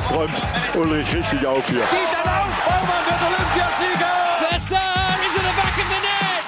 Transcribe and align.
jetzt 0.00 0.12
räumt 0.12 0.42
Ulrich 0.74 1.14
richtig 1.14 1.46
auf 1.46 1.66
hier. 1.68 1.80
Dieter 1.80 2.24
Lauf, 2.24 2.54
Baumann 2.64 3.04
wird 3.04 3.20
Olympiasieger! 3.20 4.12
Förster 4.38 4.80
into 5.26 5.40
the 5.40 5.54
back 5.60 5.76
of 5.76 5.88
the 5.92 6.00
net! 6.00 6.44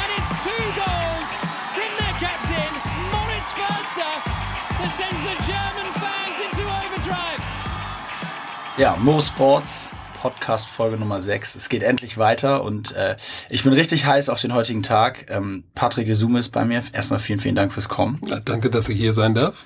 And 0.00 0.08
it's 0.16 0.30
two 0.44 0.64
goals 0.80 1.28
from 1.74 1.90
their 2.00 2.14
captain, 2.24 2.72
Moritz 3.12 3.52
Förster, 3.52 4.12
that 4.78 4.90
sends 4.96 5.20
the 5.28 5.36
German 5.44 5.88
fans 6.00 6.36
into 6.46 6.64
overdrive. 6.64 7.40
Ja, 8.78 8.96
Mo 8.96 9.20
Sports, 9.20 9.90
Podcast 10.22 10.68
Folge 10.68 10.96
Nummer 10.96 11.20
6. 11.20 11.54
Es 11.54 11.68
geht 11.68 11.82
endlich 11.82 12.16
weiter 12.16 12.62
und 12.62 12.92
äh, 12.92 13.16
ich 13.50 13.62
bin 13.62 13.72
richtig 13.74 14.06
heiß 14.06 14.30
auf 14.30 14.40
den 14.40 14.54
heutigen 14.54 14.82
Tag. 14.82 15.26
Ähm, 15.28 15.64
Patrick 15.74 16.06
Gesume 16.06 16.38
ist 16.38 16.48
bei 16.48 16.64
mir. 16.64 16.82
Erstmal 16.92 17.18
vielen, 17.18 17.40
vielen 17.40 17.54
Dank 17.56 17.72
fürs 17.72 17.88
Kommen. 17.88 18.18
Ja, 18.26 18.40
danke, 18.40 18.70
dass 18.70 18.88
ich 18.88 18.96
hier 18.96 19.12
sein 19.12 19.34
darf. 19.34 19.64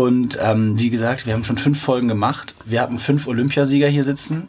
Und 0.00 0.38
ähm, 0.40 0.78
wie 0.78 0.88
gesagt, 0.88 1.26
wir 1.26 1.34
haben 1.34 1.44
schon 1.44 1.58
fünf 1.58 1.78
Folgen 1.78 2.08
gemacht. 2.08 2.54
Wir 2.64 2.80
hatten 2.80 2.96
fünf 2.96 3.26
Olympiasieger 3.26 3.86
hier 3.86 4.02
sitzen. 4.02 4.48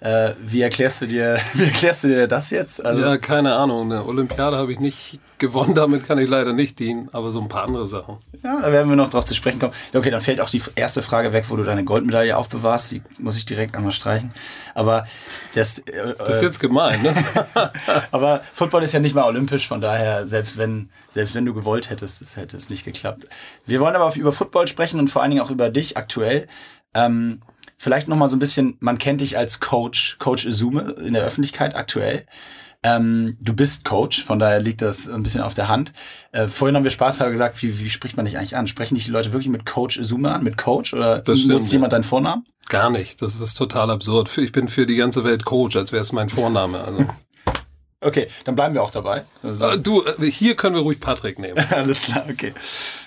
Äh, 0.00 0.32
wie 0.40 0.62
erklärst 0.62 1.02
du 1.02 1.06
dir, 1.06 1.38
wie 1.52 1.64
erklärst 1.64 2.04
du 2.04 2.08
dir 2.08 2.26
das 2.26 2.50
jetzt? 2.50 2.84
Also, 2.84 3.02
ja, 3.02 3.18
keine 3.18 3.54
Ahnung. 3.54 3.92
Eine 3.92 4.06
Olympiade 4.06 4.56
habe 4.56 4.72
ich 4.72 4.80
nicht 4.80 5.20
gewonnen, 5.38 5.74
damit 5.74 6.06
kann 6.06 6.18
ich 6.18 6.28
leider 6.28 6.54
nicht 6.54 6.78
dienen, 6.78 7.10
aber 7.12 7.30
so 7.32 7.40
ein 7.40 7.48
paar 7.48 7.64
andere 7.64 7.86
Sachen. 7.86 8.16
Ja, 8.42 8.60
da 8.62 8.72
werden 8.72 8.88
wir 8.88 8.96
noch 8.96 9.10
drauf 9.10 9.26
zu 9.26 9.34
sprechen 9.34 9.58
kommen. 9.58 9.74
Okay, 9.92 10.10
dann 10.10 10.22
fällt 10.22 10.40
auch 10.40 10.48
die 10.48 10.62
erste 10.74 11.02
Frage 11.02 11.34
weg, 11.34 11.44
wo 11.48 11.56
du 11.56 11.64
deine 11.64 11.84
Goldmedaille 11.84 12.34
aufbewahrst. 12.34 12.92
Die 12.92 13.02
muss 13.18 13.36
ich 13.36 13.44
direkt 13.44 13.76
einmal 13.76 13.92
streichen. 13.92 14.30
Aber 14.74 15.04
das, 15.54 15.80
äh, 15.80 16.14
das 16.16 16.36
ist 16.36 16.42
jetzt 16.42 16.60
gemein, 16.60 17.02
ne? 17.02 17.14
aber 18.10 18.40
Football 18.54 18.84
ist 18.84 18.94
ja 18.94 19.00
nicht 19.00 19.14
mal 19.14 19.24
olympisch, 19.24 19.68
von 19.68 19.82
daher, 19.82 20.26
selbst 20.26 20.56
wenn, 20.56 20.88
selbst 21.10 21.34
wenn 21.34 21.44
du 21.44 21.52
gewollt 21.52 21.90
hättest, 21.90 22.22
das 22.22 22.36
hätte 22.36 22.56
es 22.56 22.70
nicht 22.70 22.86
geklappt. 22.86 23.26
Wir 23.66 23.80
wollen 23.80 23.94
aber 23.96 24.14
über 24.16 24.32
Football 24.32 24.66
sprechen 24.66 24.98
und 24.98 25.08
vor 25.08 25.20
allen 25.20 25.30
Dingen 25.30 25.42
auch 25.42 25.50
über 25.50 25.68
dich 25.68 25.98
aktuell. 25.98 26.46
Ähm, 26.94 27.42
Vielleicht 27.82 28.08
noch 28.08 28.16
mal 28.18 28.28
so 28.28 28.36
ein 28.36 28.40
bisschen, 28.40 28.76
man 28.80 28.98
kennt 28.98 29.22
dich 29.22 29.38
als 29.38 29.58
Coach, 29.58 30.16
Coach 30.18 30.44
Izume 30.44 30.96
in 31.02 31.14
der 31.14 31.24
Öffentlichkeit 31.24 31.74
aktuell. 31.74 32.26
Ähm, 32.82 33.38
du 33.40 33.54
bist 33.54 33.86
Coach, 33.86 34.22
von 34.22 34.38
daher 34.38 34.60
liegt 34.60 34.82
das 34.82 35.08
ein 35.08 35.22
bisschen 35.22 35.40
auf 35.40 35.54
der 35.54 35.68
Hand. 35.68 35.94
Äh, 36.32 36.48
vorhin 36.48 36.76
haben 36.76 36.84
wir 36.84 36.90
Spaß 36.90 37.20
gesagt, 37.20 37.62
wie, 37.62 37.80
wie 37.80 37.88
spricht 37.88 38.18
man 38.18 38.26
dich 38.26 38.36
eigentlich 38.36 38.54
an? 38.54 38.66
Sprechen 38.68 38.96
dich 38.96 39.06
die 39.06 39.10
Leute 39.10 39.32
wirklich 39.32 39.48
mit 39.48 39.64
Coach 39.64 39.96
Izume 39.96 40.30
an, 40.30 40.44
mit 40.44 40.58
Coach 40.58 40.92
oder 40.92 41.20
das 41.20 41.28
nutzt 41.28 41.46
stimmt, 41.46 41.72
jemand 41.72 41.94
deinen 41.94 42.02
Vornamen? 42.02 42.44
Gar 42.68 42.90
nicht, 42.90 43.22
das 43.22 43.40
ist 43.40 43.54
total 43.54 43.90
absurd. 43.90 44.36
Ich 44.36 44.52
bin 44.52 44.68
für 44.68 44.84
die 44.84 44.96
ganze 44.96 45.24
Welt 45.24 45.46
Coach, 45.46 45.74
als 45.74 45.90
wäre 45.90 46.02
es 46.02 46.12
mein 46.12 46.28
Vorname. 46.28 46.84
Also. 46.84 47.06
Okay, 48.02 48.28
dann 48.44 48.54
bleiben 48.54 48.72
wir 48.72 48.82
auch 48.82 48.90
dabei. 48.90 49.24
Also. 49.42 49.76
Du, 49.76 50.02
äh, 50.02 50.30
hier 50.30 50.56
können 50.56 50.74
wir 50.74 50.80
ruhig 50.80 51.00
Patrick 51.00 51.38
nehmen. 51.38 51.58
Alles 51.70 52.00
klar, 52.00 52.24
okay. 52.30 52.54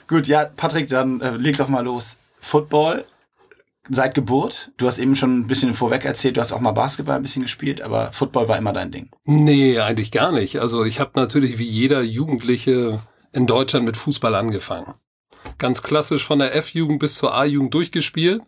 Gut, 0.08 0.28
ja, 0.28 0.46
Patrick, 0.46 0.88
dann 0.88 1.20
äh, 1.20 1.32
leg 1.32 1.58
doch 1.58 1.68
mal 1.68 1.84
los. 1.84 2.18
Football, 2.42 3.04
seit 3.90 4.16
Geburt? 4.16 4.72
Du 4.78 4.88
hast 4.88 4.98
eben 4.98 5.16
schon 5.16 5.40
ein 5.40 5.48
bisschen 5.48 5.74
vorweg 5.74 6.06
erzählt, 6.06 6.38
du 6.38 6.42
hast 6.42 6.54
auch 6.54 6.60
mal 6.60 6.72
Basketball 6.72 7.16
ein 7.16 7.22
bisschen 7.22 7.42
gespielt, 7.42 7.82
aber 7.82 8.12
Football 8.12 8.48
war 8.48 8.58
immer 8.58 8.74
dein 8.74 8.92
Ding. 8.92 9.10
Nee, 9.26 9.80
eigentlich 9.80 10.12
gar 10.12 10.32
nicht. 10.32 10.60
Also 10.60 10.86
ich 10.86 11.00
habe 11.00 11.12
natürlich 11.16 11.58
wie 11.60 11.68
jeder 11.68 12.02
Jugendliche 12.02 13.00
in 13.32 13.48
Deutschland 13.48 13.86
mit 13.86 13.98
Fußball 13.98 14.36
angefangen. 14.36 14.94
Ganz 15.58 15.82
klassisch 15.82 16.24
von 16.26 16.40
der 16.40 16.56
F-Jugend 16.56 17.00
bis 17.00 17.16
zur 17.16 17.34
A-Jugend 17.36 17.74
durchgespielt. 17.74 18.42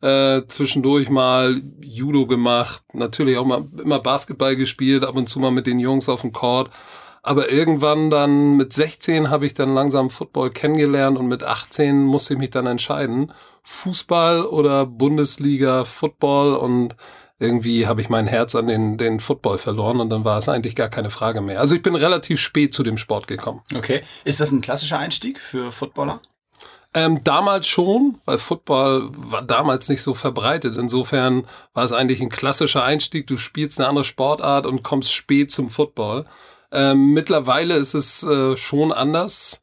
Äh, 0.00 0.42
zwischendurch 0.48 1.10
mal 1.10 1.62
Judo 1.80 2.26
gemacht, 2.26 2.82
natürlich 2.92 3.36
auch 3.36 3.46
mal 3.46 3.68
immer 3.80 4.00
Basketball 4.00 4.56
gespielt, 4.56 5.04
ab 5.04 5.14
und 5.14 5.28
zu 5.28 5.38
mal 5.38 5.52
mit 5.52 5.68
den 5.68 5.78
Jungs 5.78 6.08
auf 6.08 6.22
dem 6.22 6.32
Court. 6.32 6.70
Aber 7.22 7.50
irgendwann 7.50 8.10
dann 8.10 8.56
mit 8.56 8.72
16 8.72 9.30
habe 9.30 9.46
ich 9.46 9.54
dann 9.54 9.74
langsam 9.74 10.10
Football 10.10 10.50
kennengelernt 10.50 11.16
und 11.16 11.28
mit 11.28 11.44
18 11.44 12.02
musste 12.02 12.34
ich 12.34 12.40
mich 12.40 12.50
dann 12.50 12.66
entscheiden, 12.66 13.32
Fußball 13.62 14.44
oder 14.44 14.86
Bundesliga 14.86 15.84
Football 15.84 16.54
und 16.54 16.96
irgendwie 17.38 17.86
habe 17.86 18.00
ich 18.00 18.08
mein 18.08 18.26
Herz 18.26 18.54
an 18.54 18.66
den, 18.66 18.98
den 18.98 19.20
Football 19.20 19.58
verloren 19.58 20.00
und 20.00 20.10
dann 20.10 20.24
war 20.24 20.38
es 20.38 20.48
eigentlich 20.48 20.74
gar 20.74 20.88
keine 20.88 21.10
Frage 21.10 21.40
mehr. 21.40 21.60
Also 21.60 21.74
ich 21.74 21.82
bin 21.82 21.94
relativ 21.94 22.40
spät 22.40 22.74
zu 22.74 22.82
dem 22.82 22.98
Sport 22.98 23.26
gekommen. 23.28 23.62
Okay. 23.74 24.02
Ist 24.24 24.40
das 24.40 24.50
ein 24.52 24.60
klassischer 24.60 24.98
Einstieg 24.98 25.38
für 25.38 25.70
Footballer? 25.70 26.20
Ähm, 26.94 27.24
damals 27.24 27.66
schon, 27.66 28.18
weil 28.26 28.38
Football 28.38 29.10
war 29.16 29.42
damals 29.42 29.88
nicht 29.88 30.02
so 30.02 30.12
verbreitet. 30.12 30.76
Insofern 30.76 31.46
war 31.72 31.84
es 31.84 31.92
eigentlich 31.92 32.20
ein 32.20 32.28
klassischer 32.28 32.84
Einstieg. 32.84 33.26
Du 33.26 33.38
spielst 33.38 33.80
eine 33.80 33.88
andere 33.88 34.04
Sportart 34.04 34.66
und 34.66 34.82
kommst 34.82 35.12
spät 35.12 35.50
zum 35.50 35.70
Football. 35.70 36.26
Ähm, 36.72 37.12
mittlerweile 37.12 37.76
ist 37.76 37.94
es 37.94 38.22
äh, 38.24 38.56
schon 38.56 38.92
anders. 38.92 39.60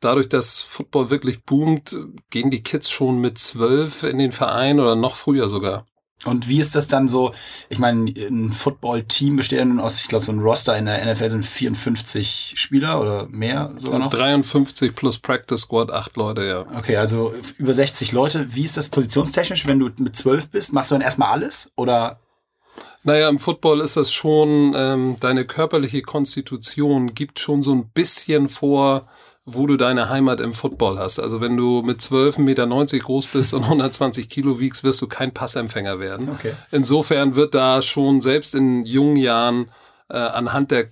Dadurch, 0.00 0.28
dass 0.28 0.60
Football 0.60 1.10
wirklich 1.10 1.44
boomt, 1.44 1.96
gehen 2.30 2.50
die 2.50 2.62
Kids 2.62 2.90
schon 2.90 3.20
mit 3.20 3.38
zwölf 3.38 4.02
in 4.02 4.18
den 4.18 4.32
Verein 4.32 4.80
oder 4.80 4.96
noch 4.96 5.16
früher 5.16 5.48
sogar. 5.48 5.86
Und 6.24 6.48
wie 6.48 6.60
ist 6.60 6.74
das 6.74 6.86
dann 6.86 7.08
so? 7.08 7.32
Ich 7.70 7.78
meine, 7.78 8.10
ein 8.10 8.50
Football-Team 8.50 9.36
besteht 9.36 9.58
ja 9.58 9.64
nun 9.64 9.80
aus, 9.80 10.00
ich 10.00 10.08
glaube, 10.08 10.24
so 10.24 10.32
ein 10.32 10.40
Roster 10.40 10.76
in 10.76 10.84
der 10.84 11.02
NFL 11.10 11.30
sind 11.30 11.46
54 11.46 12.54
Spieler 12.56 13.00
oder 13.00 13.26
mehr 13.28 13.72
sogar 13.76 14.00
noch? 14.00 14.10
53 14.10 14.94
plus 14.94 15.18
Practice 15.18 15.62
Squad, 15.62 15.90
acht 15.90 16.16
Leute, 16.16 16.46
ja. 16.46 16.78
Okay, 16.78 16.96
also 16.96 17.32
über 17.56 17.72
60 17.72 18.12
Leute. 18.12 18.54
Wie 18.54 18.64
ist 18.64 18.76
das 18.76 18.90
positionstechnisch, 18.90 19.66
wenn 19.66 19.78
du 19.78 19.90
mit 19.98 20.14
zwölf 20.14 20.50
bist? 20.50 20.74
Machst 20.74 20.90
du 20.90 20.94
dann 20.94 21.02
erstmal 21.02 21.30
alles 21.30 21.72
oder 21.76 22.20
naja, 23.02 23.28
im 23.28 23.38
Football 23.38 23.80
ist 23.80 23.96
das 23.96 24.12
schon, 24.12 24.74
ähm, 24.76 25.16
deine 25.20 25.44
körperliche 25.44 26.02
Konstitution 26.02 27.14
gibt 27.14 27.38
schon 27.38 27.62
so 27.62 27.72
ein 27.72 27.88
bisschen 27.88 28.48
vor, 28.48 29.08
wo 29.46 29.66
du 29.66 29.76
deine 29.76 30.10
Heimat 30.10 30.40
im 30.40 30.52
Football 30.52 30.98
hast. 30.98 31.18
Also 31.18 31.40
wenn 31.40 31.56
du 31.56 31.82
mit 31.82 32.00
12,90 32.00 32.40
Meter 32.40 32.66
groß 32.66 33.26
bist 33.28 33.54
und 33.54 33.62
120 33.64 34.28
Kilo 34.28 34.60
wiegst, 34.60 34.84
wirst 34.84 35.00
du 35.00 35.08
kein 35.08 35.32
Passempfänger 35.32 35.98
werden. 35.98 36.28
Okay. 36.30 36.52
Insofern 36.70 37.34
wird 37.34 37.54
da 37.54 37.80
schon 37.82 38.20
selbst 38.20 38.54
in 38.54 38.84
jungen 38.84 39.16
Jahren 39.16 39.70
äh, 40.08 40.18
anhand 40.18 40.70
der 40.70 40.88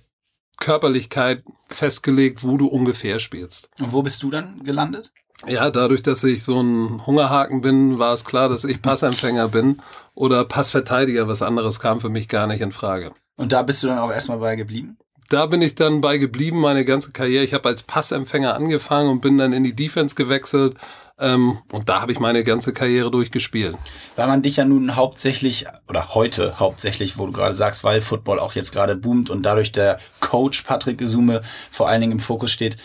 Körperlichkeit 0.59 1.43
festgelegt, 1.69 2.43
wo 2.43 2.57
du 2.57 2.67
ungefähr 2.67 3.19
spielst. 3.19 3.69
Und 3.79 3.93
wo 3.93 4.01
bist 4.01 4.23
du 4.23 4.31
dann 4.31 4.63
gelandet? 4.63 5.11
Ja, 5.47 5.71
dadurch, 5.71 6.03
dass 6.03 6.23
ich 6.23 6.43
so 6.43 6.61
ein 6.61 7.05
Hungerhaken 7.05 7.61
bin, 7.61 7.97
war 7.97 8.13
es 8.13 8.25
klar, 8.25 8.49
dass 8.49 8.65
ich 8.65 8.81
Passempfänger 8.81 9.47
bin 9.47 9.77
oder 10.13 10.43
Passverteidiger. 10.43 11.27
Was 11.27 11.41
anderes 11.41 11.79
kam 11.79 12.01
für 12.01 12.09
mich 12.09 12.27
gar 12.27 12.45
nicht 12.45 12.61
in 12.61 12.71
Frage. 12.71 13.11
Und 13.37 13.53
da 13.53 13.63
bist 13.63 13.81
du 13.81 13.87
dann 13.87 13.99
auch 13.99 14.11
erstmal 14.11 14.39
bei 14.39 14.55
geblieben? 14.57 14.97
Da 15.29 15.45
bin 15.45 15.61
ich 15.61 15.75
dann 15.75 16.01
bei 16.01 16.17
geblieben, 16.17 16.59
meine 16.59 16.83
ganze 16.83 17.11
Karriere. 17.11 17.43
Ich 17.43 17.53
habe 17.53 17.69
als 17.69 17.83
Passempfänger 17.83 18.55
angefangen 18.55 19.09
und 19.09 19.21
bin 19.21 19.37
dann 19.37 19.53
in 19.53 19.63
die 19.63 19.75
Defense 19.75 20.15
gewechselt. 20.15 20.75
Ähm, 21.19 21.59
und 21.71 21.87
da 21.87 22.01
habe 22.01 22.11
ich 22.11 22.19
meine 22.19 22.43
ganze 22.43 22.73
Karriere 22.73 23.11
durchgespielt. 23.11 23.77
Weil 24.15 24.27
man 24.27 24.41
dich 24.41 24.55
ja 24.55 24.65
nun 24.65 24.95
hauptsächlich, 24.95 25.67
oder 25.87 26.15
heute 26.15 26.59
hauptsächlich, 26.59 27.17
wo 27.17 27.27
du 27.27 27.31
gerade 27.31 27.53
sagst, 27.53 27.83
weil 27.83 28.01
Football 28.01 28.39
auch 28.39 28.53
jetzt 28.53 28.71
gerade 28.71 28.95
boomt 28.95 29.29
und 29.29 29.43
dadurch 29.43 29.71
der 29.71 29.99
Coach 30.19 30.63
Patrick 30.63 30.97
Gesume 30.97 31.41
vor 31.69 31.89
allen 31.89 32.01
Dingen 32.01 32.13
im 32.13 32.19
Fokus 32.19 32.51
steht, 32.51 32.77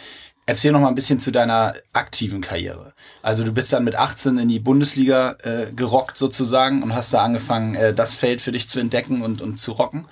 Erzähl 0.47 0.73
noch 0.73 0.81
mal 0.81 0.89
ein 0.89 0.95
bisschen 0.95 1.19
zu 1.19 1.31
deiner 1.31 1.75
aktiven 1.95 2.43
Karriere. 2.43 2.93
Also 3.23 3.45
du 3.45 3.53
bist 3.53 3.73
dann 3.73 3.85
mit 3.85 3.95
18 3.95 4.37
in 4.37 4.49
die 4.49 4.59
Bundesliga 4.59 5.37
äh, 5.43 5.73
gerockt 5.75 6.19
sozusagen 6.19 6.83
und 6.83 6.95
hast 6.95 7.15
da 7.15 7.25
angefangen, 7.25 7.75
äh, 7.75 7.95
das 7.95 8.15
Feld 8.15 8.43
für 8.43 8.53
dich 8.53 8.69
zu 8.69 8.79
entdecken 8.79 9.23
und, 9.23 9.41
und 9.41 9.59
zu 9.59 9.73
rocken. 9.73 10.07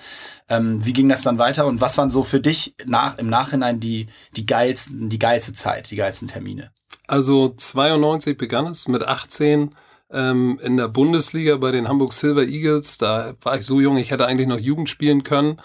Ähm, 0.49 0.83
wie 0.83 0.93
ging 0.93 1.07
das 1.07 1.21
dann 1.21 1.37
weiter 1.37 1.67
und 1.67 1.81
was 1.81 1.97
waren 1.99 2.09
so 2.09 2.23
für 2.23 2.39
dich 2.39 2.73
nach, 2.85 3.19
im 3.19 3.29
Nachhinein 3.29 3.79
die, 3.79 4.07
die 4.35 4.47
geilsten, 4.47 5.09
die 5.09 5.19
geilste 5.19 5.53
Zeit, 5.53 5.91
die 5.91 5.97
geilsten 5.97 6.27
Termine? 6.27 6.71
Also 7.07 7.49
92 7.49 8.35
begann 8.35 8.65
es 8.67 8.87
mit 8.87 9.03
18 9.03 9.69
ähm, 10.11 10.59
in 10.63 10.77
der 10.77 10.87
Bundesliga 10.87 11.57
bei 11.57 11.71
den 11.71 11.87
Hamburg 11.87 12.11
Silver 12.11 12.43
Eagles. 12.43 12.97
Da 12.97 13.33
war 13.41 13.57
ich 13.57 13.65
so 13.65 13.79
jung, 13.79 13.97
ich 13.97 14.09
hätte 14.09 14.25
eigentlich 14.25 14.47
noch 14.47 14.59
Jugend 14.59 14.89
spielen 14.89 15.21
können. 15.21 15.61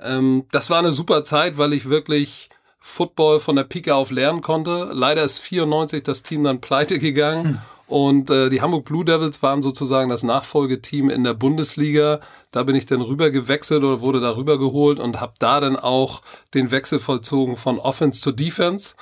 Ähm, 0.00 0.46
das 0.52 0.70
war 0.70 0.78
eine 0.78 0.92
super 0.92 1.24
Zeit, 1.24 1.58
weil 1.58 1.72
ich 1.72 1.90
wirklich 1.90 2.50
Football 2.86 3.40
von 3.40 3.56
der 3.56 3.64
Pike 3.64 3.94
auf 3.94 4.10
lernen 4.10 4.42
konnte. 4.42 4.90
Leider 4.92 5.24
ist 5.24 5.40
94 5.40 6.04
das 6.04 6.22
Team 6.22 6.44
dann 6.44 6.60
pleite 6.60 7.00
gegangen. 7.00 7.44
Hm. 7.44 7.58
Und 7.88 8.30
äh, 8.30 8.48
die 8.48 8.62
Hamburg 8.62 8.84
Blue 8.84 9.04
Devils 9.04 9.42
waren 9.42 9.60
sozusagen 9.60 10.08
das 10.08 10.22
Nachfolgeteam 10.22 11.10
in 11.10 11.24
der 11.24 11.34
Bundesliga. 11.34 12.20
Da 12.52 12.62
bin 12.62 12.76
ich 12.76 12.86
dann 12.86 13.00
rüber 13.00 13.30
gewechselt 13.30 13.82
oder 13.82 14.00
wurde 14.00 14.20
da 14.20 14.36
rüber 14.36 14.58
geholt 14.58 15.00
und 15.00 15.20
habe 15.20 15.34
da 15.40 15.60
dann 15.60 15.76
auch 15.76 16.22
den 16.54 16.70
Wechsel 16.70 17.00
vollzogen 17.00 17.56
von 17.56 17.80
Offense 17.80 18.20
zu 18.20 18.30
Defense 18.30 18.94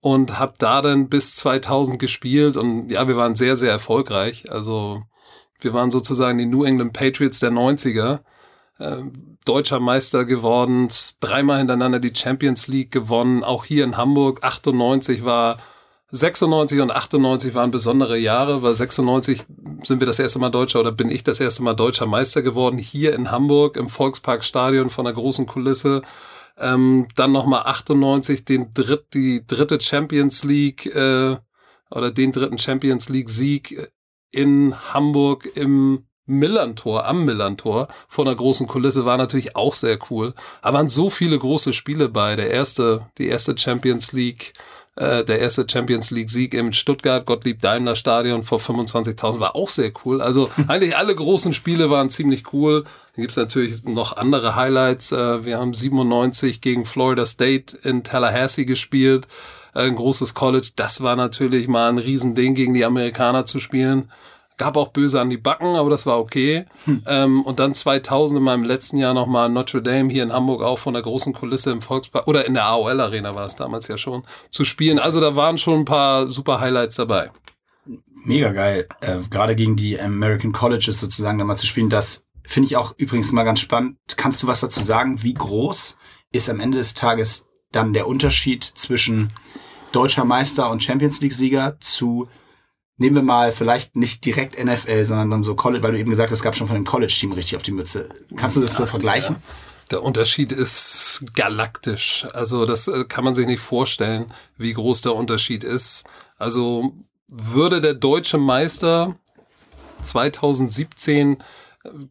und 0.00 0.38
habe 0.38 0.54
da 0.58 0.82
dann 0.82 1.08
bis 1.08 1.34
2000 1.36 1.98
gespielt 1.98 2.56
und 2.56 2.90
ja, 2.90 3.08
wir 3.08 3.16
waren 3.16 3.34
sehr, 3.34 3.56
sehr 3.56 3.72
erfolgreich. 3.72 4.50
Also 4.50 5.02
wir 5.60 5.72
waren 5.72 5.90
sozusagen 5.90 6.38
die 6.38 6.46
New 6.46 6.64
England 6.64 6.92
Patriots 6.92 7.40
der 7.40 7.50
90er 7.50 8.20
äh, 8.80 9.02
deutscher 9.44 9.80
Meister 9.80 10.24
geworden, 10.24 10.88
dreimal 11.20 11.58
hintereinander 11.58 12.00
die 12.00 12.14
Champions 12.14 12.66
League 12.66 12.90
gewonnen, 12.90 13.44
auch 13.44 13.64
hier 13.64 13.84
in 13.84 13.96
Hamburg. 13.96 14.42
98 14.42 15.24
war 15.24 15.58
96 16.12 16.80
und 16.80 16.90
98 16.90 17.54
waren 17.54 17.70
besondere 17.70 18.18
Jahre, 18.18 18.62
weil 18.62 18.74
96 18.74 19.44
sind 19.82 20.00
wir 20.00 20.06
das 20.06 20.18
erste 20.18 20.38
Mal 20.38 20.50
Deutscher 20.50 20.80
oder 20.80 20.92
bin 20.92 21.10
ich 21.10 21.22
das 21.22 21.40
erste 21.40 21.62
Mal 21.62 21.74
Deutscher 21.74 22.06
Meister 22.06 22.42
geworden, 22.42 22.78
hier 22.78 23.14
in 23.14 23.30
Hamburg 23.30 23.76
im 23.76 23.88
Volksparkstadion 23.88 24.90
von 24.90 25.04
der 25.04 25.14
großen 25.14 25.46
Kulisse. 25.46 26.02
Ähm, 26.58 27.06
dann 27.16 27.32
nochmal 27.32 27.62
98 27.64 28.44
den 28.44 28.74
dritt, 28.74 29.14
die 29.14 29.46
dritte 29.46 29.80
Champions 29.80 30.42
League 30.44 30.86
äh, 30.86 31.36
oder 31.90 32.10
den 32.10 32.32
dritten 32.32 32.58
Champions 32.58 33.08
League 33.08 33.30
Sieg 33.30 33.90
in 34.30 34.74
Hamburg 34.92 35.48
im 35.54 36.06
Millantor, 36.26 37.06
am 37.06 37.24
Millantor, 37.24 37.88
vor 38.08 38.26
einer 38.26 38.36
großen 38.36 38.66
Kulisse, 38.66 39.04
war 39.04 39.16
natürlich 39.16 39.56
auch 39.56 39.74
sehr 39.74 39.98
cool. 40.10 40.34
Da 40.62 40.72
waren 40.72 40.88
so 40.88 41.10
viele 41.10 41.38
große 41.38 41.72
Spiele 41.72 42.08
bei. 42.08 42.36
Der 42.36 42.50
erste, 42.50 43.06
die 43.18 43.26
erste 43.26 43.56
Champions 43.58 44.12
League, 44.12 44.52
äh, 44.96 45.24
der 45.24 45.38
erste 45.38 45.66
Champions 45.68 46.10
League 46.10 46.30
Sieg 46.30 46.52
im 46.54 46.72
Stuttgart, 46.72 47.24
Gottlieb 47.24 47.60
Daimler 47.62 47.96
Stadion 47.96 48.42
vor 48.42 48.58
25.000 48.58 49.40
war 49.40 49.56
auch 49.56 49.68
sehr 49.68 49.92
cool. 50.04 50.20
Also 50.20 50.50
eigentlich 50.68 50.96
alle 50.96 51.14
großen 51.14 51.52
Spiele 51.52 51.90
waren 51.90 52.10
ziemlich 52.10 52.52
cool. 52.52 52.84
Dann 53.14 53.22
gibt's 53.22 53.36
natürlich 53.36 53.82
noch 53.84 54.16
andere 54.16 54.56
Highlights. 54.56 55.12
Äh, 55.12 55.44
wir 55.44 55.58
haben 55.58 55.74
97 55.74 56.60
gegen 56.60 56.84
Florida 56.84 57.24
State 57.24 57.76
in 57.82 58.04
Tallahassee 58.04 58.66
gespielt. 58.66 59.26
Äh, 59.74 59.82
ein 59.82 59.94
großes 59.94 60.34
College. 60.34 60.70
Das 60.76 61.00
war 61.00 61.16
natürlich 61.16 61.68
mal 61.68 61.88
ein 61.88 61.98
Riesending, 61.98 62.54
gegen 62.54 62.74
die 62.74 62.84
Amerikaner 62.84 63.46
zu 63.46 63.58
spielen. 63.58 64.10
Gab 64.60 64.76
auch 64.76 64.88
böse 64.88 65.18
an 65.18 65.30
die 65.30 65.38
Backen, 65.38 65.74
aber 65.74 65.88
das 65.88 66.04
war 66.04 66.20
okay. 66.20 66.66
Hm. 66.84 67.02
Ähm, 67.06 67.42
und 67.46 67.58
dann 67.58 67.74
2000 67.74 68.36
in 68.36 68.44
meinem 68.44 68.62
letzten 68.62 68.98
Jahr 68.98 69.14
nochmal 69.14 69.48
Notre 69.48 69.80
Dame 69.80 70.12
hier 70.12 70.22
in 70.22 70.34
Hamburg 70.34 70.60
auch 70.60 70.78
von 70.78 70.92
der 70.92 71.02
großen 71.02 71.32
Kulisse 71.32 71.70
im 71.70 71.80
Volkspark 71.80 72.28
oder 72.28 72.44
in 72.44 72.52
der 72.52 72.66
AOL 72.66 73.00
Arena 73.00 73.34
war 73.34 73.46
es 73.46 73.56
damals 73.56 73.88
ja 73.88 73.96
schon 73.96 74.22
zu 74.50 74.66
spielen. 74.66 74.98
Also 74.98 75.18
da 75.18 75.34
waren 75.34 75.56
schon 75.56 75.78
ein 75.78 75.84
paar 75.86 76.28
super 76.28 76.60
Highlights 76.60 76.96
dabei. 76.96 77.30
Mega 78.22 78.52
geil. 78.52 78.86
Äh, 79.00 79.20
Gerade 79.30 79.56
gegen 79.56 79.76
die 79.76 79.98
American 79.98 80.52
Colleges 80.52 81.00
sozusagen 81.00 81.38
da 81.38 81.44
mal 81.46 81.56
zu 81.56 81.64
spielen. 81.64 81.88
Das 81.88 82.26
finde 82.44 82.66
ich 82.66 82.76
auch 82.76 82.92
übrigens 82.98 83.32
mal 83.32 83.44
ganz 83.44 83.60
spannend. 83.60 83.96
Kannst 84.18 84.42
du 84.42 84.46
was 84.46 84.60
dazu 84.60 84.82
sagen? 84.82 85.22
Wie 85.22 85.32
groß 85.32 85.96
ist 86.32 86.50
am 86.50 86.60
Ende 86.60 86.76
des 86.76 86.92
Tages 86.92 87.46
dann 87.72 87.94
der 87.94 88.06
Unterschied 88.06 88.62
zwischen 88.62 89.32
deutscher 89.92 90.26
Meister 90.26 90.70
und 90.70 90.82
Champions 90.82 91.22
League 91.22 91.32
Sieger 91.32 91.80
zu 91.80 92.28
nehmen 93.00 93.16
wir 93.16 93.22
mal 93.22 93.50
vielleicht 93.50 93.96
nicht 93.96 94.24
direkt 94.24 94.62
NFL, 94.62 95.06
sondern 95.06 95.30
dann 95.30 95.42
so 95.42 95.54
College, 95.54 95.82
weil 95.82 95.92
du 95.92 95.98
eben 95.98 96.10
gesagt 96.10 96.30
hast, 96.30 96.38
es 96.38 96.42
gab 96.42 96.54
schon 96.54 96.66
von 96.66 96.76
dem 96.76 96.84
College-Team 96.84 97.32
richtig 97.32 97.56
auf 97.56 97.62
die 97.62 97.72
Mütze. 97.72 98.08
Kannst 98.36 98.56
du 98.56 98.60
das 98.60 98.74
so 98.74 98.86
vergleichen? 98.86 99.36
Ja. 99.36 99.42
Der 99.90 100.02
Unterschied 100.04 100.52
ist 100.52 101.24
galaktisch. 101.34 102.26
Also 102.32 102.66
das 102.66 102.86
äh, 102.86 103.04
kann 103.04 103.24
man 103.24 103.34
sich 103.34 103.46
nicht 103.46 103.60
vorstellen, 103.60 104.32
wie 104.56 104.72
groß 104.72 105.00
der 105.00 105.14
Unterschied 105.14 105.64
ist. 105.64 106.04
Also 106.36 106.92
würde 107.28 107.80
der 107.80 107.94
deutsche 107.94 108.38
Meister 108.38 109.16
2017 110.02 111.38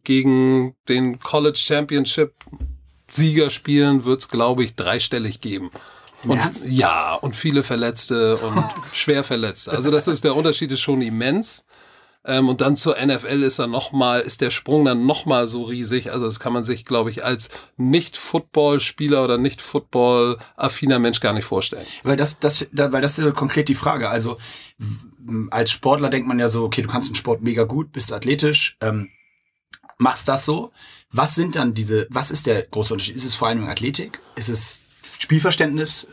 gegen 0.04 0.74
den 0.88 1.18
College 1.20 1.58
Championship 1.58 2.34
Sieger 3.10 3.50
spielen, 3.50 4.04
wird 4.04 4.20
es, 4.20 4.28
glaube 4.28 4.64
ich, 4.64 4.74
dreistellig 4.74 5.40
geben. 5.40 5.70
Und, 6.24 6.40
ja, 6.66 7.14
und 7.14 7.34
viele 7.34 7.62
Verletzte 7.62 8.36
und 8.36 8.62
schwer 8.92 9.24
Verletzte. 9.24 9.72
Also 9.72 9.90
das 9.90 10.06
ist 10.06 10.24
der 10.24 10.36
Unterschied 10.36 10.70
ist 10.72 10.80
schon 10.80 11.02
immens. 11.02 11.64
Ähm, 12.22 12.50
und 12.50 12.60
dann 12.60 12.76
zur 12.76 12.96
NFL 13.00 13.42
ist 13.42 13.58
er 13.58 13.66
noch 13.66 13.92
mal, 13.92 14.20
ist 14.20 14.42
der 14.42 14.50
Sprung 14.50 14.84
dann 14.84 15.06
noch 15.06 15.24
mal 15.24 15.48
so 15.48 15.62
riesig. 15.62 16.12
Also 16.12 16.26
das 16.26 16.38
kann 16.38 16.52
man 16.52 16.64
sich, 16.64 16.84
glaube 16.84 17.08
ich, 17.08 17.24
als 17.24 17.48
Nicht-Football-Spieler 17.78 19.24
oder 19.24 19.38
Nicht-Football-affiner 19.38 20.98
Mensch 20.98 21.20
gar 21.20 21.32
nicht 21.32 21.46
vorstellen. 21.46 21.86
Weil 22.02 22.16
das, 22.16 22.38
das, 22.38 22.66
weil 22.72 23.00
das 23.00 23.18
ist 23.18 23.34
konkret 23.34 23.68
die 23.68 23.74
Frage. 23.74 24.10
Also 24.10 24.36
als 25.50 25.70
Sportler 25.70 26.10
denkt 26.10 26.28
man 26.28 26.38
ja 26.38 26.48
so, 26.48 26.64
okay, 26.64 26.82
du 26.82 26.88
kannst 26.88 27.08
einen 27.08 27.14
Sport 27.14 27.42
mega 27.42 27.64
gut, 27.64 27.92
bist 27.92 28.12
athletisch, 28.12 28.76
ähm, 28.82 29.08
machst 29.96 30.28
das 30.28 30.44
so. 30.44 30.72
Was 31.10 31.34
sind 31.34 31.56
dann 31.56 31.72
diese, 31.72 32.06
was 32.10 32.30
ist 32.30 32.46
der 32.46 32.62
große 32.62 32.92
Unterschied? 32.92 33.16
Ist 33.16 33.24
es 33.24 33.34
vor 33.34 33.48
allem 33.48 33.66
Athletik? 33.66 34.20
Ist 34.36 34.48
es 34.50 34.82
Spielverständnis? 35.20 36.06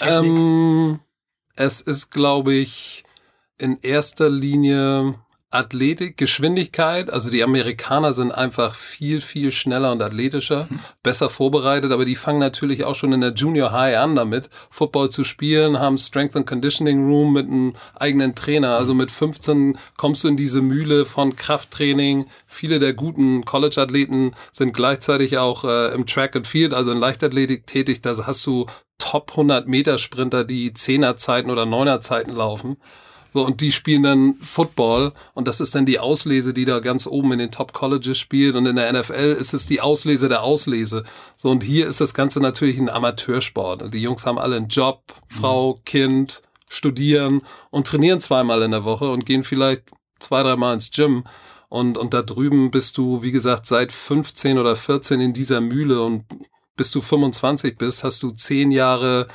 Ähm, 0.00 1.00
es 1.54 1.80
ist, 1.80 2.10
glaube 2.10 2.54
ich, 2.54 3.04
in 3.58 3.78
erster 3.82 4.30
Linie 4.30 5.14
Athletik, 5.52 6.16
Geschwindigkeit. 6.16 7.10
Also 7.10 7.30
die 7.30 7.42
Amerikaner 7.42 8.12
sind 8.12 8.32
einfach 8.32 8.74
viel, 8.74 9.20
viel 9.20 9.52
schneller 9.52 9.92
und 9.92 10.02
athletischer, 10.02 10.66
mhm. 10.68 10.80
besser 11.02 11.28
vorbereitet, 11.28 11.92
aber 11.92 12.04
die 12.04 12.16
fangen 12.16 12.38
natürlich 12.38 12.84
auch 12.84 12.94
schon 12.94 13.12
in 13.12 13.20
der 13.20 13.32
Junior 13.32 13.72
High 13.72 13.98
an 13.98 14.16
damit, 14.16 14.50
Football 14.70 15.10
zu 15.10 15.24
spielen, 15.24 15.78
haben 15.78 15.98
Strength 15.98 16.36
and 16.36 16.46
Conditioning 16.46 17.04
Room 17.04 17.32
mit 17.32 17.46
einem 17.46 17.74
eigenen 17.94 18.34
Trainer. 18.34 18.76
Also 18.76 18.94
mit 18.94 19.10
15 19.10 19.78
kommst 19.96 20.24
du 20.24 20.28
in 20.28 20.36
diese 20.36 20.62
Mühle 20.62 21.04
von 21.04 21.36
Krafttraining. 21.36 22.26
Viele 22.46 22.78
der 22.78 22.94
guten 22.94 23.44
College-Athleten 23.44 24.32
sind 24.52 24.72
gleichzeitig 24.72 25.38
auch 25.38 25.64
äh, 25.64 25.94
im 25.94 26.06
Track 26.06 26.36
and 26.36 26.46
Field, 26.46 26.72
also 26.74 26.92
in 26.92 26.98
Leichtathletik 26.98 27.66
tätig. 27.66 28.00
Da 28.00 28.14
hast 28.26 28.46
du 28.46 28.66
Top 28.98 29.32
100 29.32 29.66
Meter 29.66 29.98
Sprinter, 29.98 30.44
die 30.44 30.72
Zehnerzeiten 30.72 31.50
oder 31.50 31.66
Neunerzeiten 31.66 32.34
laufen. 32.34 32.76
So, 33.32 33.46
und 33.46 33.60
die 33.60 33.72
spielen 33.72 34.02
dann 34.02 34.34
Football 34.40 35.12
und 35.34 35.48
das 35.48 35.60
ist 35.60 35.74
dann 35.74 35.86
die 35.86 35.98
Auslese, 35.98 36.52
die 36.52 36.64
da 36.64 36.80
ganz 36.80 37.06
oben 37.06 37.32
in 37.32 37.38
den 37.38 37.50
Top 37.50 37.72
Colleges 37.72 38.18
spielt 38.18 38.56
und 38.56 38.66
in 38.66 38.76
der 38.76 38.92
NFL 38.92 39.36
ist 39.38 39.54
es 39.54 39.66
die 39.66 39.80
Auslese 39.80 40.28
der 40.28 40.42
Auslese. 40.42 41.04
So, 41.36 41.50
und 41.50 41.62
hier 41.62 41.86
ist 41.86 42.00
das 42.00 42.12
Ganze 42.12 42.40
natürlich 42.40 42.78
ein 42.78 42.90
Amateursport. 42.90 43.92
Die 43.94 44.02
Jungs 44.02 44.26
haben 44.26 44.38
alle 44.38 44.56
einen 44.56 44.68
Job, 44.68 45.02
Frau, 45.28 45.76
mhm. 45.76 45.84
Kind, 45.84 46.42
studieren 46.68 47.42
und 47.70 47.86
trainieren 47.86 48.20
zweimal 48.20 48.62
in 48.62 48.70
der 48.70 48.84
Woche 48.84 49.10
und 49.10 49.24
gehen 49.24 49.44
vielleicht 49.44 49.84
zwei, 50.18 50.42
dreimal 50.42 50.74
ins 50.74 50.90
Gym. 50.90 51.24
Und, 51.68 51.96
und 51.96 52.12
da 52.12 52.20
drüben 52.20 52.70
bist 52.70 52.98
du, 52.98 53.22
wie 53.22 53.32
gesagt, 53.32 53.64
seit 53.66 53.92
15 53.92 54.58
oder 54.58 54.76
14 54.76 55.20
in 55.22 55.32
dieser 55.32 55.62
Mühle 55.62 56.02
und 56.02 56.24
bis 56.76 56.90
du 56.92 57.00
25 57.00 57.78
bist, 57.78 58.04
hast 58.04 58.22
du 58.22 58.30
zehn 58.30 58.70
Jahre 58.70 59.26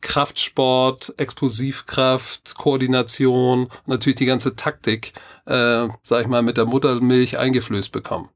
Kraftsport, 0.00 1.14
Explosivkraft, 1.16 2.54
Koordination, 2.56 3.68
natürlich 3.86 4.16
die 4.16 4.26
ganze 4.26 4.56
Taktik, 4.56 5.12
äh, 5.46 5.88
sag 6.02 6.22
ich 6.22 6.26
mal, 6.26 6.42
mit 6.42 6.56
der 6.56 6.66
Muttermilch 6.66 7.38
eingeflößt 7.38 7.92
bekommen. 7.92 8.28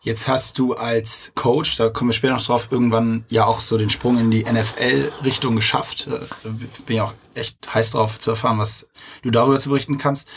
Jetzt 0.00 0.28
hast 0.28 0.58
du 0.58 0.74
als 0.74 1.32
Coach, 1.34 1.76
da 1.76 1.88
kommen 1.88 2.10
wir 2.10 2.14
später 2.14 2.34
noch 2.34 2.44
drauf, 2.44 2.68
irgendwann 2.70 3.24
ja 3.28 3.46
auch 3.46 3.60
so 3.60 3.76
den 3.76 3.90
Sprung 3.90 4.18
in 4.18 4.30
die 4.30 4.44
NFL-Richtung 4.44 5.56
geschafft. 5.56 6.06
Äh, 6.06 6.48
bin 6.86 6.96
ja 6.96 7.04
auch 7.04 7.14
echt 7.34 7.74
heiß 7.74 7.90
drauf 7.90 8.18
zu 8.18 8.30
erfahren, 8.30 8.58
was 8.58 8.88
du 9.22 9.30
darüber 9.30 9.58
zu 9.58 9.70
berichten 9.70 9.98
kannst. 9.98 10.28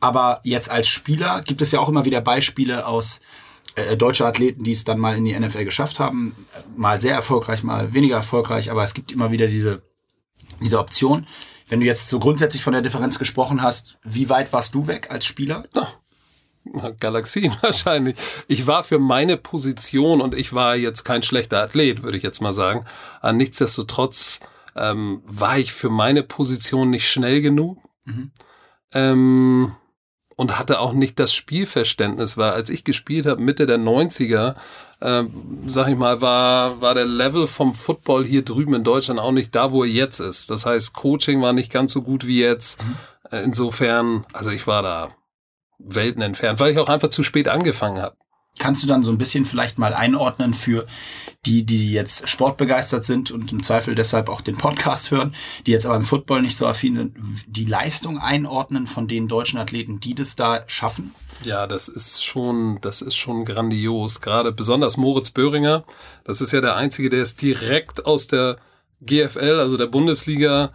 Aber 0.00 0.40
jetzt 0.42 0.70
als 0.70 0.88
Spieler 0.88 1.42
gibt 1.42 1.60
es 1.60 1.70
ja 1.70 1.80
auch 1.80 1.88
immer 1.90 2.06
wieder 2.06 2.22
Beispiele 2.22 2.86
aus 2.86 3.20
äh, 3.74 3.96
deutsche 3.96 4.24
Athleten, 4.24 4.64
die 4.64 4.72
es 4.72 4.84
dann 4.84 4.98
mal 4.98 5.16
in 5.16 5.26
die 5.26 5.38
NFL 5.38 5.64
geschafft 5.64 5.98
haben. 5.98 6.34
Mal 6.76 6.98
sehr 6.98 7.14
erfolgreich, 7.14 7.62
mal 7.62 7.92
weniger 7.92 8.16
erfolgreich, 8.16 8.70
aber 8.70 8.82
es 8.82 8.94
gibt 8.94 9.12
immer 9.12 9.30
wieder 9.30 9.46
diese 9.46 9.82
diese 10.60 10.78
Option. 10.78 11.26
Wenn 11.68 11.80
du 11.80 11.86
jetzt 11.86 12.08
so 12.08 12.18
grundsätzlich 12.18 12.62
von 12.62 12.72
der 12.72 12.82
Differenz 12.82 13.18
gesprochen 13.18 13.62
hast, 13.62 13.98
wie 14.02 14.28
weit 14.28 14.52
warst 14.52 14.74
du 14.74 14.86
weg 14.86 15.10
als 15.10 15.26
Spieler? 15.26 15.64
Galaxien 16.98 17.54
wahrscheinlich. 17.60 18.16
Ich 18.48 18.66
war 18.66 18.82
für 18.84 18.98
meine 18.98 19.36
Position 19.36 20.20
und 20.20 20.34
ich 20.34 20.52
war 20.52 20.76
jetzt 20.76 21.04
kein 21.04 21.22
schlechter 21.22 21.62
Athlet, 21.62 22.02
würde 22.02 22.16
ich 22.16 22.22
jetzt 22.22 22.40
mal 22.40 22.52
sagen. 22.52 22.84
Nichtsdestotrotz 23.32 24.40
ähm, 24.76 25.22
war 25.26 25.58
ich 25.58 25.72
für 25.72 25.90
meine 25.90 26.22
Position 26.22 26.90
nicht 26.90 27.08
schnell 27.08 27.40
genug. 27.40 27.78
Mhm. 28.04 28.30
Ähm, 28.92 29.76
und 30.40 30.58
hatte 30.58 30.80
auch 30.80 30.94
nicht 30.94 31.18
das 31.18 31.34
Spielverständnis, 31.34 32.38
weil 32.38 32.52
als 32.52 32.70
ich 32.70 32.82
gespielt 32.82 33.26
habe, 33.26 33.42
Mitte 33.42 33.66
der 33.66 33.76
90er, 33.76 34.54
äh, 35.00 35.24
sag 35.66 35.88
ich 35.88 35.98
mal, 35.98 36.22
war, 36.22 36.80
war 36.80 36.94
der 36.94 37.04
Level 37.04 37.46
vom 37.46 37.74
Football 37.74 38.24
hier 38.24 38.42
drüben 38.42 38.72
in 38.72 38.82
Deutschland 38.82 39.20
auch 39.20 39.32
nicht 39.32 39.54
da, 39.54 39.70
wo 39.70 39.84
er 39.84 39.90
jetzt 39.90 40.18
ist. 40.18 40.48
Das 40.48 40.64
heißt, 40.64 40.94
Coaching 40.94 41.42
war 41.42 41.52
nicht 41.52 41.70
ganz 41.70 41.92
so 41.92 42.00
gut 42.00 42.26
wie 42.26 42.40
jetzt. 42.40 42.82
Mhm. 42.82 42.96
Insofern, 43.44 44.24
also 44.32 44.48
ich 44.48 44.66
war 44.66 44.82
da 44.82 45.10
Welten 45.78 46.22
entfernt, 46.22 46.58
weil 46.58 46.72
ich 46.72 46.78
auch 46.78 46.88
einfach 46.88 47.10
zu 47.10 47.22
spät 47.22 47.46
angefangen 47.46 48.00
habe. 48.00 48.16
Kannst 48.58 48.82
du 48.82 48.86
dann 48.86 49.02
so 49.02 49.10
ein 49.10 49.18
bisschen 49.18 49.44
vielleicht 49.44 49.78
mal 49.78 49.94
einordnen 49.94 50.52
für 50.52 50.86
die, 51.46 51.64
die 51.64 51.92
jetzt 51.92 52.28
sportbegeistert 52.28 53.04
sind 53.04 53.30
und 53.30 53.52
im 53.52 53.62
Zweifel 53.62 53.94
deshalb 53.94 54.28
auch 54.28 54.42
den 54.42 54.56
Podcast 54.58 55.10
hören, 55.10 55.34
die 55.66 55.70
jetzt 55.70 55.86
aber 55.86 55.96
im 55.96 56.04
Football 56.04 56.42
nicht 56.42 56.56
so 56.56 56.66
affin 56.66 56.94
sind, 56.94 57.16
die 57.46 57.64
Leistung 57.64 58.18
einordnen 58.18 58.86
von 58.86 59.08
den 59.08 59.28
deutschen 59.28 59.58
Athleten, 59.58 60.00
die 60.00 60.14
das 60.14 60.36
da 60.36 60.64
schaffen? 60.66 61.14
Ja, 61.44 61.66
das 61.66 61.88
ist 61.88 62.22
schon, 62.24 62.78
das 62.82 63.00
ist 63.00 63.16
schon 63.16 63.46
grandios. 63.46 64.20
Gerade 64.20 64.52
besonders 64.52 64.98
Moritz 64.98 65.30
Böhringer. 65.30 65.84
Das 66.24 66.42
ist 66.42 66.52
ja 66.52 66.60
der 66.60 66.76
einzige, 66.76 67.08
der 67.08 67.22
es 67.22 67.36
direkt 67.36 68.04
aus 68.04 68.26
der 68.26 68.58
GFL, 69.00 69.58
also 69.58 69.78
der 69.78 69.86
Bundesliga, 69.86 70.72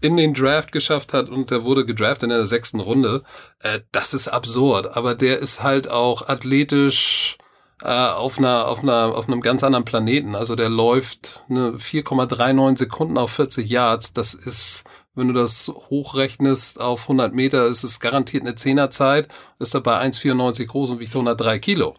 in 0.00 0.16
den 0.16 0.34
Draft 0.34 0.72
geschafft 0.72 1.12
hat 1.12 1.28
und 1.28 1.50
der 1.50 1.64
wurde 1.64 1.84
gedraftet 1.84 2.24
in 2.24 2.30
der 2.30 2.46
sechsten 2.46 2.80
Runde. 2.80 3.22
Äh, 3.60 3.80
das 3.92 4.14
ist 4.14 4.28
absurd. 4.28 4.96
Aber 4.96 5.14
der 5.14 5.38
ist 5.38 5.62
halt 5.62 5.90
auch 5.90 6.28
athletisch 6.28 7.38
äh, 7.82 7.88
auf, 7.88 8.38
einer, 8.38 8.68
auf, 8.68 8.82
einer, 8.82 9.14
auf 9.14 9.28
einem 9.28 9.40
ganz 9.40 9.62
anderen 9.64 9.84
Planeten. 9.84 10.34
Also 10.34 10.54
der 10.54 10.68
läuft 10.68 11.42
eine 11.48 11.72
4,39 11.72 12.78
Sekunden 12.78 13.18
auf 13.18 13.32
40 13.32 13.68
Yards. 13.68 14.12
Das 14.12 14.34
ist, 14.34 14.84
wenn 15.14 15.28
du 15.28 15.34
das 15.34 15.68
hochrechnest 15.68 16.80
auf 16.80 17.02
100 17.02 17.32
Meter, 17.34 17.66
ist 17.66 17.84
es 17.84 18.00
garantiert 18.00 18.42
eine 18.42 18.54
Zehnerzeit. 18.54 19.28
Ist 19.58 19.74
dabei 19.74 20.00
1,94 20.02 20.66
groß 20.66 20.90
und 20.90 21.00
wiegt 21.00 21.14
103 21.14 21.58
Kilo. 21.58 21.94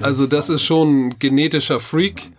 Also 0.00 0.26
das 0.26 0.48
ist 0.48 0.62
schon 0.62 1.08
ein 1.08 1.18
genetischer 1.18 1.78
Freak. 1.78 2.32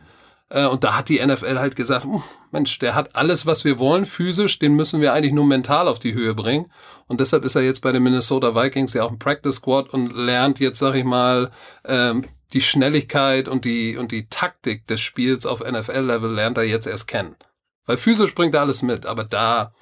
Äh, 0.52 0.66
und 0.68 0.84
da 0.84 0.96
hat 0.96 1.10
die 1.10 1.26
NFL 1.26 1.60
halt 1.60 1.76
gesagt, 1.76 2.06
Mensch, 2.52 2.78
der 2.80 2.94
hat 2.94 3.16
alles, 3.16 3.46
was 3.46 3.64
wir 3.64 3.80
wollen, 3.80 4.06
physisch, 4.06 4.60
den 4.60 4.74
müssen 4.74 5.02
wir 5.02 5.14
eigentlich 5.14 5.32
nur 5.32 5.46
mental 5.46 5.88
auf 5.88 6.00
die 6.00 6.14
Höhe 6.14 6.36
bringen. 6.36 6.72
Und 7.08 7.22
deshalb 7.22 7.46
ist 7.46 7.56
er 7.56 7.62
jetzt 7.62 7.82
bei 7.82 7.92
den 7.92 8.04
Minnesota 8.04 8.54
Vikings 8.54 8.94
ja 8.94 9.04
auch 9.04 9.12
im 9.12 9.20
Practice 9.20 9.56
Squad 9.56 9.90
und 9.90 10.14
lernt 10.14 10.60
jetzt, 10.60 10.80
sag 10.80 10.96
ich 10.96 11.06
mal, 11.06 11.52
ähm, 11.86 12.26
die 12.54 12.62
Schnelligkeit 12.62 13.48
und 13.48 13.64
die, 13.64 13.96
und 13.96 14.12
die 14.12 14.28
Taktik 14.28 14.86
des 14.88 15.00
Spiels 15.00 15.46
auf 15.46 15.62
NFL-Level 15.62 16.34
lernt 16.34 16.58
er 16.58 16.66
jetzt 16.66 16.86
erst 16.86 17.08
kennen. 17.08 17.38
Weil 17.86 17.96
physisch 17.96 18.36
bringt 18.36 18.54
er 18.54 18.62
alles 18.62 18.82
mit, 18.82 19.06
aber 19.06 19.24
da 19.24 19.74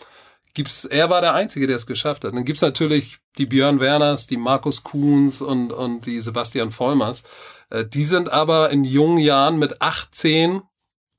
gibt's, 0.53 0.85
er 0.85 1.09
war 1.09 1.21
der 1.21 1.33
Einzige, 1.33 1.65
der 1.65 1.77
es 1.77 1.87
geschafft 1.87 2.23
hat. 2.23 2.33
Dann 2.33 2.45
gibt's 2.45 2.61
natürlich 2.61 3.17
die 3.39 3.47
Björn 3.47 3.79
Werners, 3.79 4.27
die 4.27 4.37
Markus 4.37 4.83
Kuhns 4.83 5.41
und, 5.41 5.71
und 5.71 6.05
die 6.05 6.21
Sebastian 6.21 6.69
Vollmers. 6.69 7.23
Äh, 7.69 7.85
die 7.85 8.03
sind 8.03 8.29
aber 8.29 8.69
in 8.69 8.83
jungen 8.83 9.17
Jahren 9.17 9.57
mit 9.59 9.81
18, 9.81 10.61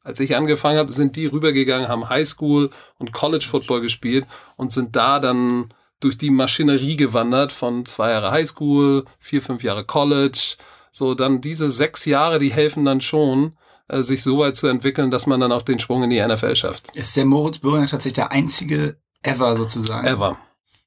als 0.03 0.21
ich 0.21 0.35
angefangen 0.37 0.79
habe, 0.79 0.93
sind 0.93 1.17
die 1.17 1.27
rübergegangen, 1.27 1.89
haben 1.89 2.09
Highschool 2.09 2.71
und 2.99 3.13
College 3.13 3.47
Football 3.49 3.83
gespielt 3.83 4.27
und 4.57 4.73
sind 4.73 4.97
da 4.97 5.21
dann 5.21 5.75
durch 6.01 6.17
die 6.17 6.31
Maschinerie 6.31 6.97
gewandert 6.97 7.53
von 7.53 7.85
zwei 7.85 8.11
Jahre 8.11 8.31
Highschool, 8.31 9.05
vier, 9.19 9.43
fünf 9.43 9.63
Jahre 9.63 9.85
College. 9.85 10.57
So, 10.91 11.15
dann 11.15 11.41
diese 11.41 11.69
sechs 11.69 12.07
Jahre, 12.07 12.39
die 12.39 12.53
helfen 12.53 12.85
dann 12.85 13.03
schon, 13.03 13.57
äh, 13.89 14.03
sich 14.03 14.23
so 14.23 14.39
weit 14.39 14.57
zu 14.57 14.67
entwickeln, 14.67 15.11
dass 15.11 15.27
man 15.27 15.41
dann 15.41 15.53
auch 15.53 15.63
den 15.63 15.79
Sprung 15.79 16.03
in 16.03 16.11
die 16.11 16.21
NFL 16.21 16.57
schafft. 16.57 16.97
Ist 16.97 17.17
der 17.17 17.27
Moritz 17.27 17.59
Böhringer 17.59 17.87
tatsächlich 17.87 18.15
der 18.15 18.33
einzige 18.33 18.97
ever 19.23 19.55
sozusagen? 19.55 20.07
Ever. 20.07 20.39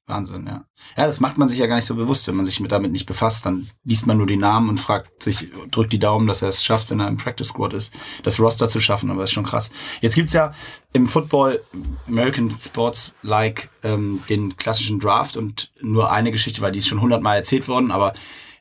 Wahnsinn, 0.06 0.46
ja. 0.46 0.64
Ja, 0.98 1.06
das 1.06 1.18
macht 1.18 1.38
man 1.38 1.48
sich 1.48 1.58
ja 1.58 1.66
gar 1.66 1.76
nicht 1.76 1.86
so 1.86 1.94
bewusst, 1.94 2.26
wenn 2.28 2.36
man 2.36 2.44
sich 2.44 2.60
mit 2.60 2.70
damit 2.72 2.92
nicht 2.92 3.06
befasst. 3.06 3.46
Dann 3.46 3.70
liest 3.84 4.06
man 4.06 4.18
nur 4.18 4.26
die 4.26 4.36
Namen 4.36 4.68
und 4.68 4.78
fragt 4.78 5.22
sich, 5.22 5.48
drückt 5.70 5.94
die 5.94 5.98
Daumen, 5.98 6.26
dass 6.26 6.42
er 6.42 6.48
es 6.48 6.62
schafft, 6.62 6.90
wenn 6.90 7.00
er 7.00 7.08
im 7.08 7.16
Practice 7.16 7.48
Squad 7.48 7.72
ist, 7.72 7.94
das 8.22 8.38
Roster 8.38 8.68
zu 8.68 8.80
schaffen. 8.80 9.10
Aber 9.10 9.22
das 9.22 9.30
ist 9.30 9.34
schon 9.34 9.44
krass. 9.44 9.70
Jetzt 10.02 10.14
gibt's 10.14 10.34
ja 10.34 10.52
im 10.92 11.08
Football, 11.08 11.62
American 12.06 12.50
Sports, 12.50 13.12
like 13.22 13.70
ähm, 13.82 14.22
den 14.28 14.58
klassischen 14.58 15.00
Draft 15.00 15.38
und 15.38 15.72
nur 15.80 16.12
eine 16.12 16.32
Geschichte, 16.32 16.60
weil 16.60 16.72
die 16.72 16.80
ist 16.80 16.88
schon 16.88 17.00
hundertmal 17.00 17.38
erzählt 17.38 17.66
worden. 17.66 17.90
Aber 17.90 18.12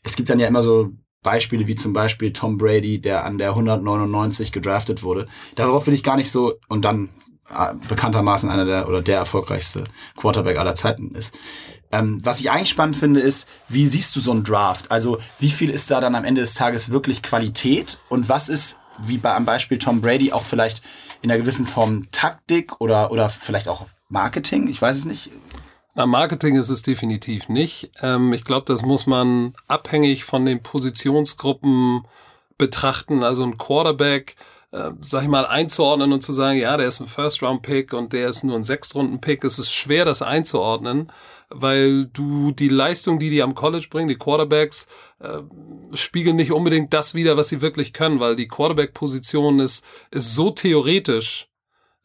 es 0.01 0.15
gibt 0.15 0.29
dann 0.29 0.39
ja 0.39 0.47
immer 0.47 0.63
so 0.63 0.93
Beispiele 1.23 1.67
wie 1.67 1.75
zum 1.75 1.91
Beispiel 1.91 2.31
Tom 2.31 2.57
Brady, 2.57 3.01
der 3.01 3.25
an 3.25 3.38
der 3.38 3.50
199 3.50 4.53
gedraftet 4.53 5.03
wurde. 5.03 5.27
Darauf 5.55 5.88
will 5.88 5.93
ich 5.93 6.03
gar 6.03 6.15
nicht 6.15 6.31
so, 6.31 6.53
und 6.69 6.85
dann 6.85 7.09
bekanntermaßen 7.88 8.50
einer 8.50 8.65
der 8.65 8.88
oder 8.88 9.01
der 9.01 9.17
erfolgreichste 9.17 9.83
Quarterback 10.17 10.57
aller 10.57 10.75
Zeiten 10.75 11.13
ist. 11.15 11.36
Ähm, 11.91 12.19
was 12.24 12.39
ich 12.39 12.50
eigentlich 12.50 12.69
spannend 12.69 12.95
finde, 12.95 13.19
ist, 13.19 13.48
wie 13.67 13.86
siehst 13.86 14.15
du 14.15 14.19
so 14.19 14.31
einen 14.31 14.43
Draft? 14.43 14.91
Also 14.91 15.19
wie 15.39 15.51
viel 15.51 15.69
ist 15.69 15.91
da 15.91 16.01
dann 16.01 16.15
am 16.15 16.25
Ende 16.25 16.41
des 16.41 16.55
Tages 16.55 16.89
wirklich 16.89 17.22
Qualität 17.22 18.00
und 18.10 18.29
was 18.29 18.50
ist, 18.50 18.79
wie 19.00 19.17
bei 19.17 19.33
am 19.33 19.45
Beispiel 19.45 19.77
Tom 19.77 20.01
Brady, 20.01 20.31
auch 20.31 20.43
vielleicht 20.43 20.83
in 21.22 21.31
einer 21.31 21.39
gewissen 21.39 21.65
Form 21.65 22.07
Taktik 22.12 22.79
oder, 22.81 23.12
oder 23.12 23.29
vielleicht 23.29 23.67
auch 23.67 23.86
Marketing? 24.10 24.67
Ich 24.67 24.81
weiß 24.81 24.95
es 24.98 25.05
nicht. 25.05 25.31
Na, 25.95 26.07
Marketing 26.07 26.55
ist 26.55 26.69
es 26.69 26.81
definitiv 26.81 27.50
nicht. 27.50 27.91
Ähm, 28.01 28.33
ich 28.33 28.43
glaube, 28.43 28.65
das 28.65 28.81
muss 28.81 29.05
man 29.05 29.53
abhängig 29.67 30.24
von 30.24 30.45
den 30.45 30.63
Positionsgruppen 30.63 32.05
betrachten. 32.57 33.24
Also 33.24 33.43
ein 33.43 33.57
Quarterback 33.57 34.36
äh, 34.73 34.91
sag 35.01 35.21
ich 35.23 35.29
mal, 35.29 35.45
einzuordnen 35.45 36.11
und 36.11 36.21
zu 36.21 36.31
sagen, 36.31 36.57
ja, 36.57 36.75
der 36.77 36.87
ist 36.87 36.99
ein 36.99 37.05
First-Round-Pick 37.05 37.93
und 37.93 38.11
der 38.11 38.27
ist 38.27 38.43
nur 38.43 38.55
ein 38.55 38.63
Sechstrunden-Pick. 38.63 39.43
Es 39.43 39.59
ist 39.59 39.71
schwer, 39.71 40.03
das 40.03 40.23
einzuordnen, 40.23 41.11
weil 41.49 42.07
du 42.07 42.51
die 42.51 42.69
Leistung, 42.69 43.19
die 43.19 43.29
die 43.29 43.43
am 43.43 43.53
College 43.53 43.87
bringen, 43.89 44.07
die 44.07 44.17
Quarterbacks, 44.17 44.87
äh, 45.19 45.41
spiegeln 45.93 46.35
nicht 46.35 46.51
unbedingt 46.51 46.91
das 46.91 47.13
wider, 47.13 47.37
was 47.37 47.49
sie 47.49 47.61
wirklich 47.61 47.93
können, 47.93 48.19
weil 48.19 48.35
die 48.35 48.47
Quarterback-Position 48.47 49.59
ist, 49.59 49.85
ist 50.09 50.33
so 50.33 50.49
theoretisch, 50.49 51.49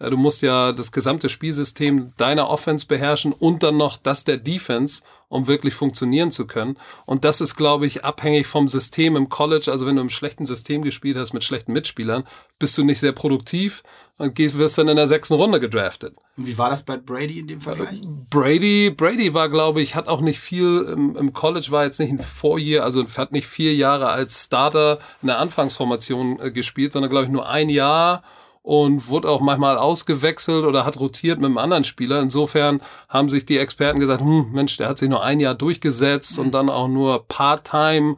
Du 0.00 0.16
musst 0.16 0.42
ja 0.42 0.70
das 0.70 0.92
gesamte 0.92 1.28
Spielsystem 1.28 2.12
deiner 2.16 2.48
Offense 2.48 2.86
beherrschen 2.86 3.32
und 3.32 3.64
dann 3.64 3.76
noch 3.76 3.96
das 3.96 4.22
der 4.22 4.36
Defense, 4.36 5.02
um 5.28 5.48
wirklich 5.48 5.74
funktionieren 5.74 6.30
zu 6.30 6.46
können. 6.46 6.78
Und 7.04 7.24
das 7.24 7.40
ist, 7.40 7.56
glaube 7.56 7.86
ich, 7.86 8.04
abhängig 8.04 8.46
vom 8.46 8.68
System 8.68 9.16
im 9.16 9.28
College. 9.28 9.72
Also 9.72 9.86
wenn 9.86 9.96
du 9.96 10.02
im 10.02 10.08
schlechten 10.08 10.46
System 10.46 10.82
gespielt 10.82 11.16
hast 11.16 11.32
mit 11.32 11.42
schlechten 11.42 11.72
Mitspielern, 11.72 12.22
bist 12.60 12.78
du 12.78 12.84
nicht 12.84 13.00
sehr 13.00 13.10
produktiv 13.10 13.82
und 14.18 14.36
gehst, 14.36 14.56
wirst 14.56 14.78
dann 14.78 14.86
in 14.86 14.96
der 14.96 15.08
sechsten 15.08 15.34
Runde 15.34 15.58
gedraftet. 15.58 16.14
Und 16.36 16.46
wie 16.46 16.56
war 16.56 16.70
das 16.70 16.84
bei 16.84 16.96
Brady 16.96 17.40
in 17.40 17.48
dem 17.48 17.60
Vergleich? 17.60 18.00
Brady, 18.30 18.90
Brady 18.90 19.34
war, 19.34 19.48
glaube 19.48 19.82
ich, 19.82 19.96
hat 19.96 20.06
auch 20.06 20.20
nicht 20.20 20.38
viel 20.38 20.86
im, 20.92 21.16
im 21.16 21.32
College, 21.32 21.68
war 21.70 21.84
jetzt 21.84 21.98
nicht 21.98 22.10
ein 22.10 22.20
Vorjahr, 22.20 22.84
also 22.84 23.04
hat 23.16 23.32
nicht 23.32 23.48
vier 23.48 23.74
Jahre 23.74 24.08
als 24.08 24.44
Starter 24.44 25.00
in 25.22 25.26
der 25.26 25.38
Anfangsformation 25.38 26.38
äh, 26.38 26.52
gespielt, 26.52 26.92
sondern, 26.92 27.10
glaube 27.10 27.24
ich, 27.24 27.32
nur 27.32 27.48
ein 27.48 27.68
Jahr 27.68 28.22
und 28.62 29.08
wurde 29.08 29.28
auch 29.28 29.40
manchmal 29.40 29.78
ausgewechselt 29.78 30.64
oder 30.64 30.84
hat 30.84 30.98
rotiert 31.00 31.38
mit 31.38 31.46
einem 31.46 31.58
anderen 31.58 31.84
Spieler. 31.84 32.20
Insofern 32.20 32.80
haben 33.08 33.28
sich 33.28 33.46
die 33.46 33.58
Experten 33.58 34.00
gesagt, 34.00 34.20
hm, 34.20 34.52
Mensch, 34.52 34.76
der 34.76 34.88
hat 34.88 34.98
sich 34.98 35.08
nur 35.08 35.22
ein 35.22 35.40
Jahr 35.40 35.54
durchgesetzt 35.54 36.38
und 36.38 36.52
dann 36.52 36.68
auch 36.68 36.88
nur 36.88 37.26
Part-Time. 37.28 38.16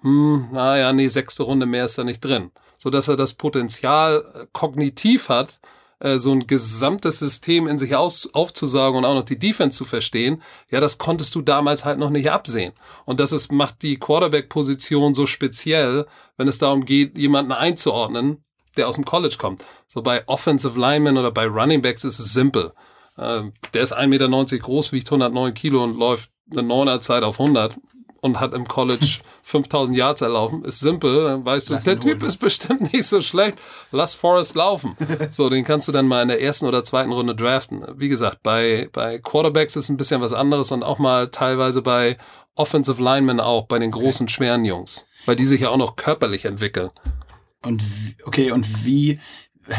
Hm, 0.00 0.48
naja, 0.52 0.92
nee, 0.92 1.08
sechste 1.08 1.44
Runde 1.44 1.66
mehr 1.66 1.84
ist 1.84 1.98
da 1.98 2.04
nicht 2.04 2.20
drin. 2.20 2.50
So 2.78 2.90
dass 2.90 3.08
er 3.08 3.16
das 3.16 3.34
Potenzial 3.34 4.24
äh, 4.34 4.46
kognitiv 4.52 5.28
hat, 5.28 5.60
äh, 6.02 6.18
so 6.18 6.32
ein 6.32 6.46
gesamtes 6.48 7.20
System 7.20 7.68
in 7.68 7.78
sich 7.78 7.94
aus, 7.94 8.28
aufzusagen 8.34 8.98
und 8.98 9.04
auch 9.04 9.14
noch 9.14 9.22
die 9.22 9.38
Defense 9.38 9.78
zu 9.78 9.84
verstehen, 9.84 10.42
ja, 10.70 10.80
das 10.80 10.98
konntest 10.98 11.34
du 11.36 11.42
damals 11.42 11.84
halt 11.84 11.98
noch 11.98 12.10
nicht 12.10 12.30
absehen. 12.30 12.72
Und 13.04 13.20
das 13.20 13.30
ist, 13.32 13.52
macht 13.52 13.82
die 13.82 13.98
Quarterback-Position 13.98 15.14
so 15.14 15.26
speziell, 15.26 16.06
wenn 16.36 16.48
es 16.48 16.58
darum 16.58 16.84
geht, 16.84 17.16
jemanden 17.16 17.52
einzuordnen, 17.52 18.42
der 18.76 18.88
aus 18.88 18.96
dem 18.96 19.04
College 19.04 19.36
kommt. 19.38 19.64
So 19.88 20.02
bei 20.02 20.26
Offensive 20.26 20.78
Linemen 20.78 21.18
oder 21.18 21.30
bei 21.30 21.46
Running 21.46 21.82
Backs 21.82 22.04
ist 22.04 22.18
es 22.18 22.32
simpel. 22.32 22.72
Äh, 23.16 23.42
der 23.74 23.82
ist 23.82 23.96
1,90 23.96 24.06
Meter 24.06 24.58
groß, 24.58 24.92
wiegt 24.92 25.08
109 25.08 25.54
Kilo 25.54 25.84
und 25.84 25.96
läuft 25.96 26.30
eine 26.50 26.62
Neuner 26.62 27.00
Zeit 27.00 27.22
auf 27.22 27.40
100 27.40 27.76
und 28.22 28.38
hat 28.38 28.54
im 28.54 28.66
College 28.66 29.18
5000 29.42 29.98
Yards 29.98 30.22
erlaufen. 30.22 30.64
Ist 30.64 30.80
simpel, 30.80 31.24
dann 31.24 31.44
weißt 31.44 31.70
du, 31.70 31.74
Lass 31.74 31.84
der 31.84 31.98
Typ 31.98 32.20
holen, 32.20 32.28
ist 32.28 32.38
bestimmt 32.38 32.92
nicht 32.92 33.06
so 33.06 33.20
schlecht. 33.20 33.58
Lass 33.90 34.14
Forrest 34.14 34.54
laufen. 34.54 34.96
so, 35.30 35.50
den 35.50 35.64
kannst 35.64 35.88
du 35.88 35.92
dann 35.92 36.06
mal 36.06 36.22
in 36.22 36.28
der 36.28 36.40
ersten 36.40 36.66
oder 36.66 36.84
zweiten 36.84 37.12
Runde 37.12 37.34
draften. 37.34 37.84
Wie 37.96 38.08
gesagt, 38.08 38.42
bei, 38.42 38.88
bei 38.92 39.18
Quarterbacks 39.18 39.76
ist 39.76 39.90
ein 39.90 39.96
bisschen 39.96 40.20
was 40.20 40.32
anderes 40.32 40.72
und 40.72 40.82
auch 40.82 40.98
mal 40.98 41.28
teilweise 41.28 41.82
bei 41.82 42.16
Offensive 42.54 43.02
Linemen 43.02 43.40
auch, 43.40 43.66
bei 43.66 43.78
den 43.78 43.90
großen, 43.90 44.28
schweren 44.28 44.64
Jungs. 44.64 45.04
Weil 45.26 45.36
die 45.36 45.46
sich 45.46 45.62
ja 45.62 45.70
auch 45.70 45.76
noch 45.76 45.96
körperlich 45.96 46.44
entwickeln. 46.44 46.90
Und 47.62 47.82
okay, 48.24 48.50
und 48.50 48.84
wie 48.84 49.20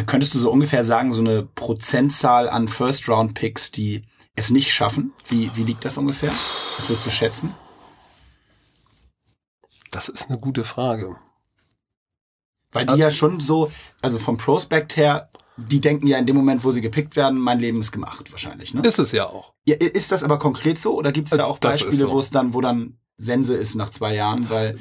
könntest 0.05 0.33
du 0.33 0.39
so 0.39 0.51
ungefähr 0.51 0.83
sagen, 0.83 1.13
so 1.13 1.21
eine 1.21 1.43
Prozentzahl 1.43 2.49
an 2.49 2.67
First-Round-Picks, 2.67 3.71
die 3.71 4.03
es 4.35 4.49
nicht 4.49 4.73
schaffen? 4.73 5.13
Wie, 5.27 5.51
wie 5.55 5.63
liegt 5.63 5.85
das 5.85 5.97
ungefähr? 5.97 6.31
Was 6.77 6.89
würdest 6.89 7.05
du 7.05 7.11
schätzen? 7.11 7.53
Das 9.91 10.09
ist 10.09 10.29
eine 10.29 10.39
gute 10.39 10.63
Frage. 10.63 11.17
Weil 12.71 12.87
die 12.87 12.95
ja 12.95 13.11
schon 13.11 13.39
so, 13.39 13.71
also 14.01 14.17
vom 14.17 14.37
Prospect 14.37 14.97
her, 14.97 15.29
die 15.57 15.79
denken 15.79 16.07
ja 16.07 16.17
in 16.17 16.25
dem 16.25 16.35
Moment, 16.35 16.63
wo 16.63 16.71
sie 16.71 16.81
gepickt 16.81 17.15
werden, 17.15 17.39
mein 17.39 17.59
Leben 17.59 17.79
ist 17.79 17.91
gemacht, 17.91 18.31
wahrscheinlich, 18.31 18.73
ne? 18.73 18.81
Ist 18.81 18.97
es 18.97 19.11
ja 19.11 19.27
auch. 19.27 19.53
Ja, 19.65 19.75
ist 19.75 20.11
das 20.11 20.23
aber 20.23 20.39
konkret 20.39 20.79
so? 20.79 20.97
Oder 20.97 21.11
gibt 21.11 21.31
es 21.31 21.37
da 21.37 21.45
auch 21.45 21.59
Beispiele, 21.59 21.93
so. 21.93 22.11
wo 22.11 22.19
es 22.19 22.31
dann, 22.31 22.55
wo 22.55 22.61
dann 22.61 22.97
Sense 23.17 23.53
ist 23.53 23.75
nach 23.75 23.89
zwei 23.89 24.15
Jahren, 24.15 24.49
weil 24.49 24.79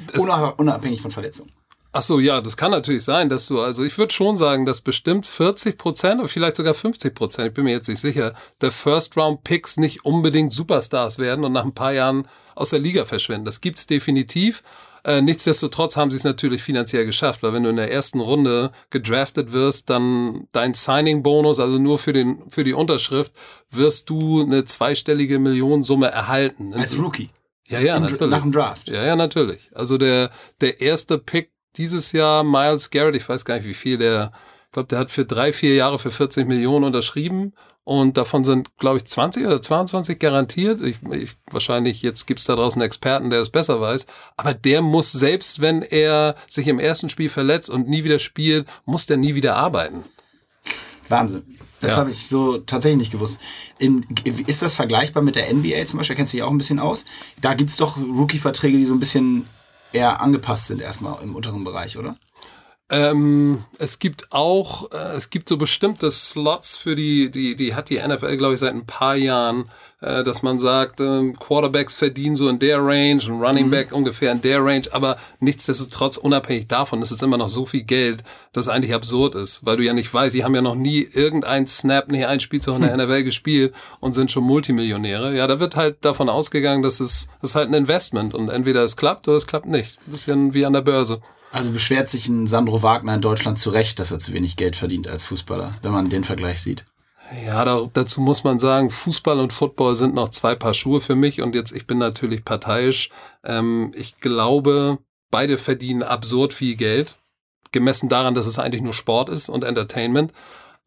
unabhängig 0.57 1.01
von 1.01 1.11
Verletzungen? 1.11 1.51
Ach 1.95 2.01
so, 2.01 2.19
ja, 2.19 2.41
das 2.41 2.57
kann 2.57 2.71
natürlich 2.71 3.03
sein, 3.03 3.29
dass 3.29 3.45
du, 3.45 3.61
also 3.61 3.83
ich 3.83 3.95
würde 3.99 4.11
schon 4.11 4.35
sagen, 4.35 4.65
dass 4.65 4.81
bestimmt 4.81 5.27
40 5.27 5.77
Prozent 5.77 6.19
oder 6.19 6.27
vielleicht 6.27 6.55
sogar 6.55 6.73
50 6.73 7.13
Prozent, 7.13 7.49
ich 7.49 7.53
bin 7.53 7.65
mir 7.65 7.71
jetzt 7.71 7.87
nicht 7.87 7.99
sicher, 7.99 8.33
der 8.61 8.71
First-Round-Picks 8.71 9.77
nicht 9.77 10.03
unbedingt 10.03 10.53
Superstars 10.53 11.19
werden 11.19 11.45
und 11.45 11.51
nach 11.51 11.65
ein 11.65 11.75
paar 11.75 11.93
Jahren 11.93 12.27
aus 12.55 12.71
der 12.71 12.79
Liga 12.79 13.05
verschwinden. 13.05 13.45
Das 13.45 13.61
gibt's 13.61 13.85
definitiv. 13.85 14.63
Äh, 15.03 15.21
nichtsdestotrotz 15.21 15.95
haben 15.95 16.09
sie 16.09 16.17
es 16.17 16.23
natürlich 16.23 16.63
finanziell 16.63 17.05
geschafft, 17.05 17.43
weil 17.43 17.53
wenn 17.53 17.61
du 17.61 17.69
in 17.69 17.75
der 17.75 17.91
ersten 17.91 18.21
Runde 18.21 18.71
gedraftet 18.89 19.51
wirst, 19.51 19.91
dann 19.91 20.47
dein 20.51 20.73
Signing-Bonus, 20.73 21.59
also 21.59 21.77
nur 21.77 21.99
für, 21.99 22.13
den, 22.13 22.41
für 22.49 22.63
die 22.63 22.73
Unterschrift, 22.73 23.33
wirst 23.69 24.09
du 24.09 24.41
eine 24.41 24.65
zweistellige 24.65 25.37
Millionensumme 25.37 26.07
erhalten. 26.07 26.73
Als 26.73 26.97
Rookie? 26.97 27.29
Ja, 27.67 27.79
ja, 27.79 27.99
natürlich. 27.99 28.31
Nach 28.31 28.41
dem 28.41 28.51
Draft? 28.51 28.89
Ja, 28.89 29.05
ja, 29.05 29.15
natürlich. 29.15 29.69
Also 29.73 29.97
der, 29.97 30.31
der 30.59 30.81
erste 30.81 31.17
Pick 31.17 31.52
dieses 31.77 32.11
Jahr 32.11 32.43
Miles 32.43 32.89
Garrett, 32.89 33.15
ich 33.15 33.27
weiß 33.27 33.45
gar 33.45 33.55
nicht 33.55 33.67
wie 33.67 33.73
viel, 33.73 33.97
der, 33.97 34.31
ich 34.67 34.71
glaube, 34.71 34.87
der 34.87 34.99
hat 34.99 35.11
für 35.11 35.25
drei, 35.25 35.53
vier 35.53 35.75
Jahre 35.75 35.99
für 35.99 36.11
40 36.11 36.47
Millionen 36.47 36.85
unterschrieben 36.85 37.53
und 37.83 38.17
davon 38.17 38.43
sind, 38.43 38.77
glaube 38.77 38.97
ich, 38.97 39.05
20 39.05 39.45
oder 39.45 39.61
22 39.61 40.17
garantiert. 40.17 40.81
Ich, 40.81 40.97
ich, 41.11 41.33
wahrscheinlich, 41.51 42.01
jetzt 42.01 42.27
gibt's 42.27 42.45
da 42.45 42.55
draußen 42.55 42.81
einen 42.81 42.87
Experten, 42.87 43.29
der 43.29 43.41
es 43.41 43.49
besser 43.49 43.81
weiß, 43.81 44.05
aber 44.37 44.53
der 44.53 44.81
muss, 44.81 45.11
selbst 45.11 45.61
wenn 45.61 45.81
er 45.81 46.35
sich 46.47 46.67
im 46.67 46.79
ersten 46.79 47.09
Spiel 47.09 47.29
verletzt 47.29 47.69
und 47.69 47.89
nie 47.89 48.03
wieder 48.03 48.19
spielt, 48.19 48.67
muss 48.85 49.05
der 49.05 49.17
nie 49.17 49.35
wieder 49.35 49.55
arbeiten. 49.55 50.05
Wahnsinn. 51.09 51.43
Das 51.81 51.91
ja. 51.91 51.97
habe 51.97 52.11
ich 52.11 52.29
so 52.29 52.59
tatsächlich 52.59 52.99
nicht 52.99 53.11
gewusst. 53.11 53.39
In, 53.77 54.05
ist 54.47 54.61
das 54.61 54.73
vergleichbar 54.73 55.21
mit 55.21 55.35
der 55.35 55.53
NBA 55.53 55.85
zum 55.85 55.97
Beispiel? 55.97 56.15
Kennst 56.15 56.31
du 56.31 56.37
dich 56.37 56.43
auch 56.43 56.51
ein 56.51 56.57
bisschen 56.57 56.79
aus? 56.79 57.03
Da 57.41 57.55
gibt's 57.55 57.75
doch 57.75 57.97
Rookie-Verträge, 57.97 58.77
die 58.77 58.85
so 58.85 58.93
ein 58.93 59.01
bisschen 59.01 59.47
eher 59.93 60.21
angepasst 60.21 60.67
sind 60.67 60.81
erstmal 60.81 61.21
im 61.23 61.35
unteren 61.35 61.63
Bereich, 61.63 61.97
oder? 61.97 62.15
Ähm, 62.89 63.63
es 63.79 63.97
gibt 63.97 64.31
auch, 64.31 64.91
äh, 64.91 65.15
es 65.15 65.29
gibt 65.29 65.47
so 65.47 65.57
bestimmte 65.57 66.11
Slots 66.11 66.75
für 66.75 66.95
die, 66.95 67.31
die, 67.31 67.55
die 67.55 67.75
hat 67.75 67.89
die 67.89 67.97
NFL, 67.97 68.35
glaube 68.35 68.55
ich, 68.55 68.59
seit 68.59 68.73
ein 68.73 68.85
paar 68.85 69.15
Jahren, 69.15 69.69
äh, 70.01 70.23
dass 70.23 70.43
man 70.43 70.59
sagt, 70.59 70.99
äh, 70.99 71.31
Quarterbacks 71.31 71.95
verdienen 71.95 72.35
so 72.35 72.49
in 72.49 72.59
der 72.59 72.79
Range, 72.79 73.23
ein 73.23 73.41
Running 73.41 73.69
Back 73.71 73.91
mhm. 73.91 73.97
ungefähr 73.97 74.33
in 74.33 74.41
der 74.41 74.63
Range, 74.63 74.83
aber 74.91 75.15
nichtsdestotrotz 75.39 76.17
unabhängig 76.17 76.67
davon 76.67 77.01
ist 77.01 77.11
es 77.11 77.21
immer 77.21 77.37
noch 77.37 77.47
so 77.47 77.63
viel 77.65 77.83
Geld, 77.83 78.21
dass 78.51 78.65
es 78.65 78.69
eigentlich 78.69 78.93
absurd 78.93 79.35
ist, 79.35 79.65
weil 79.65 79.77
du 79.77 79.83
ja 79.83 79.93
nicht 79.93 80.13
weißt, 80.13 80.35
die 80.35 80.43
haben 80.43 80.53
ja 80.53 80.61
noch 80.61 80.75
nie 80.75 81.07
irgendein 81.09 81.65
Snap, 81.65 82.11
nicht 82.11 82.27
ein 82.27 82.41
Spielzug 82.41 82.75
in 82.75 82.81
der 82.81 82.93
hm. 82.93 83.05
NFL 83.05 83.23
gespielt 83.23 83.73
und 84.01 84.11
sind 84.11 84.29
schon 84.29 84.43
Multimillionäre. 84.43 85.33
Ja, 85.35 85.47
da 85.47 85.61
wird 85.61 85.77
halt 85.77 86.03
davon 86.03 86.27
ausgegangen, 86.27 86.83
dass 86.83 86.99
es, 86.99 87.29
das 87.39 87.51
ist 87.51 87.55
halt 87.55 87.69
ein 87.69 87.75
Investment 87.75 88.33
und 88.33 88.49
entweder 88.49 88.83
es 88.83 88.97
klappt 88.97 89.29
oder 89.29 89.37
es 89.37 89.47
klappt 89.47 89.67
nicht. 89.67 89.97
Ein 90.05 90.11
bisschen 90.11 90.53
wie 90.53 90.65
an 90.65 90.73
der 90.73 90.81
Börse. 90.81 91.21
Also 91.53 91.69
beschwert 91.69 92.09
sich 92.09 92.27
ein 92.27 92.47
Sandro 92.47 92.81
Wagner 92.81 93.13
in 93.13 93.21
Deutschland 93.21 93.59
zu 93.59 93.69
Recht, 93.69 93.99
dass 93.99 94.09
er 94.09 94.17
zu 94.17 94.33
wenig 94.33 94.55
Geld 94.57 94.75
verdient 94.75 95.07
als 95.07 95.25
Fußballer, 95.25 95.75
wenn 95.83 95.91
man 95.91 96.09
den 96.09 96.23
Vergleich 96.23 96.63
sieht. 96.63 96.83
Ja, 97.45 97.63
da, 97.63 97.87
dazu 97.93 98.21
muss 98.21 98.43
man 98.43 98.57
sagen, 98.57 98.89
Fußball 98.89 99.39
und 99.39 99.53
Football 99.53 99.95
sind 99.95 100.15
noch 100.15 100.29
zwei 100.29 100.55
Paar 100.55 100.73
Schuhe 100.73 100.99
für 100.99 101.13
mich 101.13 101.43
und 101.43 101.53
jetzt, 101.53 101.71
ich 101.71 101.85
bin 101.85 101.99
natürlich 101.99 102.43
parteiisch. 102.43 103.11
Ähm, 103.43 103.91
ich 103.95 104.17
glaube, 104.17 104.97
beide 105.29 105.59
verdienen 105.59 106.01
absurd 106.01 106.53
viel 106.53 106.75
Geld, 106.75 107.19
gemessen 107.71 108.09
daran, 108.09 108.33
dass 108.33 108.47
es 108.47 108.57
eigentlich 108.57 108.81
nur 108.81 108.93
Sport 108.93 109.29
ist 109.29 109.47
und 109.47 109.63
Entertainment. 109.63 110.33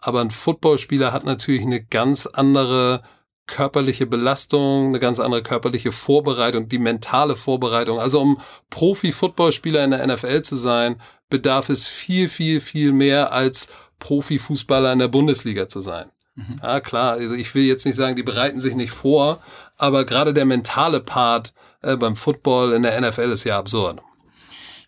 Aber 0.00 0.20
ein 0.20 0.32
Footballspieler 0.32 1.12
hat 1.12 1.24
natürlich 1.24 1.62
eine 1.62 1.80
ganz 1.80 2.26
andere 2.26 3.02
körperliche 3.46 4.06
Belastung, 4.06 4.88
eine 4.88 4.98
ganz 4.98 5.20
andere 5.20 5.42
körperliche 5.42 5.92
Vorbereitung, 5.92 6.68
die 6.68 6.78
mentale 6.78 7.36
Vorbereitung. 7.36 8.00
Also 8.00 8.20
um 8.20 8.40
Profi-Footballspieler 8.70 9.84
in 9.84 9.90
der 9.90 10.06
NFL 10.06 10.42
zu 10.42 10.56
sein, 10.56 11.00
bedarf 11.30 11.68
es 11.68 11.86
viel, 11.86 12.28
viel, 12.28 12.60
viel 12.60 12.92
mehr 12.92 13.32
als 13.32 13.68
Profifußballer 13.98 14.92
in 14.92 14.98
der 14.98 15.08
Bundesliga 15.08 15.68
zu 15.68 15.80
sein. 15.80 16.10
Mhm. 16.34 16.56
Ja, 16.62 16.80
klar, 16.80 17.12
also 17.12 17.34
ich 17.34 17.54
will 17.54 17.64
jetzt 17.64 17.86
nicht 17.86 17.96
sagen, 17.96 18.16
die 18.16 18.22
bereiten 18.22 18.60
sich 18.60 18.74
nicht 18.74 18.90
vor, 18.90 19.40
aber 19.76 20.04
gerade 20.04 20.34
der 20.34 20.44
mentale 20.44 21.00
Part 21.00 21.54
äh, 21.82 21.96
beim 21.96 22.16
Football 22.16 22.72
in 22.72 22.82
der 22.82 23.00
NFL 23.00 23.32
ist 23.32 23.44
ja 23.44 23.58
absurd. 23.58 24.00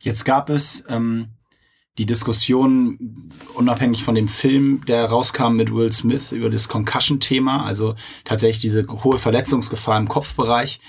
Jetzt 0.00 0.24
gab 0.24 0.50
es 0.50 0.84
ähm, 0.88 1.30
die 1.98 2.06
Diskussion, 2.06 3.30
unabhängig 3.54 4.04
von 4.04 4.14
dem 4.14 4.28
Film, 4.28 4.84
der 4.86 5.06
rauskam 5.06 5.54
mit 5.54 5.74
Will 5.74 5.92
Smith 5.92 6.30
über 6.30 6.48
das 6.48 6.68
Concussion-Thema, 6.68 7.64
also 7.64 7.96
tatsächlich 8.24 8.60
diese 8.60 8.86
hohe 9.02 9.18
Verletzungsgefahr 9.18 9.98
im 9.98 10.08
Kopfbereich. 10.08 10.80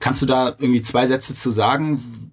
Kannst 0.00 0.20
du 0.20 0.26
da 0.26 0.48
irgendwie 0.48 0.82
zwei 0.82 1.06
Sätze 1.06 1.34
zu 1.34 1.52
sagen? 1.52 2.32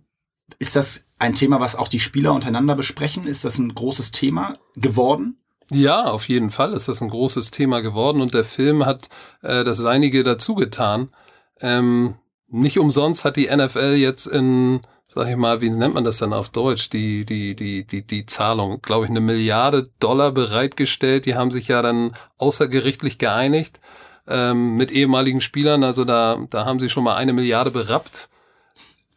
Ist 0.58 0.75
das 0.75 1.05
ein 1.20 1.36
Thema, 1.36 1.60
was 1.60 1.75
auch 1.75 1.88
die 1.88 2.00
Spieler 2.00 2.34
untereinander 2.34 2.75
besprechen? 2.75 3.27
Ist 3.27 3.46
das 3.46 3.60
ein 3.60 3.74
großes 3.74 4.12
Thema 4.12 4.55
geworden? 4.75 5.38
Ja, 5.72 6.05
auf 6.05 6.27
jeden 6.27 6.50
Fall 6.50 6.74
ist 6.74 6.88
das 6.88 7.01
ein 7.01 7.10
großes 7.10 7.51
Thema 7.51 7.82
geworden 7.82 8.22
und 8.22 8.34
der 8.34 8.44
Film 8.44 8.86
hat 8.86 9.10
äh, 9.41 9.63
das 9.63 9.77
Seinige 9.77 10.24
dazu 10.24 10.55
getan. 10.55 11.10
Ähm, 11.60 12.15
nicht 12.48 12.79
umsonst 12.79 13.25
hat 13.25 13.38
die 13.38 13.50
NFL 13.55 13.96
jetzt 13.98 14.27
in 14.27 14.82
sag 15.07 15.27
ich 15.29 15.35
mal, 15.35 15.62
wie 15.62 15.69
nennt 15.69 15.93
man 15.93 16.03
das 16.03 16.17
dann 16.17 16.33
auf 16.33 16.50
Deutsch, 16.50 16.89
die, 16.89 17.25
die, 17.25 17.55
die, 17.55 17.85
die, 17.85 18.01
die 18.01 18.25
Zahlung, 18.25 18.81
glaube 18.81 19.05
ich, 19.05 19.09
eine 19.09 19.21
Milliarde 19.21 19.89
Dollar 20.00 20.31
bereitgestellt. 20.31 21.25
Die 21.25 21.35
haben 21.35 21.51
sich 21.51 21.67
ja 21.67 21.81
dann 21.81 22.13
außergerichtlich 22.38 23.17
geeinigt 23.17 23.79
ähm, 24.27 24.75
mit 24.75 24.91
ehemaligen 24.91 25.41
Spielern. 25.41 25.83
Also 25.83 26.05
da, 26.05 26.39
da 26.50 26.65
haben 26.65 26.79
sie 26.79 26.89
schon 26.89 27.03
mal 27.03 27.15
eine 27.15 27.33
Milliarde 27.33 27.71
berappt 27.71 28.29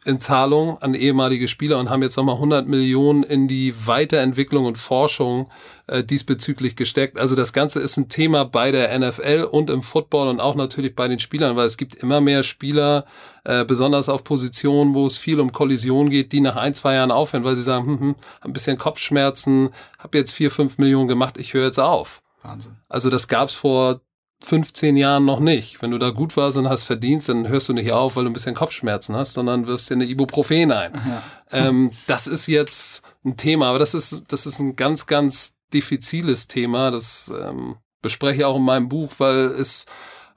in 0.05 0.19
Zahlung 0.19 0.81
an 0.81 0.93
ehemalige 0.93 1.47
Spieler 1.47 1.77
und 1.77 1.89
haben 1.89 2.01
jetzt 2.01 2.15
nochmal 2.15 2.35
100 2.35 2.67
Millionen 2.67 3.23
in 3.23 3.47
die 3.49 3.73
Weiterentwicklung 3.85 4.65
und 4.65 4.77
Forschung 4.77 5.51
äh, 5.87 6.03
diesbezüglich 6.03 6.77
gesteckt. 6.77 7.19
Also 7.19 7.35
das 7.35 7.51
Ganze 7.51 7.81
ist 7.81 7.97
ein 7.97 8.07
Thema 8.07 8.45
bei 8.45 8.71
der 8.71 8.97
NFL 8.97 9.47
und 9.51 9.69
im 9.69 9.81
Football 9.81 10.29
und 10.29 10.39
auch 10.39 10.55
natürlich 10.55 10.95
bei 10.95 11.07
den 11.07 11.19
Spielern, 11.19 11.57
weil 11.57 11.65
es 11.65 11.75
gibt 11.75 11.95
immer 11.95 12.21
mehr 12.21 12.43
Spieler, 12.43 13.05
äh, 13.43 13.65
besonders 13.65 14.07
auf 14.07 14.23
Positionen, 14.23 14.93
wo 14.93 15.05
es 15.05 15.17
viel 15.17 15.39
um 15.39 15.51
Kollision 15.51 16.09
geht, 16.09 16.31
die 16.31 16.39
nach 16.39 16.55
ein, 16.55 16.73
zwei 16.73 16.95
Jahren 16.95 17.11
aufhören, 17.11 17.43
weil 17.43 17.55
sie 17.55 17.63
sagen, 17.63 17.85
hm, 17.85 17.99
hm, 17.99 18.15
ein 18.41 18.53
bisschen 18.53 18.77
Kopfschmerzen, 18.77 19.69
habe 19.97 20.17
jetzt 20.17 20.31
vier, 20.31 20.49
fünf 20.49 20.77
Millionen 20.77 21.09
gemacht, 21.09 21.37
ich 21.37 21.53
höre 21.53 21.65
jetzt 21.65 21.79
auf. 21.79 22.21
Wahnsinn. 22.41 22.77
Also 22.87 23.09
das 23.09 23.27
gab's 23.27 23.53
vor 23.53 23.99
15 24.41 24.95
Jahren 24.95 25.25
noch 25.25 25.39
nicht. 25.39 25.81
Wenn 25.81 25.91
du 25.91 25.97
da 25.97 26.11
gut 26.11 26.37
warst 26.37 26.57
und 26.57 26.69
hast 26.69 26.83
verdient, 26.83 27.27
dann 27.27 27.47
hörst 27.47 27.67
du 27.67 27.73
nicht 27.73 27.91
auf, 27.91 28.15
weil 28.15 28.23
du 28.23 28.29
ein 28.29 28.33
bisschen 28.33 28.55
Kopfschmerzen 28.55 29.15
hast, 29.15 29.33
sondern 29.33 29.67
wirfst 29.67 29.89
dir 29.89 29.95
eine 29.95 30.05
Ibuprofen 30.05 30.71
ein. 30.71 30.93
Ja. 30.93 31.23
Ähm, 31.51 31.91
das 32.07 32.27
ist 32.27 32.47
jetzt 32.47 33.03
ein 33.25 33.35
Thema, 33.35 33.67
aber 33.67 33.79
das 33.79 33.93
ist, 33.93 34.23
das 34.29 34.45
ist 34.45 34.59
ein 34.59 34.75
ganz, 34.75 35.07
ganz 35.07 35.55
diffiziles 35.73 36.47
Thema. 36.47 36.89
Das 36.89 37.31
ähm, 37.37 37.77
bespreche 38.01 38.39
ich 38.39 38.45
auch 38.45 38.55
in 38.55 38.63
meinem 38.63 38.87
Buch, 38.87 39.11
weil 39.17 39.47
es, 39.47 39.85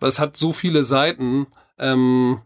weil 0.01 0.09
es 0.09 0.19
hat 0.19 0.37
so 0.37 0.53
viele 0.53 0.83
Seiten. 0.83 1.47
Ähm, 1.79 2.43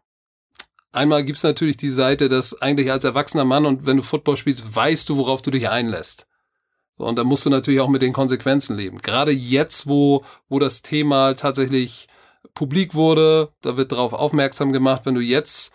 einmal 0.92 1.24
gibt's 1.24 1.42
natürlich 1.42 1.78
die 1.78 1.90
Seite, 1.90 2.28
dass 2.28 2.60
eigentlich 2.60 2.92
als 2.92 3.04
erwachsener 3.04 3.46
Mann 3.46 3.64
und 3.64 3.86
wenn 3.86 3.96
du 3.96 4.02
Football 4.02 4.36
spielst, 4.36 4.74
weißt 4.74 5.08
du, 5.08 5.16
worauf 5.16 5.40
du 5.40 5.50
dich 5.50 5.70
einlässt. 5.70 6.26
Und 6.96 7.16
da 7.16 7.24
musst 7.24 7.44
du 7.44 7.50
natürlich 7.50 7.80
auch 7.80 7.88
mit 7.88 8.02
den 8.02 8.12
Konsequenzen 8.12 8.76
leben. 8.76 8.98
Gerade 8.98 9.32
jetzt, 9.32 9.86
wo, 9.86 10.24
wo 10.48 10.58
das 10.58 10.82
Thema 10.82 11.34
tatsächlich 11.34 12.08
publik 12.54 12.94
wurde, 12.94 13.52
da 13.60 13.76
wird 13.76 13.92
darauf 13.92 14.12
aufmerksam 14.12 14.72
gemacht, 14.72 15.02
wenn 15.04 15.14
du 15.14 15.20
jetzt 15.20 15.72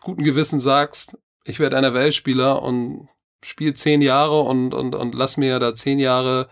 guten 0.00 0.24
Gewissen 0.24 0.60
sagst, 0.60 1.18
ich 1.44 1.58
werde 1.58 1.76
einer 1.76 1.94
Weltspieler 1.94 2.62
und 2.62 3.08
spiele 3.44 3.74
zehn 3.74 4.00
Jahre 4.00 4.40
und, 4.40 4.72
und, 4.72 4.94
und 4.94 5.14
lass 5.14 5.36
mir 5.36 5.58
da 5.58 5.74
zehn 5.74 5.98
Jahre 5.98 6.48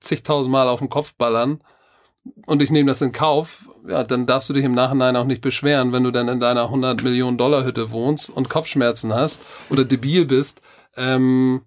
zigtausend 0.00 0.52
Mal 0.52 0.68
auf 0.68 0.78
den 0.78 0.88
Kopf 0.88 1.14
ballern 1.14 1.60
und 2.46 2.62
ich 2.62 2.70
nehme 2.70 2.88
das 2.88 3.02
in 3.02 3.12
Kauf, 3.12 3.70
ja, 3.86 4.04
dann 4.04 4.26
darfst 4.26 4.48
du 4.48 4.52
dich 4.52 4.64
im 4.64 4.72
Nachhinein 4.72 5.16
auch 5.16 5.24
nicht 5.24 5.42
beschweren, 5.42 5.92
wenn 5.92 6.04
du 6.04 6.10
dann 6.10 6.28
in 6.28 6.40
deiner 6.40 6.64
100 6.64 7.02
Millionen 7.02 7.38
Dollar 7.38 7.64
Hütte 7.64 7.90
wohnst 7.90 8.30
und 8.30 8.48
Kopfschmerzen 8.48 9.14
hast 9.14 9.40
oder 9.70 9.84
debil 9.84 10.24
bist. 10.24 10.60
Ähm, 10.96 11.62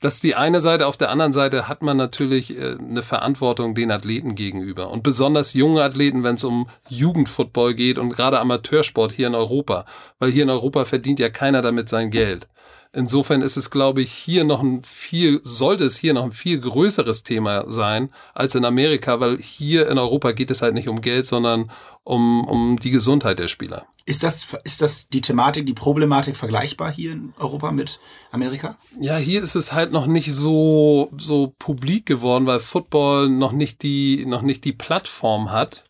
das 0.00 0.14
ist 0.14 0.22
die 0.22 0.34
eine 0.34 0.60
Seite. 0.60 0.86
Auf 0.86 0.96
der 0.96 1.10
anderen 1.10 1.32
Seite 1.32 1.68
hat 1.68 1.82
man 1.82 1.96
natürlich 1.96 2.56
äh, 2.56 2.76
eine 2.78 3.02
Verantwortung 3.02 3.74
den 3.74 3.90
Athleten 3.90 4.34
gegenüber. 4.34 4.90
Und 4.90 5.02
besonders 5.02 5.54
junge 5.54 5.82
Athleten, 5.82 6.22
wenn 6.22 6.36
es 6.36 6.44
um 6.44 6.68
Jugendfootball 6.88 7.74
geht 7.74 7.98
und 7.98 8.10
gerade 8.10 8.38
Amateursport 8.38 9.12
hier 9.12 9.26
in 9.26 9.34
Europa. 9.34 9.86
Weil 10.18 10.30
hier 10.30 10.44
in 10.44 10.50
Europa 10.50 10.84
verdient 10.84 11.18
ja 11.18 11.30
keiner 11.30 11.62
damit 11.62 11.88
sein 11.88 12.10
Geld. 12.10 12.46
Insofern 12.92 13.42
ist 13.42 13.56
es, 13.56 13.70
glaube 13.70 14.00
ich, 14.00 14.12
hier 14.12 14.44
noch 14.44 14.62
ein 14.62 14.82
viel, 14.82 15.40
sollte 15.44 15.84
es 15.84 15.98
hier 15.98 16.14
noch 16.14 16.24
ein 16.24 16.32
viel 16.32 16.58
größeres 16.58 17.22
Thema 17.22 17.70
sein 17.70 18.10
als 18.34 18.54
in 18.54 18.64
Amerika, 18.64 19.20
weil 19.20 19.38
hier 19.38 19.88
in 19.88 19.98
Europa 19.98 20.32
geht 20.32 20.50
es 20.50 20.62
halt 20.62 20.74
nicht 20.74 20.88
um 20.88 21.02
Geld, 21.02 21.26
sondern 21.26 21.70
um, 22.02 22.44
um 22.44 22.76
die 22.78 22.90
Gesundheit 22.90 23.38
der 23.38 23.48
Spieler. 23.48 23.86
Ist 24.06 24.22
das, 24.22 24.46
ist 24.64 24.80
das 24.80 25.08
die 25.10 25.20
Thematik, 25.20 25.66
die 25.66 25.74
Problematik 25.74 26.34
vergleichbar 26.34 26.90
hier 26.90 27.12
in 27.12 27.34
Europa 27.38 27.70
mit 27.72 28.00
Amerika? 28.30 28.78
Ja, 28.98 29.18
hier 29.18 29.42
ist 29.42 29.54
es 29.54 29.74
halt 29.74 29.92
noch 29.92 30.06
nicht 30.06 30.32
so, 30.32 31.10
so 31.18 31.52
publik 31.58 32.06
geworden, 32.06 32.46
weil 32.46 32.58
Football 32.58 33.28
noch 33.28 33.52
nicht 33.52 33.82
die, 33.82 34.24
noch 34.24 34.40
nicht 34.40 34.64
die 34.64 34.72
Plattform 34.72 35.52
hat. 35.52 35.84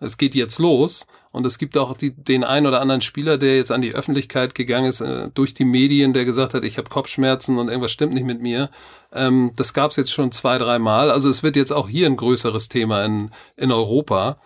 Es 0.00 0.16
geht 0.16 0.34
jetzt 0.34 0.58
los. 0.58 1.06
Und 1.30 1.44
es 1.44 1.58
gibt 1.58 1.76
auch 1.76 1.96
die, 1.96 2.14
den 2.14 2.44
einen 2.44 2.66
oder 2.66 2.80
anderen 2.80 3.00
Spieler, 3.00 3.38
der 3.38 3.56
jetzt 3.56 3.70
an 3.70 3.82
die 3.82 3.94
Öffentlichkeit 3.94 4.54
gegangen 4.54 4.86
ist, 4.86 5.00
äh, 5.00 5.28
durch 5.34 5.54
die 5.54 5.64
Medien, 5.64 6.12
der 6.12 6.24
gesagt 6.24 6.54
hat, 6.54 6.64
ich 6.64 6.78
habe 6.78 6.88
Kopfschmerzen 6.88 7.58
und 7.58 7.68
irgendwas 7.68 7.92
stimmt 7.92 8.14
nicht 8.14 8.26
mit 8.26 8.40
mir. 8.40 8.70
Ähm, 9.12 9.52
das 9.56 9.74
gab 9.74 9.90
es 9.90 9.96
jetzt 9.96 10.12
schon 10.12 10.32
zwei, 10.32 10.58
drei 10.58 10.78
Mal. 10.78 11.10
Also 11.10 11.28
es 11.28 11.42
wird 11.42 11.56
jetzt 11.56 11.72
auch 11.72 11.88
hier 11.88 12.06
ein 12.06 12.16
größeres 12.16 12.68
Thema 12.68 13.04
in, 13.04 13.30
in 13.56 13.72
Europa. 13.72 14.38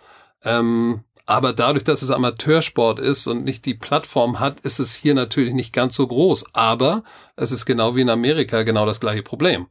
Ähm, 0.43 1.05
aber 1.27 1.53
dadurch, 1.53 1.85
dass 1.85 2.03
es 2.03 2.11
Amateursport 2.11 2.99
ist 2.99 3.27
und 3.27 3.45
nicht 3.45 3.65
die 3.65 3.75
Plattform 3.75 4.41
hat, 4.41 4.61
ist 4.61 4.81
es 4.81 4.95
hier 4.95 5.15
natürlich 5.15 5.55
nicht 5.55 5.73
ganz 5.73 5.95
so 5.95 6.07
groß. 6.07 6.47
Aber 6.53 7.05
es 7.37 7.53
ist 7.53 7.65
genau 7.65 7.95
wie 7.95 8.01
in 8.01 8.11
Amerika 8.11 8.65
genau 8.65 8.87
das 8.87 9.01
gleiche 9.01 9.23
Problem. 9.23 9.69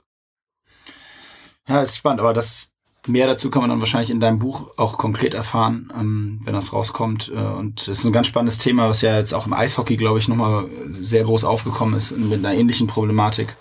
Ja, 1.68 1.84
ist 1.84 1.98
spannend, 1.98 2.22
aber 2.22 2.34
das, 2.34 2.71
Mehr 3.08 3.26
dazu 3.26 3.50
kann 3.50 3.64
man 3.64 3.70
dann 3.72 3.80
wahrscheinlich 3.80 4.12
in 4.12 4.20
deinem 4.20 4.38
Buch 4.38 4.78
auch 4.78 5.00
konkret 5.00 5.34
erfahren, 5.34 5.92
ähm, 5.98 6.40
wenn 6.44 6.54
das 6.54 6.72
rauskommt. 6.72 7.32
Äh, 7.34 7.40
und 7.40 7.82
es 7.82 8.00
ist 8.00 8.06
ein 8.06 8.14
ganz 8.14 8.28
spannendes 8.28 8.60
Thema, 8.60 8.88
was 8.88 9.02
ja 9.02 9.18
jetzt 9.18 9.34
auch 9.34 9.48
im 9.48 9.54
Eishockey, 9.54 9.98
glaube 9.98 10.20
ich, 10.20 10.28
nochmal 10.28 10.70
sehr 10.86 11.24
groß 11.24 11.44
aufgekommen 11.44 11.96
ist 11.96 12.16
mit 12.16 12.46
einer 12.46 12.54
ähnlichen 12.54 12.86
Problematik. 12.86 13.56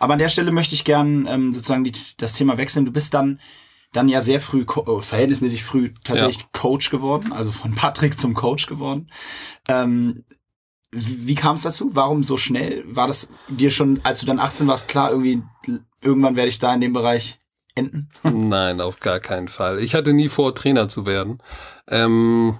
Aber 0.00 0.12
an 0.12 0.18
der 0.18 0.28
Stelle 0.28 0.52
möchte 0.52 0.74
ich 0.74 0.84
gern 0.84 1.26
ähm, 1.26 1.54
sozusagen 1.54 1.84
die, 1.84 1.92
das 2.18 2.34
Thema 2.34 2.58
wechseln. 2.58 2.84
Du 2.84 2.92
bist 2.92 3.14
dann 3.14 3.40
dann 3.94 4.08
ja 4.08 4.20
sehr 4.20 4.40
früh, 4.40 4.66
oh, 4.66 5.00
verhältnismäßig 5.00 5.62
früh 5.64 5.92
tatsächlich 6.02 6.40
ja. 6.40 6.48
Coach 6.52 6.90
geworden, 6.90 7.32
also 7.32 7.52
von 7.52 7.74
Patrick 7.74 8.18
zum 8.18 8.34
Coach 8.34 8.66
geworden. 8.66 9.08
Ähm, 9.68 10.24
wie, 10.90 11.28
wie 11.28 11.34
kam 11.34 11.54
es 11.54 11.62
dazu? 11.62 11.94
Warum 11.94 12.24
so 12.24 12.36
schnell? 12.36 12.84
War 12.86 13.06
das 13.06 13.28
dir 13.48 13.70
schon, 13.70 14.00
als 14.02 14.20
du 14.20 14.26
dann 14.26 14.40
18 14.40 14.66
warst, 14.66 14.88
klar, 14.88 15.10
irgendwie 15.10 15.42
irgendwann 16.02 16.36
werde 16.36 16.48
ich 16.48 16.58
da 16.58 16.74
in 16.74 16.80
dem 16.80 16.92
Bereich 16.92 17.38
enden? 17.74 18.08
Nein, 18.22 18.80
auf 18.80 19.00
gar 19.00 19.20
keinen 19.20 19.48
Fall. 19.48 19.80
Ich 19.80 19.94
hatte 19.94 20.12
nie 20.12 20.28
vor, 20.28 20.54
Trainer 20.54 20.88
zu 20.88 21.06
werden. 21.06 21.38
Ähm, 21.88 22.58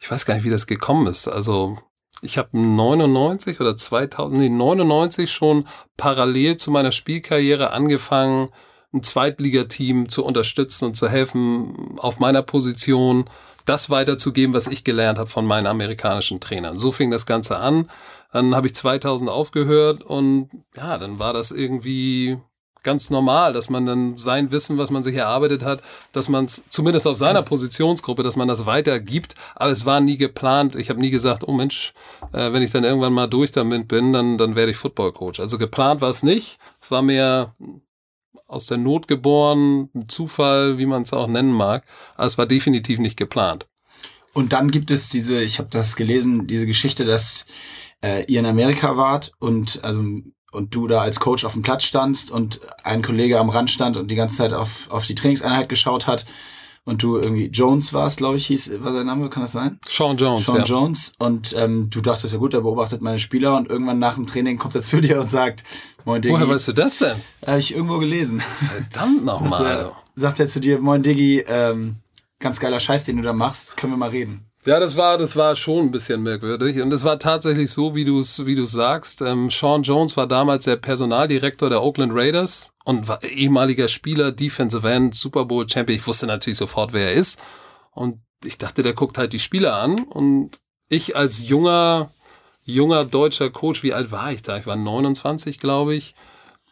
ich 0.00 0.10
weiß 0.10 0.24
gar 0.24 0.34
nicht, 0.34 0.44
wie 0.44 0.50
das 0.50 0.66
gekommen 0.66 1.06
ist. 1.06 1.28
Also 1.28 1.78
ich 2.20 2.38
habe 2.38 2.58
99 2.58 3.60
oder 3.60 3.76
2000, 3.76 4.40
nee, 4.40 4.48
99 4.48 5.30
schon 5.30 5.66
parallel 5.96 6.56
zu 6.56 6.70
meiner 6.70 6.92
Spielkarriere 6.92 7.70
angefangen, 7.70 8.50
ein 8.92 9.02
Zweitligateam 9.02 10.08
zu 10.08 10.24
unterstützen 10.24 10.86
und 10.86 10.94
zu 10.96 11.08
helfen, 11.08 11.96
auf 11.98 12.18
meiner 12.18 12.42
Position 12.42 13.28
das 13.66 13.90
weiterzugeben, 13.90 14.54
was 14.54 14.66
ich 14.66 14.82
gelernt 14.82 15.18
habe 15.18 15.28
von 15.28 15.44
meinen 15.44 15.66
amerikanischen 15.66 16.40
Trainern. 16.40 16.78
So 16.78 16.90
fing 16.90 17.10
das 17.10 17.26
Ganze 17.26 17.58
an. 17.58 17.90
Dann 18.32 18.54
habe 18.54 18.66
ich 18.66 18.74
2000 18.74 19.30
aufgehört 19.30 20.02
und 20.02 20.48
ja, 20.74 20.96
dann 20.96 21.18
war 21.18 21.34
das 21.34 21.50
irgendwie 21.50 22.38
ganz 22.82 23.10
normal, 23.10 23.52
dass 23.52 23.70
man 23.70 23.86
dann 23.86 24.16
sein 24.16 24.50
Wissen, 24.50 24.78
was 24.78 24.90
man 24.90 25.02
sich 25.02 25.16
erarbeitet 25.16 25.62
hat, 25.62 25.82
dass 26.12 26.28
man 26.28 26.46
es 26.46 26.62
zumindest 26.68 27.06
auf 27.06 27.16
seiner 27.16 27.42
Positionsgruppe, 27.42 28.22
dass 28.22 28.36
man 28.36 28.48
das 28.48 28.66
weitergibt. 28.66 29.34
Aber 29.54 29.70
es 29.70 29.84
war 29.84 30.00
nie 30.00 30.16
geplant. 30.16 30.74
Ich 30.74 30.90
habe 30.90 31.00
nie 31.00 31.10
gesagt, 31.10 31.46
oh 31.46 31.52
Mensch, 31.52 31.92
äh, 32.32 32.52
wenn 32.52 32.62
ich 32.62 32.72
dann 32.72 32.84
irgendwann 32.84 33.12
mal 33.12 33.26
durch 33.26 33.50
damit 33.50 33.88
bin, 33.88 34.12
dann, 34.12 34.38
dann 34.38 34.54
werde 34.54 34.70
ich 34.70 34.76
Footballcoach. 34.76 35.40
Also 35.40 35.58
geplant 35.58 36.00
war 36.00 36.10
es 36.10 36.22
nicht. 36.22 36.58
Es 36.80 36.90
war 36.90 37.02
mehr 37.02 37.54
aus 38.46 38.66
der 38.66 38.78
Not 38.78 39.08
geboren, 39.08 39.90
ein 39.94 40.08
Zufall, 40.08 40.78
wie 40.78 40.86
man 40.86 41.02
es 41.02 41.12
auch 41.12 41.26
nennen 41.26 41.52
mag. 41.52 41.84
Aber 42.16 42.26
es 42.26 42.38
war 42.38 42.46
definitiv 42.46 42.98
nicht 42.98 43.16
geplant. 43.16 43.66
Und 44.32 44.52
dann 44.52 44.70
gibt 44.70 44.90
es 44.90 45.08
diese, 45.08 45.42
ich 45.42 45.58
habe 45.58 45.68
das 45.70 45.96
gelesen, 45.96 46.46
diese 46.46 46.66
Geschichte, 46.66 47.04
dass 47.04 47.44
äh, 48.02 48.24
ihr 48.26 48.40
in 48.40 48.46
Amerika 48.46 48.96
wart 48.96 49.32
und 49.38 49.80
also 49.82 50.02
und 50.52 50.74
du 50.74 50.86
da 50.86 51.02
als 51.02 51.20
Coach 51.20 51.44
auf 51.44 51.52
dem 51.52 51.62
Platz 51.62 51.84
standst 51.84 52.30
und 52.30 52.60
ein 52.84 53.02
Kollege 53.02 53.38
am 53.38 53.50
Rand 53.50 53.70
stand 53.70 53.96
und 53.96 54.10
die 54.10 54.14
ganze 54.14 54.36
Zeit 54.36 54.52
auf, 54.52 54.90
auf 54.90 55.06
die 55.06 55.14
Trainingseinheit 55.14 55.68
geschaut 55.68 56.06
hat 56.06 56.24
und 56.88 57.02
du 57.02 57.18
irgendwie 57.18 57.48
Jones 57.48 57.92
warst, 57.92 58.16
glaube 58.16 58.38
ich, 58.38 58.46
hieß, 58.46 58.80
war 58.80 58.94
sein 58.94 59.04
Name, 59.04 59.28
kann 59.28 59.42
das 59.42 59.52
sein? 59.52 59.78
Sean 59.86 60.16
Jones. 60.16 60.46
Sean 60.46 60.56
ja. 60.56 60.64
Jones. 60.64 61.12
Und 61.18 61.54
ähm, 61.54 61.90
du 61.90 62.00
dachtest 62.00 62.32
ja 62.32 62.38
gut, 62.38 62.54
er 62.54 62.62
beobachtet 62.62 63.02
meine 63.02 63.18
Spieler 63.18 63.58
und 63.58 63.68
irgendwann 63.68 63.98
nach 63.98 64.14
dem 64.14 64.26
Training 64.26 64.56
kommt 64.56 64.74
er 64.74 64.80
zu 64.82 65.02
dir 65.02 65.20
und 65.20 65.28
sagt, 65.28 65.64
Moin 66.06 66.22
Diggi. 66.22 66.34
Woher 66.34 66.48
weißt 66.48 66.68
du 66.68 66.72
das 66.72 66.96
denn? 66.98 67.18
Habe 67.46 67.58
ich 67.58 67.74
irgendwo 67.74 67.98
gelesen. 67.98 68.40
Verdammt 68.40 69.22
nochmal. 69.22 69.50
sagt, 69.50 69.70
er, 69.70 69.92
sagt 70.16 70.40
er 70.40 70.48
zu 70.48 70.60
dir, 70.60 70.80
Moin 70.80 71.02
Diggi, 71.02 71.44
ähm, 71.46 71.96
ganz 72.38 72.58
geiler 72.58 72.80
Scheiß, 72.80 73.04
den 73.04 73.18
du 73.18 73.22
da 73.22 73.34
machst, 73.34 73.76
können 73.76 73.92
wir 73.92 73.98
mal 73.98 74.08
reden. 74.08 74.47
Ja, 74.66 74.80
das 74.80 74.96
war, 74.96 75.18
das 75.18 75.36
war 75.36 75.54
schon 75.54 75.86
ein 75.86 75.90
bisschen 75.90 76.22
merkwürdig. 76.22 76.80
Und 76.82 76.92
es 76.92 77.04
war 77.04 77.18
tatsächlich 77.18 77.70
so, 77.70 77.94
wie 77.94 78.04
du 78.04 78.18
es 78.18 78.44
wie 78.44 78.56
du's 78.56 78.72
sagst. 78.72 79.22
Ähm, 79.22 79.50
Sean 79.50 79.82
Jones 79.82 80.16
war 80.16 80.26
damals 80.26 80.64
der 80.64 80.76
Personaldirektor 80.76 81.70
der 81.70 81.82
Oakland 81.82 82.12
Raiders 82.14 82.72
und 82.84 83.06
war 83.06 83.22
ehemaliger 83.22 83.88
Spieler, 83.88 84.32
Defensive 84.32 84.88
End, 84.90 85.14
Super 85.14 85.44
Bowl 85.44 85.68
Champion. 85.68 85.98
Ich 85.98 86.06
wusste 86.06 86.26
natürlich 86.26 86.58
sofort, 86.58 86.92
wer 86.92 87.10
er 87.10 87.14
ist. 87.14 87.40
Und 87.92 88.20
ich 88.44 88.58
dachte, 88.58 88.82
der 88.82 88.94
guckt 88.94 89.16
halt 89.16 89.32
die 89.32 89.38
Spieler 89.38 89.76
an. 89.76 90.00
Und 90.00 90.58
ich 90.88 91.16
als 91.16 91.48
junger, 91.48 92.10
junger 92.64 93.04
deutscher 93.04 93.50
Coach, 93.50 93.82
wie 93.82 93.94
alt 93.94 94.10
war 94.10 94.32
ich 94.32 94.42
da? 94.42 94.58
Ich 94.58 94.66
war 94.66 94.76
29, 94.76 95.58
glaube 95.58 95.94
ich. 95.94 96.14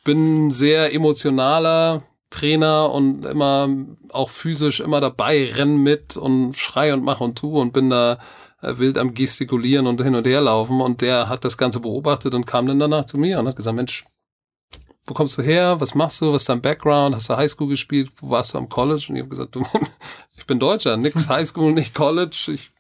Bin 0.05 0.51
sehr 0.51 0.93
emotionaler, 0.93 2.03
Trainer 2.31 2.93
und 2.93 3.25
immer 3.25 3.69
auch 4.11 4.31
physisch 4.31 4.81
immer 4.81 5.01
dabei, 5.01 5.51
renn 5.53 5.77
mit 5.79 6.17
und 6.17 6.57
schrei 6.57 6.93
und 6.93 7.03
mach 7.05 7.21
und 7.21 7.39
tu 7.39 7.61
und 7.61 7.73
bin 7.73 7.91
da 7.91 8.19
äh, 8.63 8.79
wild 8.79 8.99
am 8.99 9.15
gestikulieren 9.15 9.87
und 9.87 10.01
hin 10.03 10.15
und 10.15 10.27
her 10.27 10.41
laufen 10.41 10.81
und 10.81 11.03
der 11.03 11.29
hat 11.29 11.45
das 11.45 11.57
Ganze 11.57 11.81
beobachtet 11.81 12.35
und 12.35 12.47
kam 12.47 12.67
dann 12.67 12.79
danach 12.79 13.05
zu 13.05 13.19
mir 13.19 13.39
und 13.39 13.47
hat 13.47 13.57
gesagt, 13.57 13.77
Mensch, 13.77 14.05
wo 15.07 15.15
kommst 15.15 15.39
du 15.39 15.43
her? 15.43 15.81
Was 15.81 15.95
machst 15.95 16.21
du? 16.21 16.33
Was 16.33 16.43
ist 16.43 16.49
dein 16.49 16.61
Background? 16.61 17.15
Hast 17.15 17.31
du 17.31 17.37
Highschool 17.37 17.69
gespielt? 17.69 18.11
Wo 18.17 18.31
warst 18.31 18.55
du 18.55 18.59
am 18.59 18.69
College? 18.69 19.07
Und 19.09 19.17
ich 19.17 19.23
habe 19.23 19.31
gesagt, 19.31 19.55
du, 19.55 19.65
ich 20.37 20.47
bin 20.47 20.59
Deutscher, 20.59 20.97
nix 20.97 21.29
Highschool, 21.29 21.73
nicht 21.73 21.95
College. 21.95 22.51
Ich 22.53 22.73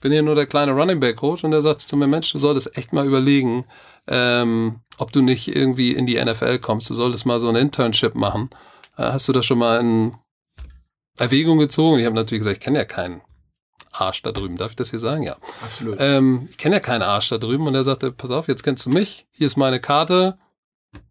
bin 0.00 0.12
hier 0.12 0.22
nur 0.22 0.34
der 0.34 0.46
kleine 0.46 0.72
Running 0.72 1.00
Back 1.00 1.16
Coach 1.16 1.44
und 1.44 1.50
der 1.50 1.62
sagt 1.62 1.82
zu 1.82 1.96
mir, 1.96 2.06
Mensch, 2.06 2.32
du 2.32 2.38
solltest 2.38 2.76
echt 2.76 2.92
mal 2.92 3.06
überlegen, 3.06 3.64
ähm, 4.06 4.80
ob 4.98 5.12
du 5.12 5.22
nicht 5.22 5.54
irgendwie 5.54 5.92
in 5.92 6.06
die 6.06 6.22
NFL 6.22 6.58
kommst. 6.58 6.90
Du 6.90 6.94
solltest 6.94 7.26
mal 7.26 7.40
so 7.40 7.48
ein 7.48 7.56
Internship 7.56 8.14
machen. 8.14 8.50
Äh, 8.96 9.04
hast 9.04 9.28
du 9.28 9.32
das 9.32 9.46
schon 9.46 9.58
mal 9.58 9.80
in 9.80 10.16
Erwägung 11.18 11.58
gezogen? 11.58 11.98
Ich 11.98 12.06
habe 12.06 12.14
natürlich 12.14 12.40
gesagt, 12.40 12.58
ich 12.58 12.64
kenne 12.64 12.78
ja 12.78 12.84
keinen 12.84 13.20
Arsch 13.92 14.22
da 14.22 14.32
drüben. 14.32 14.56
Darf 14.56 14.70
ich 14.70 14.76
das 14.76 14.90
hier 14.90 14.98
sagen? 14.98 15.22
Ja. 15.22 15.36
Absolut. 15.62 15.96
Ähm, 16.00 16.48
ich 16.50 16.56
kenne 16.56 16.76
ja 16.76 16.80
keinen 16.80 17.02
Arsch 17.02 17.28
da 17.28 17.38
drüben. 17.38 17.66
Und 17.66 17.74
er 17.74 17.84
sagte, 17.84 18.12
pass 18.12 18.30
auf, 18.30 18.48
jetzt 18.48 18.62
kennst 18.62 18.86
du 18.86 18.90
mich. 18.90 19.26
Hier 19.32 19.46
ist 19.46 19.56
meine 19.56 19.80
Karte 19.80 20.38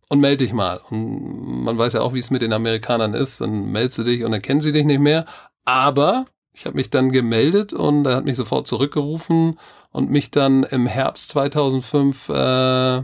und 0.09 0.19
melde 0.19 0.43
dich 0.43 0.53
mal. 0.53 0.81
Und 0.89 1.63
man 1.63 1.77
weiß 1.77 1.93
ja 1.93 2.01
auch, 2.01 2.13
wie 2.13 2.19
es 2.19 2.31
mit 2.31 2.41
den 2.41 2.53
Amerikanern 2.53 3.13
ist. 3.13 3.41
Dann 3.41 3.71
meldest 3.71 3.99
du 3.99 4.03
dich 4.03 4.23
und 4.23 4.31
dann 4.31 4.41
kennen 4.41 4.61
sie 4.61 4.71
dich 4.71 4.85
nicht 4.85 4.99
mehr. 4.99 5.25
Aber 5.65 6.25
ich 6.53 6.65
habe 6.65 6.75
mich 6.75 6.89
dann 6.89 7.11
gemeldet 7.11 7.73
und 7.73 8.05
er 8.05 8.15
hat 8.15 8.25
mich 8.25 8.35
sofort 8.35 8.67
zurückgerufen 8.67 9.59
und 9.91 10.09
mich 10.09 10.31
dann 10.31 10.63
im 10.63 10.85
Herbst 10.85 11.29
2005 11.29 12.29
äh, 12.29 13.03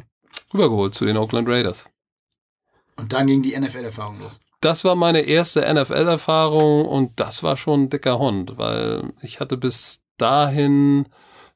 rübergeholt 0.53 0.93
zu 0.93 1.05
den 1.05 1.17
Oakland 1.17 1.47
Raiders. 1.47 1.89
Und 2.97 3.13
dann 3.13 3.27
ging 3.27 3.41
die 3.41 3.58
NFL-Erfahrung 3.58 4.19
los. 4.19 4.39
Das 4.62 4.84
war 4.84 4.95
meine 4.95 5.21
erste 5.21 5.62
NFL-Erfahrung 5.62 6.86
und 6.86 7.19
das 7.19 7.43
war 7.43 7.58
schon 7.58 7.84
ein 7.84 7.89
dicker 7.89 8.17
Hund, 8.17 8.58
weil 8.58 9.13
ich 9.21 9.39
hatte 9.39 9.58
bis 9.58 10.01
dahin 10.17 11.08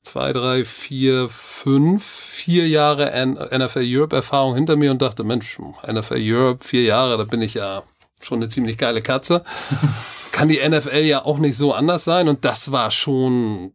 zwei, 0.04 0.34
drei, 0.34 0.64
vier, 0.66 1.28
fünf, 1.30 2.06
vier 2.06 2.68
Jahre 2.68 3.12
NFL 3.26 3.84
Europe-Erfahrung 3.84 4.56
hinter 4.56 4.76
mir 4.76 4.92
und 4.92 5.02
dachte, 5.02 5.24
Mensch, 5.24 5.58
NFL 5.60 6.20
Europe, 6.20 6.66
vier 6.66 6.84
Jahre, 6.84 7.18
da 7.18 7.24
bin 7.24 7.42
ich 7.42 7.56
ja 7.56 7.84
schon 8.22 8.40
eine 8.40 8.50
ziemlich 8.50 8.78
geile 8.78 9.02
Katze. 9.02 9.44
Kann 10.32 10.48
die 10.48 10.60
NFL 10.68 11.06
ja 11.06 11.26
auch 11.26 11.38
nicht 11.38 11.58
so 11.58 11.74
anders 11.74 12.04
sein 12.04 12.28
und 12.28 12.46
das 12.46 12.72
war 12.72 12.92
schon, 12.92 13.74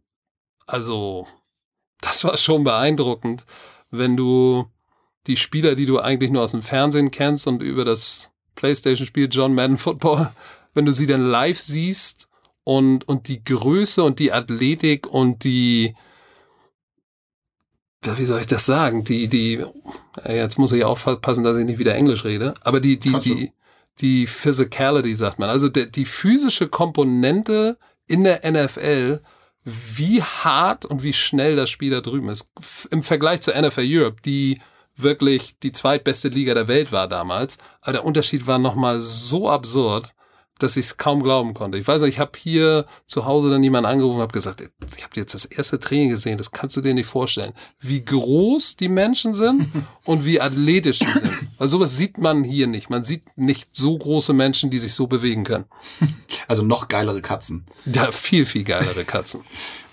also, 0.65 1.27
das 2.01 2.23
war 2.23 2.37
schon 2.37 2.63
beeindruckend, 2.63 3.45
wenn 3.91 4.17
du 4.17 4.65
die 5.27 5.35
Spieler, 5.37 5.75
die 5.75 5.85
du 5.85 5.99
eigentlich 5.99 6.31
nur 6.31 6.43
aus 6.43 6.51
dem 6.51 6.61
Fernsehen 6.61 7.11
kennst 7.11 7.47
und 7.47 7.63
über 7.63 7.85
das 7.85 8.31
PlayStation-Spiel 8.55 9.27
John 9.31 9.53
Madden 9.53 9.77
Football, 9.77 10.31
wenn 10.73 10.85
du 10.85 10.91
sie 10.91 11.07
dann 11.07 11.25
live 11.25 11.59
siehst 11.59 12.27
und, 12.63 13.07
und 13.07 13.27
die 13.27 13.43
Größe 13.43 14.03
und 14.03 14.19
die 14.19 14.31
Athletik 14.31 15.07
und 15.07 15.43
die, 15.43 15.95
wie 18.03 18.25
soll 18.25 18.41
ich 18.41 18.47
das 18.47 18.65
sagen? 18.65 19.03
Die, 19.03 19.27
die, 19.27 19.65
jetzt 20.27 20.59
muss 20.59 20.71
ich 20.71 20.83
aufpassen, 20.83 21.43
dass 21.43 21.57
ich 21.57 21.65
nicht 21.65 21.79
wieder 21.79 21.95
Englisch 21.95 22.23
rede, 22.23 22.53
aber 22.61 22.79
die, 22.79 22.99
die, 22.99 23.17
die, 23.19 23.51
die 24.01 24.27
Physicality, 24.27 25.15
sagt 25.15 25.39
man. 25.39 25.49
Also 25.49 25.69
der, 25.69 25.85
die 25.85 26.05
physische 26.05 26.67
Komponente 26.67 27.77
in 28.07 28.23
der 28.23 28.49
NFL, 28.49 29.21
wie 29.63 30.21
hart 30.21 30.85
und 30.85 31.03
wie 31.03 31.13
schnell 31.13 31.55
das 31.55 31.69
Spiel 31.69 31.91
da 31.91 32.01
drüben 32.01 32.29
ist. 32.29 32.49
Im 32.91 33.03
Vergleich 33.03 33.41
zur 33.41 33.59
NFL 33.59 33.85
Europe, 33.85 34.21
die 34.23 34.59
wirklich 34.95 35.59
die 35.59 35.71
zweitbeste 35.71 36.29
Liga 36.29 36.53
der 36.53 36.67
Welt 36.67 36.91
war 36.91 37.07
damals. 37.07 37.57
Aber 37.81 37.93
der 37.93 38.05
Unterschied 38.05 38.47
war 38.47 38.59
nochmal 38.59 38.99
so 38.99 39.49
absurd, 39.49 40.14
dass 40.59 40.77
ich 40.77 40.85
es 40.85 40.97
kaum 40.97 41.21
glauben 41.21 41.53
konnte. 41.53 41.77
Ich 41.77 41.87
weiß 41.87 42.01
nicht, 42.01 42.15
ich 42.15 42.19
habe 42.19 42.31
hier 42.37 42.85
zu 43.05 43.25
Hause 43.25 43.49
dann 43.49 43.63
jemanden 43.63 43.89
angerufen 43.89 44.15
und 44.15 44.21
habe 44.21 44.33
gesagt, 44.33 44.61
ich 44.95 45.03
habe 45.03 45.13
jetzt 45.15 45.33
das 45.33 45.45
erste 45.45 45.79
Training 45.79 46.09
gesehen, 46.09 46.37
das 46.37 46.51
kannst 46.51 46.77
du 46.77 46.81
dir 46.81 46.93
nicht 46.93 47.07
vorstellen. 47.07 47.53
Wie 47.79 48.03
groß 48.03 48.77
die 48.77 48.89
Menschen 48.89 49.33
sind 49.33 49.67
und 50.05 50.25
wie 50.25 50.39
athletisch 50.39 50.99
sie 50.99 51.11
sind. 51.11 51.31
Weil 51.57 51.67
sowas 51.67 51.97
sieht 51.97 52.17
man 52.17 52.43
hier 52.43 52.67
nicht. 52.67 52.89
Man 52.89 53.03
sieht 53.03 53.23
nicht 53.37 53.69
so 53.73 53.97
große 53.97 54.33
Menschen, 54.33 54.69
die 54.69 54.79
sich 54.79 54.93
so 54.93 55.07
bewegen 55.07 55.43
können. 55.43 55.65
Also 56.47 56.61
noch 56.61 56.89
geilere 56.89 57.21
Katzen. 57.21 57.65
Ja, 57.85 58.11
viel, 58.11 58.45
viel 58.45 58.63
geilere 58.65 59.03
Katzen. 59.03 59.41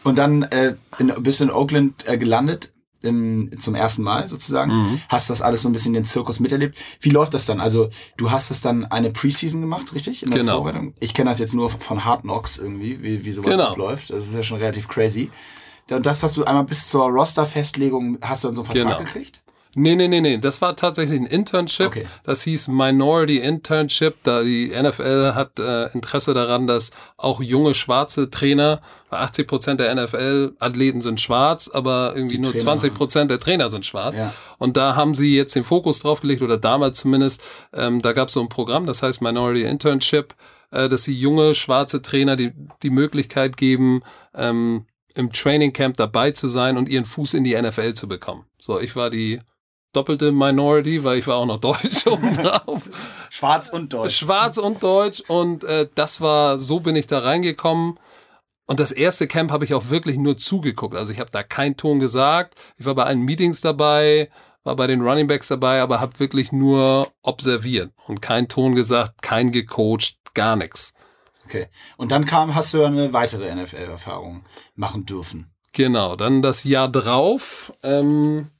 und 0.04 0.18
dann 0.18 0.42
äh, 0.42 0.74
in, 0.98 1.10
bist 1.20 1.40
du 1.40 1.44
in 1.44 1.50
Oakland 1.50 2.06
äh, 2.06 2.18
gelandet 2.18 2.72
im, 3.02 3.50
zum 3.58 3.74
ersten 3.74 4.02
Mal 4.02 4.28
sozusagen, 4.28 4.72
mhm. 4.72 5.00
hast 5.08 5.30
das 5.30 5.42
alles 5.42 5.62
so 5.62 5.68
ein 5.68 5.72
bisschen 5.72 5.92
den 5.92 6.04
Zirkus 6.04 6.40
miterlebt. 6.40 6.76
Wie 7.00 7.10
läuft 7.10 7.34
das 7.34 7.46
dann? 7.46 7.60
Also 7.60 7.90
du 8.16 8.30
hast 8.30 8.50
das 8.50 8.60
dann 8.60 8.84
eine 8.84 9.10
Preseason 9.10 9.60
gemacht, 9.60 9.94
richtig? 9.94 10.22
In 10.22 10.30
der 10.30 10.40
genau. 10.40 10.56
Vorbereitung? 10.56 10.94
Ich 11.00 11.14
kenne 11.14 11.30
das 11.30 11.38
jetzt 11.38 11.54
nur 11.54 11.70
von 11.70 12.04
Hard 12.04 12.22
Knocks 12.22 12.58
irgendwie, 12.58 13.02
wie, 13.02 13.24
wie 13.24 13.32
sowas 13.32 13.50
genau. 13.50 13.70
abläuft. 13.70 14.10
Das 14.10 14.26
ist 14.26 14.34
ja 14.34 14.42
schon 14.42 14.58
relativ 14.58 14.88
crazy. 14.88 15.30
Und 15.90 16.06
das 16.06 16.22
hast 16.22 16.36
du 16.36 16.44
einmal 16.44 16.64
bis 16.64 16.88
zur 16.88 17.04
Roster-Festlegung, 17.08 18.18
hast 18.22 18.44
du 18.44 18.48
dann 18.48 18.54
so 18.54 18.62
einen 18.62 18.66
Vertrag 18.66 18.98
genau. 18.98 18.98
gekriegt? 18.98 19.42
Nee, 19.74 19.94
nee, 19.94 20.06
nee, 20.06 20.20
nee. 20.20 20.36
Das 20.36 20.60
war 20.60 20.76
tatsächlich 20.76 21.18
ein 21.18 21.26
Internship. 21.26 21.86
Okay. 21.86 22.06
Das 22.24 22.42
hieß 22.42 22.68
Minority 22.68 23.38
Internship. 23.38 24.16
Da 24.22 24.42
die 24.42 24.68
NFL 24.68 25.32
hat 25.34 25.58
äh, 25.58 25.86
Interesse 25.92 26.34
daran, 26.34 26.66
dass 26.66 26.90
auch 27.16 27.40
junge 27.40 27.72
schwarze 27.72 28.28
Trainer, 28.28 28.82
80 29.08 29.46
Prozent 29.46 29.80
der 29.80 29.94
NFL-Athleten 29.94 31.00
sind 31.00 31.22
schwarz, 31.22 31.70
aber 31.72 32.12
irgendwie 32.14 32.36
die 32.36 32.42
nur 32.42 32.52
Trainer. 32.52 32.64
20 32.64 32.94
Prozent 32.94 33.30
der 33.30 33.38
Trainer 33.38 33.70
sind 33.70 33.86
schwarz. 33.86 34.18
Ja. 34.18 34.34
Und 34.58 34.76
da 34.76 34.94
haben 34.94 35.14
sie 35.14 35.34
jetzt 35.34 35.54
den 35.56 35.64
Fokus 35.64 36.00
drauf 36.00 36.20
gelegt, 36.20 36.42
oder 36.42 36.58
damals 36.58 37.00
zumindest, 37.00 37.42
ähm, 37.72 38.02
da 38.02 38.12
gab 38.12 38.28
es 38.28 38.34
so 38.34 38.40
ein 38.40 38.50
Programm, 38.50 38.84
das 38.86 39.02
heißt 39.02 39.22
Minority 39.22 39.62
Internship, 39.62 40.34
äh, 40.70 40.90
dass 40.90 41.04
sie 41.04 41.14
junge 41.14 41.54
schwarze 41.54 42.02
Trainer 42.02 42.36
die, 42.36 42.52
die 42.82 42.90
Möglichkeit 42.90 43.56
geben, 43.56 44.02
ähm, 44.34 44.84
im 45.14 45.32
Training 45.32 45.72
Camp 45.72 45.96
dabei 45.96 46.30
zu 46.30 46.48
sein 46.48 46.76
und 46.76 46.88
ihren 46.88 47.04
Fuß 47.04 47.34
in 47.34 47.44
die 47.44 47.60
NFL 47.60 47.94
zu 47.94 48.08
bekommen. 48.08 48.44
So, 48.60 48.80
ich 48.80 48.96
war 48.96 49.10
die 49.10 49.40
doppelte 49.92 50.32
Minority, 50.32 51.04
weil 51.04 51.18
ich 51.18 51.26
war 51.26 51.36
auch 51.36 51.46
noch 51.46 51.58
Deutsch 51.58 52.06
oben 52.06 52.34
drauf. 52.34 52.90
Schwarz 53.30 53.68
und 53.68 53.92
Deutsch. 53.92 54.16
Schwarz 54.16 54.58
und 54.58 54.82
Deutsch 54.82 55.22
und 55.28 55.64
äh, 55.64 55.88
das 55.94 56.20
war, 56.20 56.58
so 56.58 56.80
bin 56.80 56.96
ich 56.96 57.06
da 57.06 57.20
reingekommen 57.20 57.98
und 58.66 58.80
das 58.80 58.92
erste 58.92 59.26
Camp 59.26 59.50
habe 59.50 59.64
ich 59.64 59.74
auch 59.74 59.90
wirklich 59.90 60.16
nur 60.16 60.36
zugeguckt. 60.36 60.94
Also 60.94 61.12
ich 61.12 61.20
habe 61.20 61.30
da 61.30 61.42
keinen 61.42 61.76
Ton 61.76 61.98
gesagt. 61.98 62.54
Ich 62.78 62.86
war 62.86 62.94
bei 62.94 63.04
allen 63.04 63.20
Meetings 63.20 63.60
dabei, 63.60 64.30
war 64.64 64.76
bei 64.76 64.86
den 64.86 65.02
Running 65.02 65.26
Backs 65.26 65.48
dabei, 65.48 65.82
aber 65.82 66.00
habe 66.00 66.18
wirklich 66.20 66.52
nur 66.52 67.08
observiert 67.22 67.92
und 68.06 68.22
keinen 68.22 68.48
Ton 68.48 68.74
gesagt, 68.74 69.20
kein 69.22 69.52
gecoacht, 69.52 70.16
gar 70.34 70.56
nichts. 70.56 70.94
Okay. 71.44 71.66
Und 71.96 72.12
dann 72.12 72.24
kam, 72.24 72.54
hast 72.54 72.72
du 72.72 72.84
eine 72.84 73.12
weitere 73.12 73.54
NFL-Erfahrung 73.54 74.44
machen 74.74 75.04
dürfen. 75.04 75.52
Genau, 75.72 76.16
dann 76.16 76.40
das 76.40 76.64
Jahr 76.64 76.88
drauf. 76.88 77.72
Ähm, 77.82 78.51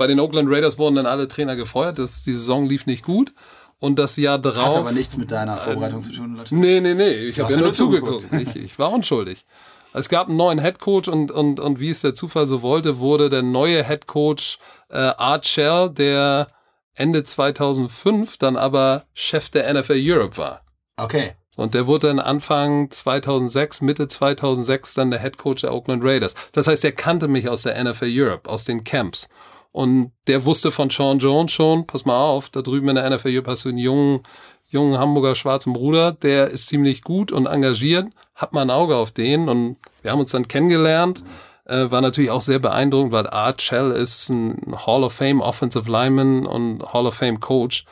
bei 0.00 0.06
den 0.06 0.18
Oakland 0.18 0.48
Raiders 0.50 0.78
wurden 0.78 0.94
dann 0.94 1.04
alle 1.04 1.28
Trainer 1.28 1.56
gefeuert. 1.56 1.98
Das, 1.98 2.22
die 2.22 2.32
Saison 2.32 2.64
lief 2.64 2.86
nicht 2.86 3.04
gut. 3.04 3.34
Und 3.80 3.98
das 3.98 4.16
Jahr 4.16 4.38
drauf. 4.38 4.56
Hat 4.56 4.76
aber 4.76 4.92
nichts 4.92 5.18
mit 5.18 5.30
deiner 5.30 5.58
Vorbereitung 5.58 5.98
äh, 5.98 6.02
zu 6.02 6.12
tun, 6.12 6.36
Leute. 6.36 6.54
Nee, 6.54 6.80
nee, 6.80 6.94
nee. 6.94 7.10
Ich 7.10 7.38
habe 7.38 7.52
ja 7.52 7.58
nur 7.58 7.74
zugeguckt. 7.74 8.24
ich, 8.32 8.56
ich 8.56 8.78
war 8.78 8.92
unschuldig. 8.92 9.44
Es 9.92 10.08
gab 10.08 10.28
einen 10.28 10.38
neuen 10.38 10.58
Headcoach 10.58 11.08
und, 11.08 11.30
und, 11.30 11.60
und 11.60 11.80
wie 11.80 11.90
es 11.90 12.00
der 12.00 12.14
Zufall 12.14 12.46
so 12.46 12.62
wollte, 12.62 12.98
wurde 12.98 13.28
der 13.28 13.42
neue 13.42 13.84
Headcoach 13.84 14.58
äh, 14.88 14.96
Art 14.96 15.46
Shell, 15.46 15.90
der 15.90 16.48
Ende 16.94 17.22
2005 17.22 18.38
dann 18.38 18.56
aber 18.56 19.04
Chef 19.12 19.50
der 19.50 19.70
NFL 19.70 19.98
Europe 19.98 20.38
war. 20.38 20.62
Okay. 20.96 21.32
Und 21.56 21.74
der 21.74 21.86
wurde 21.86 22.06
dann 22.06 22.20
Anfang 22.20 22.90
2006, 22.90 23.82
Mitte 23.82 24.08
2006 24.08 24.94
dann 24.94 25.10
der 25.10 25.20
Headcoach 25.20 25.60
der 25.60 25.74
Oakland 25.74 26.02
Raiders. 26.02 26.34
Das 26.52 26.68
heißt, 26.68 26.86
er 26.86 26.92
kannte 26.92 27.28
mich 27.28 27.50
aus 27.50 27.62
der 27.62 27.82
NFL 27.84 28.08
Europe, 28.08 28.48
aus 28.48 28.64
den 28.64 28.82
Camps. 28.82 29.28
Und 29.72 30.12
der 30.26 30.44
wusste 30.44 30.70
von 30.70 30.90
Sean 30.90 31.18
Jones 31.18 31.52
schon, 31.52 31.86
pass 31.86 32.04
mal 32.04 32.18
auf, 32.18 32.48
da 32.48 32.62
drüben 32.62 32.88
in 32.88 32.96
der 32.96 33.08
NFL 33.08 33.42
hast 33.46 33.64
du 33.64 33.68
einen 33.68 33.78
jungen, 33.78 34.20
jungen 34.66 34.98
Hamburger 34.98 35.34
schwarzen 35.34 35.72
Bruder, 35.72 36.12
der 36.12 36.48
ist 36.48 36.66
ziemlich 36.66 37.02
gut 37.02 37.30
und 37.30 37.46
engagiert, 37.46 38.08
hat 38.34 38.52
mal 38.52 38.62
ein 38.62 38.70
Auge 38.70 38.96
auf 38.96 39.12
den 39.12 39.48
und 39.48 39.76
wir 40.02 40.10
haben 40.10 40.20
uns 40.20 40.32
dann 40.32 40.48
kennengelernt. 40.48 41.22
Äh, 41.66 41.90
war 41.90 42.00
natürlich 42.00 42.30
auch 42.30 42.40
sehr 42.40 42.58
beeindruckend, 42.58 43.12
weil 43.12 43.28
Art 43.28 43.62
Shell 43.62 43.92
ist 43.92 44.28
ein 44.28 44.74
Hall 44.86 45.04
of 45.04 45.12
Fame 45.12 45.40
Offensive 45.40 45.90
Lineman 45.90 46.46
und 46.46 46.82
Hall 46.92 47.06
of 47.06 47.14
Fame 47.14 47.38
Coach. 47.38 47.84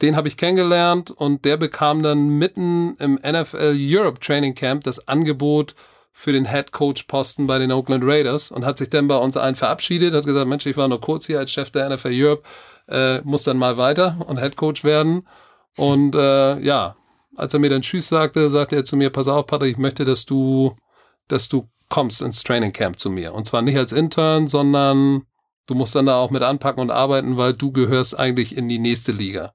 Den 0.00 0.16
habe 0.16 0.28
ich 0.28 0.38
kennengelernt 0.38 1.10
und 1.10 1.44
der 1.44 1.58
bekam 1.58 2.02
dann 2.02 2.28
mitten 2.28 2.96
im 2.98 3.14
NFL 3.16 3.76
Europe 3.76 4.20
Training 4.20 4.54
Camp 4.54 4.84
das 4.84 5.06
Angebot, 5.06 5.74
für 6.18 6.32
den 6.32 6.46
Head 6.46 6.72
Coach 6.72 7.02
Posten 7.02 7.46
bei 7.46 7.58
den 7.58 7.70
Oakland 7.70 8.02
Raiders 8.02 8.50
und 8.50 8.64
hat 8.64 8.78
sich 8.78 8.88
dann 8.88 9.06
bei 9.06 9.18
uns 9.18 9.36
einen 9.36 9.54
verabschiedet, 9.54 10.14
hat 10.14 10.24
gesagt, 10.24 10.48
Mensch, 10.48 10.64
ich 10.64 10.78
war 10.78 10.88
nur 10.88 10.98
kurz 10.98 11.26
hier 11.26 11.38
als 11.38 11.52
Chef 11.52 11.68
der 11.68 11.90
NFL 11.90 12.10
Europe, 12.10 12.42
äh, 12.88 13.20
muss 13.20 13.44
dann 13.44 13.58
mal 13.58 13.76
weiter 13.76 14.16
und 14.26 14.40
Head 14.40 14.56
Coach 14.56 14.82
werden. 14.82 15.28
Und 15.76 16.14
äh, 16.14 16.58
ja, 16.60 16.96
als 17.36 17.52
er 17.52 17.60
mir 17.60 17.68
dann 17.68 17.82
Tschüss 17.82 18.08
sagte, 18.08 18.48
sagte 18.48 18.76
er 18.76 18.86
zu 18.86 18.96
mir, 18.96 19.10
pass 19.10 19.28
auf, 19.28 19.44
Patrick, 19.44 19.72
ich 19.72 19.76
möchte, 19.76 20.06
dass 20.06 20.24
du, 20.24 20.74
dass 21.28 21.50
du 21.50 21.68
kommst 21.90 22.22
ins 22.22 22.42
Training 22.42 22.72
Camp 22.72 22.98
zu 22.98 23.10
mir. 23.10 23.34
Und 23.34 23.46
zwar 23.46 23.60
nicht 23.60 23.76
als 23.76 23.92
Intern, 23.92 24.48
sondern 24.48 25.26
du 25.66 25.74
musst 25.74 25.94
dann 25.94 26.06
da 26.06 26.16
auch 26.16 26.30
mit 26.30 26.42
anpacken 26.42 26.80
und 26.80 26.90
arbeiten, 26.90 27.36
weil 27.36 27.52
du 27.52 27.72
gehörst 27.72 28.18
eigentlich 28.18 28.56
in 28.56 28.70
die 28.70 28.78
nächste 28.78 29.12
Liga. 29.12 29.52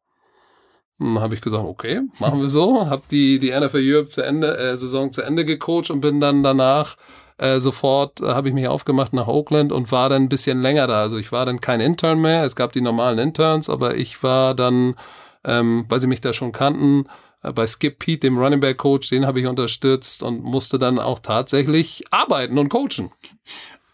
Dann 1.01 1.19
habe 1.19 1.35
ich 1.35 1.41
gesagt, 1.41 1.63
okay, 1.63 2.01
machen 2.19 2.41
wir 2.41 2.49
so. 2.49 2.85
Habe 2.89 3.03
die, 3.09 3.39
die 3.39 3.51
NFL 3.51 3.81
Europe 3.81 4.09
zu 4.09 4.21
Ende, 4.21 4.57
äh, 4.57 4.77
Saison 4.77 5.11
zu 5.11 5.21
Ende 5.21 5.45
gecoacht 5.45 5.89
und 5.89 6.01
bin 6.01 6.19
dann 6.19 6.43
danach 6.43 6.95
äh, 7.37 7.59
sofort, 7.59 8.21
äh, 8.21 8.27
habe 8.27 8.49
ich 8.49 8.53
mich 8.53 8.67
aufgemacht 8.67 9.13
nach 9.13 9.27
Oakland 9.27 9.71
und 9.71 9.91
war 9.91 10.09
dann 10.09 10.23
ein 10.23 10.29
bisschen 10.29 10.61
länger 10.61 10.87
da. 10.87 11.01
Also 11.01 11.17
ich 11.17 11.31
war 11.31 11.45
dann 11.45 11.59
kein 11.59 11.81
Intern 11.81 12.21
mehr. 12.21 12.43
Es 12.43 12.55
gab 12.55 12.71
die 12.71 12.81
normalen 12.81 13.17
Interns, 13.17 13.69
aber 13.69 13.95
ich 13.95 14.21
war 14.21 14.53
dann, 14.53 14.95
ähm, 15.43 15.85
weil 15.89 15.99
sie 15.99 16.07
mich 16.07 16.21
da 16.21 16.33
schon 16.33 16.51
kannten, 16.51 17.05
äh, 17.41 17.51
bei 17.51 17.65
Skip 17.65 17.97
Pete, 17.97 18.19
dem 18.19 18.37
Running 18.37 18.59
Back 18.59 18.77
Coach, 18.77 19.09
den 19.09 19.25
habe 19.25 19.39
ich 19.39 19.47
unterstützt 19.47 20.21
und 20.21 20.43
musste 20.43 20.77
dann 20.77 20.99
auch 20.99 21.17
tatsächlich 21.17 22.03
arbeiten 22.11 22.59
und 22.59 22.69
coachen. 22.69 23.11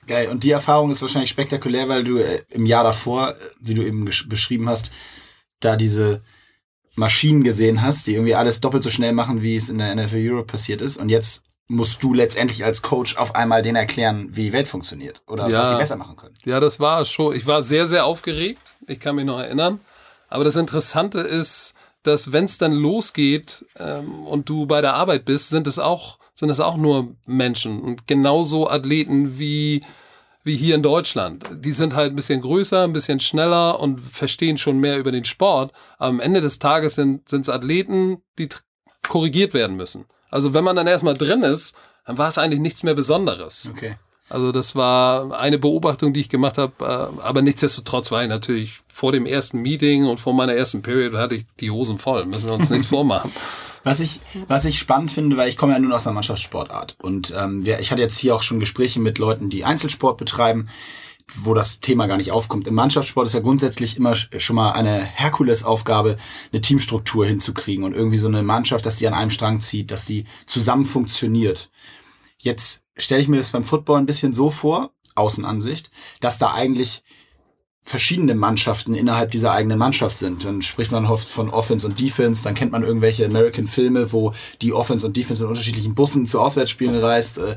Geil. 0.07 0.27
Und 0.29 0.43
die 0.43 0.51
Erfahrung 0.51 0.91
ist 0.91 1.01
wahrscheinlich 1.01 1.29
spektakulär, 1.29 1.87
weil 1.89 2.03
du 2.03 2.17
äh, 2.17 2.41
im 2.49 2.65
Jahr 2.65 2.83
davor, 2.83 3.35
wie 3.59 3.73
du 3.73 3.81
eben 3.81 4.05
beschrieben 4.05 4.69
hast, 4.69 4.91
da 5.59 5.75
diese 5.75 6.21
Maschinen 6.97 7.43
gesehen 7.43 7.81
hast, 7.81 8.07
die 8.07 8.13
irgendwie 8.13 8.35
alles 8.35 8.59
doppelt 8.59 8.83
so 8.83 8.89
schnell 8.89 9.13
machen, 9.13 9.41
wie 9.41 9.55
es 9.55 9.69
in 9.69 9.77
der 9.77 9.95
NFL 9.95 10.17
Europe 10.17 10.47
passiert 10.47 10.81
ist. 10.81 10.97
Und 10.97 11.09
jetzt 11.09 11.43
musst 11.67 12.01
du 12.01 12.13
letztendlich 12.13 12.63
als 12.65 12.81
Coach 12.81 13.17
auf 13.17 13.35
einmal 13.35 13.61
denen 13.61 13.75
erklären, 13.75 14.29
wie 14.31 14.45
die 14.45 14.53
Welt 14.53 14.67
funktioniert 14.67 15.21
oder 15.27 15.47
ja, 15.47 15.59
was 15.59 15.69
sie 15.69 15.77
besser 15.77 15.95
machen 15.95 16.15
können. 16.15 16.33
Ja, 16.45 16.59
das 16.59 16.79
war 16.79 17.05
schon. 17.05 17.35
Ich 17.35 17.45
war 17.45 17.61
sehr, 17.61 17.85
sehr 17.85 18.05
aufgeregt. 18.05 18.77
Ich 18.87 18.99
kann 18.99 19.15
mich 19.15 19.25
noch 19.25 19.39
erinnern. 19.39 19.79
Aber 20.27 20.43
das 20.43 20.55
Interessante 20.55 21.19
ist, 21.19 21.73
dass 22.03 22.31
wenn 22.31 22.45
es 22.45 22.57
dann 22.57 22.73
losgeht 22.73 23.65
ähm, 23.77 24.25
und 24.25 24.49
du 24.49 24.65
bei 24.65 24.81
der 24.81 24.93
Arbeit 24.93 25.25
bist, 25.25 25.49
sind 25.49 25.67
es 25.67 25.79
auch 25.79 26.17
sind 26.33 26.49
es 26.49 26.59
auch 26.59 26.77
nur 26.77 27.15
Menschen 27.25 27.81
und 27.81 28.05
genauso 28.05 28.69
Athleten 28.69 29.39
wie 29.39 29.81
wie 30.47 30.55
hier 30.55 30.73
in 30.73 30.81
Deutschland. 30.81 31.45
Die 31.51 31.71
sind 31.71 31.93
halt 31.93 32.13
ein 32.13 32.15
bisschen 32.15 32.41
größer, 32.41 32.83
ein 32.83 32.93
bisschen 32.93 33.19
schneller 33.19 33.79
und 33.79 33.99
verstehen 33.99 34.57
schon 34.57 34.79
mehr 34.79 34.97
über 34.97 35.11
den 35.11 35.25
Sport. 35.25 35.71
Aber 35.99 36.09
am 36.09 36.19
Ende 36.19 36.41
des 36.41 36.57
Tages 36.57 36.95
sind 36.95 37.31
es 37.31 37.49
Athleten, 37.49 38.23
die 38.39 38.49
korrigiert 39.07 39.53
werden 39.53 39.75
müssen. 39.75 40.05
Also 40.31 40.53
wenn 40.55 40.63
man 40.63 40.75
dann 40.75 40.87
erstmal 40.87 41.13
drin 41.13 41.43
ist, 41.43 41.75
dann 42.05 42.17
war 42.17 42.29
es 42.29 42.37
eigentlich 42.37 42.61
nichts 42.61 42.81
mehr 42.81 42.95
Besonderes. 42.95 43.69
Okay. 43.71 43.97
Also 44.29 44.51
das 44.51 44.75
war 44.75 45.37
eine 45.39 45.57
Beobachtung, 45.57 46.13
die 46.13 46.19
ich 46.19 46.29
gemacht 46.29 46.57
habe, 46.57 46.73
äh, 46.81 47.21
aber 47.21 47.41
nichtsdestotrotz 47.41 48.11
war 48.11 48.23
ich 48.23 48.29
natürlich 48.29 48.79
vor 48.91 49.11
dem 49.11 49.25
ersten 49.25 49.61
Meeting 49.61 50.05
und 50.05 50.19
vor 50.19 50.33
meiner 50.33 50.53
ersten 50.53 50.81
Period 50.81 51.13
hatte 51.13 51.35
ich 51.35 51.45
die 51.59 51.71
Hosen 51.71 51.97
voll, 51.97 52.25
müssen 52.25 52.47
wir 52.47 52.55
uns 52.55 52.69
nichts 52.69 52.87
vormachen. 52.89 53.31
Was 53.87 54.01
ich, 54.01 54.19
was 54.49 54.65
ich 54.65 54.79
spannend 54.79 55.11
finde, 55.11 55.37
weil 55.37 55.47
ich 55.47 55.55
komme 55.55 55.73
ja 55.73 55.79
nun 55.79 55.93
aus 55.93 56.05
einer 56.05 56.13
Mannschaftssportart 56.15 56.97
und 57.01 57.33
ähm, 57.35 57.63
ich 57.65 57.91
hatte 57.91 58.01
jetzt 58.01 58.17
hier 58.17 58.35
auch 58.35 58.41
schon 58.41 58.59
Gespräche 58.59 58.99
mit 58.99 59.17
Leuten, 59.17 59.49
die 59.49 59.63
Einzelsport 59.63 60.17
betreiben, 60.17 60.67
wo 61.35 61.53
das 61.53 61.79
Thema 61.79 62.07
gar 62.07 62.17
nicht 62.17 62.31
aufkommt. 62.31 62.67
Im 62.67 62.75
Mannschaftssport 62.75 63.27
ist 63.27 63.33
ja 63.33 63.39
grundsätzlich 63.39 63.95
immer 63.95 64.13
schon 64.15 64.55
mal 64.57 64.71
eine 64.71 64.99
Herkulesaufgabe, 64.99 66.17
eine 66.51 66.61
Teamstruktur 66.61 67.25
hinzukriegen 67.25 67.85
und 67.85 67.93
irgendwie 67.93 68.17
so 68.17 68.27
eine 68.27 68.43
Mannschaft, 68.43 68.85
dass 68.85 68.97
die 68.97 69.07
an 69.07 69.13
einem 69.13 69.29
Strang 69.29 69.61
zieht, 69.61 69.89
dass 69.91 70.05
sie 70.05 70.25
zusammen 70.45 70.85
funktioniert. 70.85 71.69
Jetzt 72.37 72.83
stelle 72.97 73.21
ich 73.21 73.27
mir 73.27 73.37
das 73.37 73.49
beim 73.49 73.63
Football 73.63 73.99
ein 73.99 74.05
bisschen 74.05 74.33
so 74.33 74.49
vor, 74.49 74.91
Außenansicht, 75.15 75.91
dass 76.19 76.37
da 76.37 76.53
eigentlich 76.53 77.03
verschiedene 77.87 78.35
Mannschaften 78.35 78.93
innerhalb 78.93 79.31
dieser 79.31 79.53
eigenen 79.53 79.79
Mannschaft 79.79 80.17
sind. 80.17 80.43
Dann 80.43 80.61
spricht 80.61 80.91
man 80.91 81.05
oft 81.05 81.25
von 81.25 81.49
Offense 81.49 81.87
und 81.87 82.01
Defense, 82.01 82.43
dann 82.43 82.53
kennt 82.53 82.73
man 82.73 82.83
irgendwelche 82.83 83.25
American 83.25 83.65
Filme, 83.65 84.11
wo 84.11 84.33
die 84.61 84.73
Offense 84.73 85.07
und 85.07 85.15
Defense 85.15 85.41
in 85.41 85.49
unterschiedlichen 85.49 85.95
Bussen 85.95 86.25
zu 86.25 86.41
Auswärtsspielen 86.41 86.97
reist. 86.97 87.37
Äh, 87.37 87.55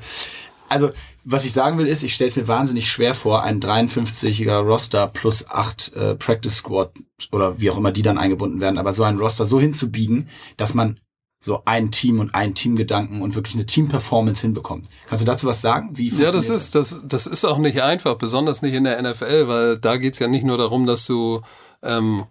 also, 0.68 0.90
was 1.24 1.44
ich 1.44 1.52
sagen 1.52 1.78
will, 1.78 1.88
ist, 1.88 2.04
ich 2.04 2.14
stelle 2.14 2.28
es 2.28 2.36
mir 2.36 2.46
wahnsinnig 2.46 2.88
schwer 2.88 3.16
vor, 3.16 3.42
ein 3.42 3.58
53er 3.58 4.58
Roster 4.58 5.08
plus 5.08 5.50
acht 5.50 5.92
äh, 5.96 6.14
Practice 6.14 6.58
Squad 6.58 6.92
oder 7.32 7.60
wie 7.60 7.68
auch 7.68 7.76
immer 7.76 7.90
die 7.90 8.02
dann 8.02 8.16
eingebunden 8.16 8.60
werden, 8.60 8.78
aber 8.78 8.92
so 8.92 9.02
ein 9.02 9.18
Roster 9.18 9.46
so 9.46 9.58
hinzubiegen, 9.58 10.28
dass 10.56 10.74
man 10.74 11.00
so 11.40 11.62
ein 11.64 11.90
Team 11.90 12.20
und 12.20 12.34
ein 12.34 12.54
Teamgedanken 12.54 13.22
und 13.22 13.34
wirklich 13.34 13.54
eine 13.54 13.64
Teamperformance 13.64 14.42
hinbekommt. 14.42 14.88
Kannst 15.08 15.22
du 15.22 15.26
dazu 15.26 15.46
was 15.46 15.62
sagen? 15.62 15.96
Wie 15.96 16.08
ja, 16.10 16.30
das 16.30 16.50
ist, 16.50 16.74
das, 16.74 17.00
das 17.02 17.26
ist 17.26 17.46
auch 17.46 17.56
nicht 17.56 17.82
einfach, 17.82 18.16
besonders 18.16 18.60
nicht 18.60 18.74
in 18.74 18.84
der 18.84 19.00
NFL, 19.00 19.48
weil 19.48 19.78
da 19.78 19.96
geht's 19.96 20.18
ja 20.18 20.28
nicht 20.28 20.44
nur 20.44 20.58
darum, 20.58 20.86
dass 20.86 21.06
du 21.06 21.40
ähm, 21.82 22.26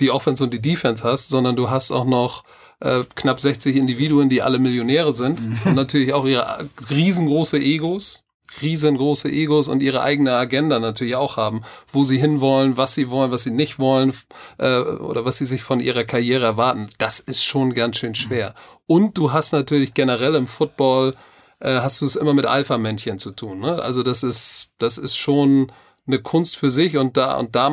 die 0.00 0.10
Offense 0.10 0.44
und 0.44 0.52
die 0.52 0.60
Defense 0.60 1.02
hast, 1.02 1.30
sondern 1.30 1.56
du 1.56 1.70
hast 1.70 1.92
auch 1.92 2.04
noch 2.04 2.44
äh, 2.80 3.04
knapp 3.14 3.40
60 3.40 3.74
Individuen, 3.74 4.28
die 4.28 4.42
alle 4.42 4.58
Millionäre 4.58 5.14
sind 5.14 5.40
mhm. 5.40 5.58
und 5.64 5.74
natürlich 5.74 6.12
auch 6.12 6.26
ihre 6.26 6.68
riesengroße 6.90 7.58
Egos 7.58 8.24
riesengroße 8.60 9.30
Egos 9.30 9.68
und 9.68 9.82
ihre 9.82 10.02
eigene 10.02 10.34
Agenda 10.34 10.78
natürlich 10.78 11.16
auch 11.16 11.36
haben, 11.36 11.62
wo 11.92 12.04
sie 12.04 12.18
hinwollen, 12.18 12.76
was 12.76 12.94
sie 12.94 13.10
wollen, 13.10 13.30
was 13.30 13.42
sie 13.44 13.50
nicht 13.50 13.78
wollen 13.78 14.12
äh, 14.58 14.78
oder 14.78 15.24
was 15.24 15.38
sie 15.38 15.46
sich 15.46 15.62
von 15.62 15.80
ihrer 15.80 16.04
Karriere 16.04 16.44
erwarten. 16.44 16.88
Das 16.98 17.20
ist 17.20 17.44
schon 17.44 17.72
ganz 17.74 17.96
schön 17.96 18.14
schwer. 18.14 18.54
Und 18.86 19.16
du 19.16 19.32
hast 19.32 19.52
natürlich 19.52 19.94
generell 19.94 20.34
im 20.34 20.46
Football 20.46 21.14
äh, 21.60 21.80
hast 21.80 22.00
du 22.00 22.04
es 22.04 22.16
immer 22.16 22.34
mit 22.34 22.46
Alpha-Männchen 22.46 23.18
zu 23.18 23.30
tun. 23.30 23.60
Ne? 23.60 23.80
Also 23.80 24.02
das 24.02 24.22
ist 24.22 24.70
das 24.78 24.98
ist 24.98 25.16
schon 25.16 25.72
eine 26.06 26.18
Kunst 26.18 26.56
für 26.56 26.70
sich 26.70 26.96
und 26.96 27.16
da 27.16 27.38
und 27.38 27.54
da 27.54 27.72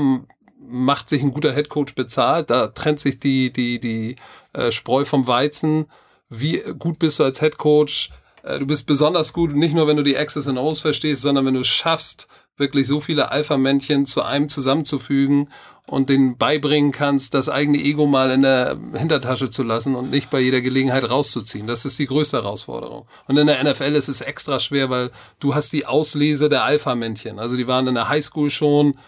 macht 0.61 1.09
sich 1.09 1.23
ein 1.23 1.33
guter 1.33 1.51
Headcoach 1.51 1.95
bezahlt. 1.95 2.51
Da 2.51 2.67
trennt 2.67 2.99
sich 2.99 3.19
die 3.19 3.51
die 3.51 3.79
die 3.79 4.15
äh, 4.53 4.71
Spreu 4.71 5.05
vom 5.05 5.27
Weizen. 5.27 5.87
Wie 6.29 6.61
gut 6.77 6.99
bist 6.99 7.19
du 7.19 7.23
als 7.23 7.41
Headcoach? 7.41 8.11
Äh, 8.43 8.59
du 8.59 8.67
bist 8.67 8.85
besonders 8.85 9.33
gut, 9.33 9.55
nicht 9.55 9.73
nur 9.73 9.87
wenn 9.87 9.97
du 9.97 10.03
die 10.03 10.15
X's 10.15 10.47
und 10.47 10.57
O's 10.57 10.79
verstehst, 10.79 11.21
sondern 11.21 11.45
wenn 11.45 11.53
du 11.53 11.61
es 11.61 11.67
schaffst, 11.67 12.27
wirklich 12.59 12.87
so 12.87 12.99
viele 12.99 13.31
Alpha-Männchen 13.31 14.05
zu 14.05 14.21
einem 14.21 14.49
zusammenzufügen 14.49 15.49
und 15.87 16.09
denen 16.09 16.37
beibringen 16.37 16.91
kannst, 16.91 17.33
das 17.33 17.49
eigene 17.49 17.79
Ego 17.79 18.05
mal 18.05 18.29
in 18.31 18.41
der 18.43 18.77
Hintertasche 18.93 19.49
zu 19.49 19.63
lassen 19.63 19.95
und 19.95 20.11
nicht 20.11 20.29
bei 20.29 20.39
jeder 20.39 20.61
Gelegenheit 20.61 21.09
rauszuziehen. 21.09 21.65
Das 21.67 21.85
ist 21.85 21.97
die 21.97 22.05
größte 22.05 22.37
Herausforderung. 22.37 23.07
Und 23.27 23.37
in 23.37 23.47
der 23.47 23.63
NFL 23.63 23.95
ist 23.95 24.09
es 24.09 24.21
extra 24.21 24.59
schwer, 24.59 24.89
weil 24.89 25.11
du 25.39 25.55
hast 25.55 25.73
die 25.73 25.85
Auslese 25.85 26.49
der 26.49 26.63
Alpha-Männchen. 26.63 27.39
Also 27.39 27.57
die 27.57 27.67
waren 27.67 27.87
in 27.87 27.95
der 27.95 28.09
Highschool 28.09 28.49
schon 28.49 28.99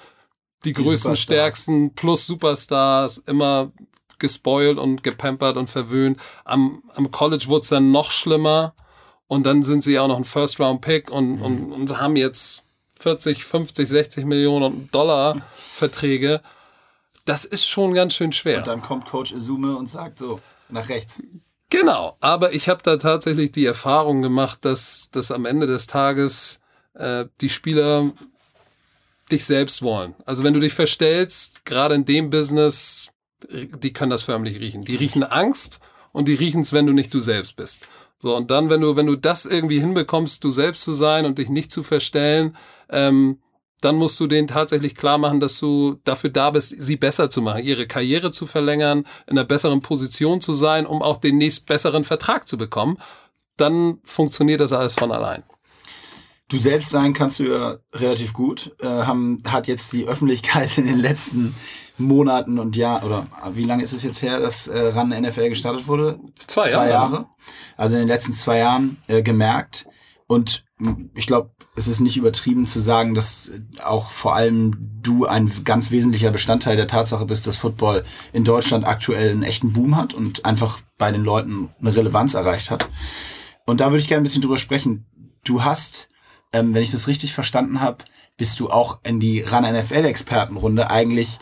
die, 0.64 0.74
die 0.74 0.74
größten, 0.74 1.16
Superstars. 1.16 1.20
stärksten 1.20 1.94
plus 1.94 2.26
Superstars, 2.26 3.18
immer 3.20 3.72
gespoilt 4.18 4.78
und 4.78 5.04
gepampert 5.04 5.58
und 5.58 5.70
verwöhnt. 5.70 6.20
Am, 6.46 6.84
am 6.94 7.12
College 7.12 7.46
wurde 7.48 7.64
es 7.64 7.70
dann 7.70 7.92
noch 7.92 8.12
schlimmer 8.12 8.74
Und 9.32 9.44
dann 9.46 9.64
sind 9.64 9.82
sie 9.82 9.98
auch 9.98 10.10
noch 10.10 10.18
ein 10.18 10.26
First-Round-Pick 10.26 11.10
und, 11.10 11.38
mhm. 11.38 11.42
und, 11.42 11.72
und 11.72 12.02
haben 12.02 12.18
jetzt 12.18 12.64
40, 13.00 13.46
50, 13.46 13.88
60 13.88 14.26
Millionen 14.26 14.92
Dollar 14.92 15.42
Verträge. 15.72 16.42
Das 17.24 17.46
ist 17.46 17.66
schon 17.66 17.94
ganz 17.94 18.14
schön 18.14 18.34
schwer. 18.34 18.58
Und 18.58 18.68
dann 18.68 18.82
kommt 18.82 19.06
Coach 19.06 19.32
Izume 19.32 19.78
und 19.78 19.88
sagt 19.88 20.20
so, 20.20 20.42
nach 20.68 20.90
rechts. 20.90 21.24
Genau, 21.70 22.18
aber 22.20 22.52
ich 22.52 22.68
habe 22.68 22.84
da 22.84 22.98
tatsächlich 22.98 23.54
die 23.54 23.66
Erfahrung 23.66 24.22
gemacht, 24.22 24.66
dass, 24.66 25.08
dass 25.14 25.32
am 25.32 25.46
Ende 25.46 25.66
des 25.66 25.88
Tages 25.88 26.60
äh, 26.96 27.24
die 27.40 27.48
Spieler 27.48 28.12
dich 29.32 29.46
selbst 29.46 29.82
wollen. 29.82 30.14
Also 30.26 30.44
wenn 30.44 30.52
du 30.52 30.60
dich 30.60 30.74
verstellst, 30.74 31.64
gerade 31.64 31.96
in 31.96 32.04
dem 32.04 32.32
Business, 32.32 33.08
die 33.50 33.94
können 33.94 34.12
das 34.12 34.24
förmlich 34.24 34.60
riechen. 34.60 34.84
Die 34.84 34.98
riechen 34.98 35.24
Angst 35.24 35.80
und 36.12 36.28
die 36.28 36.36
riechen 36.36 36.64
es, 36.64 36.74
wenn 36.74 36.86
du 36.86 36.92
nicht 36.92 37.14
du 37.14 37.22
selbst 37.22 37.56
bist. 37.56 37.80
So, 38.22 38.36
und 38.36 38.52
dann, 38.52 38.70
wenn 38.70 38.82
du, 38.82 38.96
wenn 38.96 39.08
du 39.08 39.16
das 39.16 39.48
irgendwie 39.48 39.80
hinbekommst, 39.80 40.44
du 40.44 40.52
selbst 40.52 40.84
zu 40.84 40.92
sein 40.92 41.26
und 41.26 41.40
dich 41.40 41.50
nicht 41.50 41.72
zu 41.72 41.82
verstellen, 41.82 42.56
ähm, 42.90 43.40
dann 43.82 43.96
musst 43.96 44.20
du 44.20 44.28
denen 44.28 44.48
tatsächlich 44.48 44.94
klar 44.94 45.18
machen, 45.18 45.40
dass 45.40 45.60
du 45.60 46.00
dafür 46.04 46.30
da 46.30 46.52
bist, 46.52 46.76
sie 46.78 46.98
besser 46.98 47.32
zu 47.32 47.42
machen, 47.42 47.64
ihre 47.64 47.88
Karriere 47.88 48.32
zu 48.32 48.46
verlängern, 48.46 49.06
in 49.26 49.40
einer 49.40 49.44
besseren 49.44 49.82
Position 49.82 50.40
zu 50.40 50.54
sein, 50.54 50.86
um 50.86 51.02
auch 51.02 51.18
den 51.18 51.40
nächst 51.40 51.66
besseren 51.66 52.04
Vertrag 52.04 52.48
zu 52.48 52.58
bekommen. 52.60 53.00
Dann 53.58 53.98
funktioniert 54.04 54.62
das 54.62 54.72
alles 54.72 54.94
von 54.94 55.12
allein. 55.12 55.42
Du 56.52 56.58
selbst 56.58 56.90
sein 56.90 57.14
kannst 57.14 57.40
du 57.40 57.44
ja 57.44 57.78
relativ 57.94 58.34
gut. 58.34 58.76
Äh, 58.82 58.86
haben, 58.86 59.38
hat 59.48 59.68
jetzt 59.68 59.94
die 59.94 60.06
Öffentlichkeit 60.06 60.78
in 60.78 60.86
den 60.86 61.00
letzten 61.00 61.56
Monaten 61.98 62.60
und 62.60 62.76
Jahren, 62.76 63.06
oder 63.06 63.28
wie 63.54 63.64
lange 63.64 63.84
ist 63.84 63.94
es 63.94 64.04
jetzt 64.04 64.22
her, 64.22 64.42
dass 64.42 64.68
äh, 64.68 64.90
RAN 64.90 65.10
NFL 65.10 65.48
gestartet 65.48 65.88
wurde? 65.88 66.20
Zwei, 66.48 66.68
zwei 66.68 66.90
Jahre. 66.90 67.14
Jahre. 67.14 67.30
Also 67.78 67.96
in 67.96 68.02
den 68.02 68.10
letzten 68.10 68.34
zwei 68.34 68.58
Jahren 68.58 68.98
äh, 69.08 69.24
gemerkt. 69.24 69.88
Und 70.28 70.66
ich 71.16 71.26
glaube, 71.26 71.52
es 71.78 71.88
ist 71.88 72.02
nicht 72.02 72.18
übertrieben 72.18 72.68
zu 72.68 72.82
sagen, 72.82 73.14
dass 73.14 73.50
auch 73.82 74.10
vor 74.10 74.36
allem 74.36 74.76
du 75.02 75.28
ein 75.28 75.50
ganz 75.64 75.90
wesentlicher 75.90 76.32
Bestandteil 76.32 76.76
der 76.76 76.88
Tatsache 76.88 77.26
bist, 77.26 77.48
dass 77.48 77.56
Football 77.56 78.04
in 78.34 78.44
Deutschland 78.44 78.86
aktuell 78.86 79.32
einen 79.32 79.44
echten 79.44 79.72
Boom 79.72 79.96
hat 79.96 80.14
und 80.14 80.44
einfach 80.44 80.82
bei 80.98 81.14
den 81.14 81.24
Leuten 81.24 81.70
eine 81.80 81.96
Relevanz 81.96 82.34
erreicht 82.34 82.72
hat. 82.72 82.90
Und 83.66 83.80
da 83.80 83.92
würde 83.92 84.00
ich 84.00 84.10
gerne 84.10 84.22
ein 84.22 84.24
bisschen 84.24 84.42
drüber 84.42 84.58
sprechen. 84.58 85.06
Du 85.46 85.64
hast 85.64 86.11
ähm, 86.54 86.74
wenn 86.74 86.84
ich 86.84 86.92
das 86.92 87.08
richtig 87.08 87.34
verstanden 87.34 87.82
habe, 87.82 88.04
bist 88.38 88.60
du 88.60 88.70
auch 88.70 89.00
in 89.04 89.20
die 89.20 89.42
RAN 89.42 89.64
NFL-Expertenrunde 89.64 90.90
eigentlich 90.90 91.40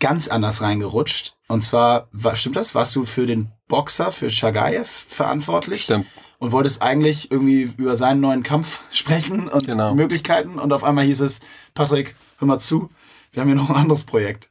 ganz 0.00 0.28
anders 0.28 0.62
reingerutscht. 0.62 1.34
Und 1.48 1.62
zwar, 1.62 2.08
war, 2.12 2.34
stimmt 2.34 2.56
das? 2.56 2.74
Warst 2.74 2.96
du 2.96 3.04
für 3.04 3.26
den 3.26 3.52
Boxer, 3.68 4.10
für 4.10 4.30
Chagayev 4.30 5.06
verantwortlich? 5.08 5.84
Stimmt. 5.84 6.06
Und 6.38 6.50
wolltest 6.50 6.82
eigentlich 6.82 7.30
irgendwie 7.30 7.70
über 7.76 7.96
seinen 7.96 8.20
neuen 8.20 8.42
Kampf 8.42 8.80
sprechen 8.90 9.48
und 9.48 9.66
genau. 9.66 9.94
Möglichkeiten. 9.94 10.58
Und 10.58 10.72
auf 10.72 10.82
einmal 10.82 11.04
hieß 11.04 11.20
es, 11.20 11.40
Patrick, 11.74 12.16
hör 12.38 12.48
mal 12.48 12.58
zu, 12.58 12.90
wir 13.32 13.42
haben 13.42 13.48
hier 13.48 13.56
noch 13.56 13.70
ein 13.70 13.76
anderes 13.76 14.04
Projekt. 14.04 14.50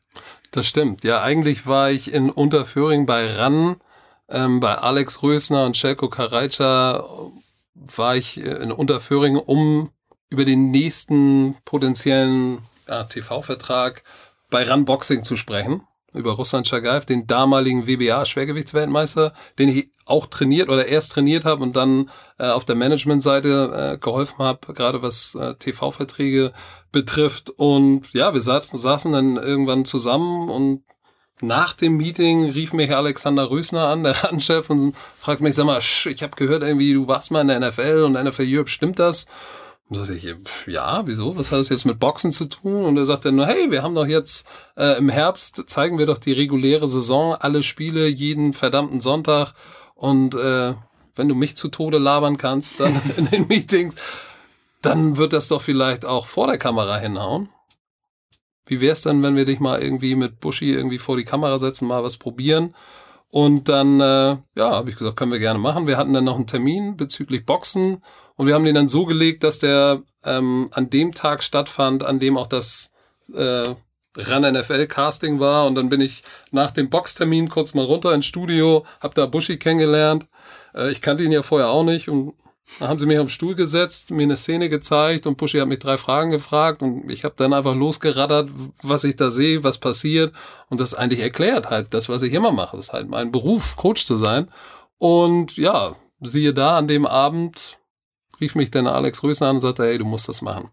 Das 0.51 0.67
stimmt. 0.67 1.03
Ja, 1.03 1.21
eigentlich 1.21 1.65
war 1.65 1.91
ich 1.91 2.13
in 2.13 2.29
Unterföhring 2.29 3.05
bei 3.05 3.33
RAN, 3.33 3.77
ähm, 4.29 4.59
bei 4.59 4.75
Alex 4.75 5.21
Rösner 5.23 5.65
und 5.65 5.75
Shelko 5.75 6.09
Karajca 6.09 7.03
war 7.95 8.15
ich 8.15 8.37
äh, 8.37 8.41
in 8.41 8.71
Unterföhring, 8.71 9.37
um 9.37 9.89
über 10.29 10.45
den 10.45 10.71
nächsten 10.71 11.55
potenziellen 11.65 12.59
ja, 12.87 13.03
TV-Vertrag 13.03 14.03
bei 14.49 14.69
Run 14.69 14.85
Boxing 14.85 15.23
zu 15.23 15.35
sprechen. 15.35 15.81
Über 16.13 16.33
Russland 16.33 16.67
Chagaev, 16.67 17.05
den 17.05 17.25
damaligen 17.25 17.87
WBA-Schwergewichtsweltmeister, 17.87 19.33
den 19.57 19.69
ich 19.69 19.91
auch 20.05 20.25
trainiert 20.25 20.67
oder 20.67 20.85
erst 20.85 21.13
trainiert 21.13 21.45
habe 21.45 21.63
und 21.63 21.77
dann 21.77 22.09
äh, 22.37 22.49
auf 22.49 22.65
der 22.65 22.75
Managementseite 22.75 23.93
äh, 23.93 23.97
geholfen 23.97 24.39
habe, 24.39 24.73
gerade 24.73 25.01
was 25.01 25.35
äh, 25.35 25.55
TV-Verträge 25.55 26.51
betrifft. 26.91 27.49
Und 27.49 28.13
ja, 28.13 28.33
wir 28.33 28.41
saßen, 28.41 28.81
saßen 28.81 29.13
dann 29.13 29.37
irgendwann 29.37 29.85
zusammen 29.85 30.49
und 30.49 30.83
nach 31.41 31.73
dem 31.73 31.97
Meeting 31.97 32.49
rief 32.49 32.73
mich 32.73 32.95
Alexander 32.95 33.49
Rösner 33.49 33.87
an, 33.87 34.03
der 34.03 34.11
Randchef, 34.23 34.69
und 34.69 34.95
fragt 35.19 35.41
mich, 35.41 35.55
sag 35.55 35.65
mal, 35.65 35.79
ich 35.79 36.23
habe 36.23 36.35
gehört, 36.35 36.63
irgendwie, 36.63 36.93
du 36.93 37.07
warst 37.07 37.31
mal 37.31 37.41
in 37.41 37.47
der 37.47 37.59
NFL 37.59 38.03
und 38.05 38.13
NFL 38.13 38.45
Europe, 38.47 38.69
stimmt 38.69 38.99
das? 38.99 39.25
Und 39.89 39.97
sagte 39.97 40.13
ich, 40.13 40.35
ja, 40.67 41.05
wieso? 41.05 41.35
Was 41.35 41.51
hat 41.51 41.59
das 41.59 41.67
jetzt 41.67 41.85
mit 41.85 41.99
Boxen 41.99 42.31
zu 42.31 42.45
tun? 42.45 42.85
Und 42.85 42.95
er 42.95 43.05
sagte 43.05 43.33
nur, 43.33 43.45
hey, 43.45 43.71
wir 43.71 43.83
haben 43.83 43.93
doch 43.93 44.07
jetzt 44.07 44.47
äh, 44.77 44.97
im 44.97 45.09
Herbst, 45.09 45.63
zeigen 45.67 45.97
wir 45.97 46.05
doch 46.05 46.17
die 46.17 46.31
reguläre 46.31 46.87
Saison, 46.87 47.35
alle 47.35 47.61
Spiele, 47.61 48.07
jeden 48.07 48.53
verdammten 48.53 49.01
Sonntag. 49.01 49.53
Und 49.95 50.33
äh, 50.33 50.73
wenn 51.15 51.27
du 51.27 51.35
mich 51.35 51.57
zu 51.57 51.67
Tode 51.67 51.97
labern 51.97 52.37
kannst, 52.37 52.79
dann 52.79 53.01
in 53.17 53.25
den 53.29 53.47
Meetings, 53.47 53.95
dann 54.81 55.17
wird 55.17 55.33
das 55.33 55.49
doch 55.49 55.61
vielleicht 55.61 56.05
auch 56.05 56.25
vor 56.25 56.47
der 56.47 56.57
Kamera 56.57 56.97
hinhauen. 56.97 57.49
Wie 58.71 58.79
wäre 58.79 58.93
es 58.93 59.01
dann, 59.01 59.21
wenn 59.21 59.35
wir 59.35 59.43
dich 59.43 59.59
mal 59.59 59.81
irgendwie 59.81 60.15
mit 60.15 60.39
Buschi 60.39 60.71
irgendwie 60.71 60.97
vor 60.97 61.17
die 61.17 61.25
Kamera 61.25 61.59
setzen, 61.59 61.89
mal 61.89 62.05
was 62.05 62.15
probieren? 62.15 62.73
Und 63.29 63.67
dann, 63.67 63.99
äh, 63.99 64.37
ja, 64.55 64.71
habe 64.71 64.89
ich 64.89 64.97
gesagt, 64.97 65.17
können 65.17 65.33
wir 65.33 65.39
gerne 65.39 65.59
machen. 65.59 65.87
Wir 65.87 65.97
hatten 65.97 66.13
dann 66.13 66.23
noch 66.23 66.37
einen 66.37 66.47
Termin 66.47 66.95
bezüglich 66.95 67.45
Boxen 67.45 68.01
und 68.37 68.47
wir 68.47 68.53
haben 68.53 68.63
den 68.63 68.75
dann 68.75 68.87
so 68.87 69.05
gelegt, 69.05 69.43
dass 69.43 69.59
der 69.59 70.03
ähm, 70.23 70.69
an 70.71 70.89
dem 70.89 71.13
Tag 71.13 71.43
stattfand, 71.43 72.03
an 72.03 72.19
dem 72.19 72.37
auch 72.37 72.47
das 72.47 72.93
äh, 73.33 73.75
Run 74.17 74.53
NFL 74.53 74.87
Casting 74.87 75.41
war. 75.41 75.67
Und 75.67 75.75
dann 75.75 75.89
bin 75.89 75.99
ich 75.99 76.23
nach 76.51 76.71
dem 76.71 76.89
Boxtermin 76.89 77.49
kurz 77.49 77.73
mal 77.73 77.83
runter 77.83 78.13
ins 78.13 78.25
Studio, 78.25 78.85
hab 79.01 79.15
da 79.15 79.25
Buschi 79.25 79.57
kennengelernt. 79.57 80.27
Äh, 80.73 80.91
ich 80.91 81.01
kannte 81.01 81.25
ihn 81.25 81.33
ja 81.33 81.41
vorher 81.41 81.67
auch 81.67 81.83
nicht 81.83 82.07
und 82.07 82.35
dann 82.79 82.89
haben 82.89 82.99
sie 82.99 83.05
mich 83.05 83.19
auf 83.19 83.25
den 83.25 83.31
Stuhl 83.31 83.55
gesetzt, 83.55 84.11
mir 84.11 84.23
eine 84.23 84.37
Szene 84.37 84.69
gezeigt 84.69 85.27
und 85.27 85.35
Pushy 85.35 85.59
hat 85.59 85.67
mich 85.67 85.79
drei 85.79 85.97
Fragen 85.97 86.31
gefragt 86.31 86.81
und 86.81 87.09
ich 87.09 87.23
habe 87.23 87.35
dann 87.37 87.53
einfach 87.53 87.75
losgeraddert, 87.75 88.49
was 88.83 89.03
ich 89.03 89.15
da 89.15 89.29
sehe, 89.29 89.63
was 89.63 89.77
passiert 89.77 90.33
und 90.69 90.79
das 90.79 90.93
eigentlich 90.93 91.19
erklärt 91.19 91.69
halt, 91.69 91.93
das, 91.93 92.09
was 92.09 92.21
ich 92.21 92.33
immer 92.33 92.51
mache. 92.51 92.77
Das 92.77 92.87
ist 92.87 92.93
halt 92.93 93.09
mein 93.09 93.31
Beruf, 93.31 93.75
Coach 93.75 94.05
zu 94.05 94.15
sein. 94.15 94.49
Und 94.97 95.57
ja, 95.57 95.95
siehe 96.21 96.53
da, 96.53 96.77
an 96.77 96.87
dem 96.87 97.05
Abend 97.05 97.79
rief 98.39 98.55
mich 98.55 98.71
dann 98.71 98.87
Alex 98.87 99.21
Rösner 99.23 99.47
an 99.47 99.57
und 99.57 99.61
sagte, 99.61 99.83
hey, 99.83 99.97
du 99.97 100.05
musst 100.05 100.29
das 100.29 100.41
machen. 100.41 100.71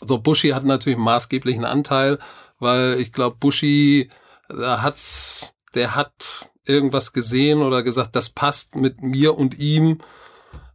So, 0.00 0.18
Bushy 0.18 0.50
hat 0.50 0.64
natürlich 0.64 0.96
einen 0.96 1.04
maßgeblichen 1.04 1.64
Anteil, 1.64 2.18
weil 2.58 2.98
ich 2.98 3.12
glaube, 3.12 3.36
da 4.48 4.82
hat's, 4.82 5.52
der 5.74 5.94
hat 5.94 6.50
irgendwas 6.64 7.12
gesehen 7.12 7.62
oder 7.62 7.82
gesagt, 7.82 8.16
das 8.16 8.30
passt 8.30 8.74
mit 8.74 9.02
mir 9.02 9.36
und 9.36 9.58
ihm 9.58 9.98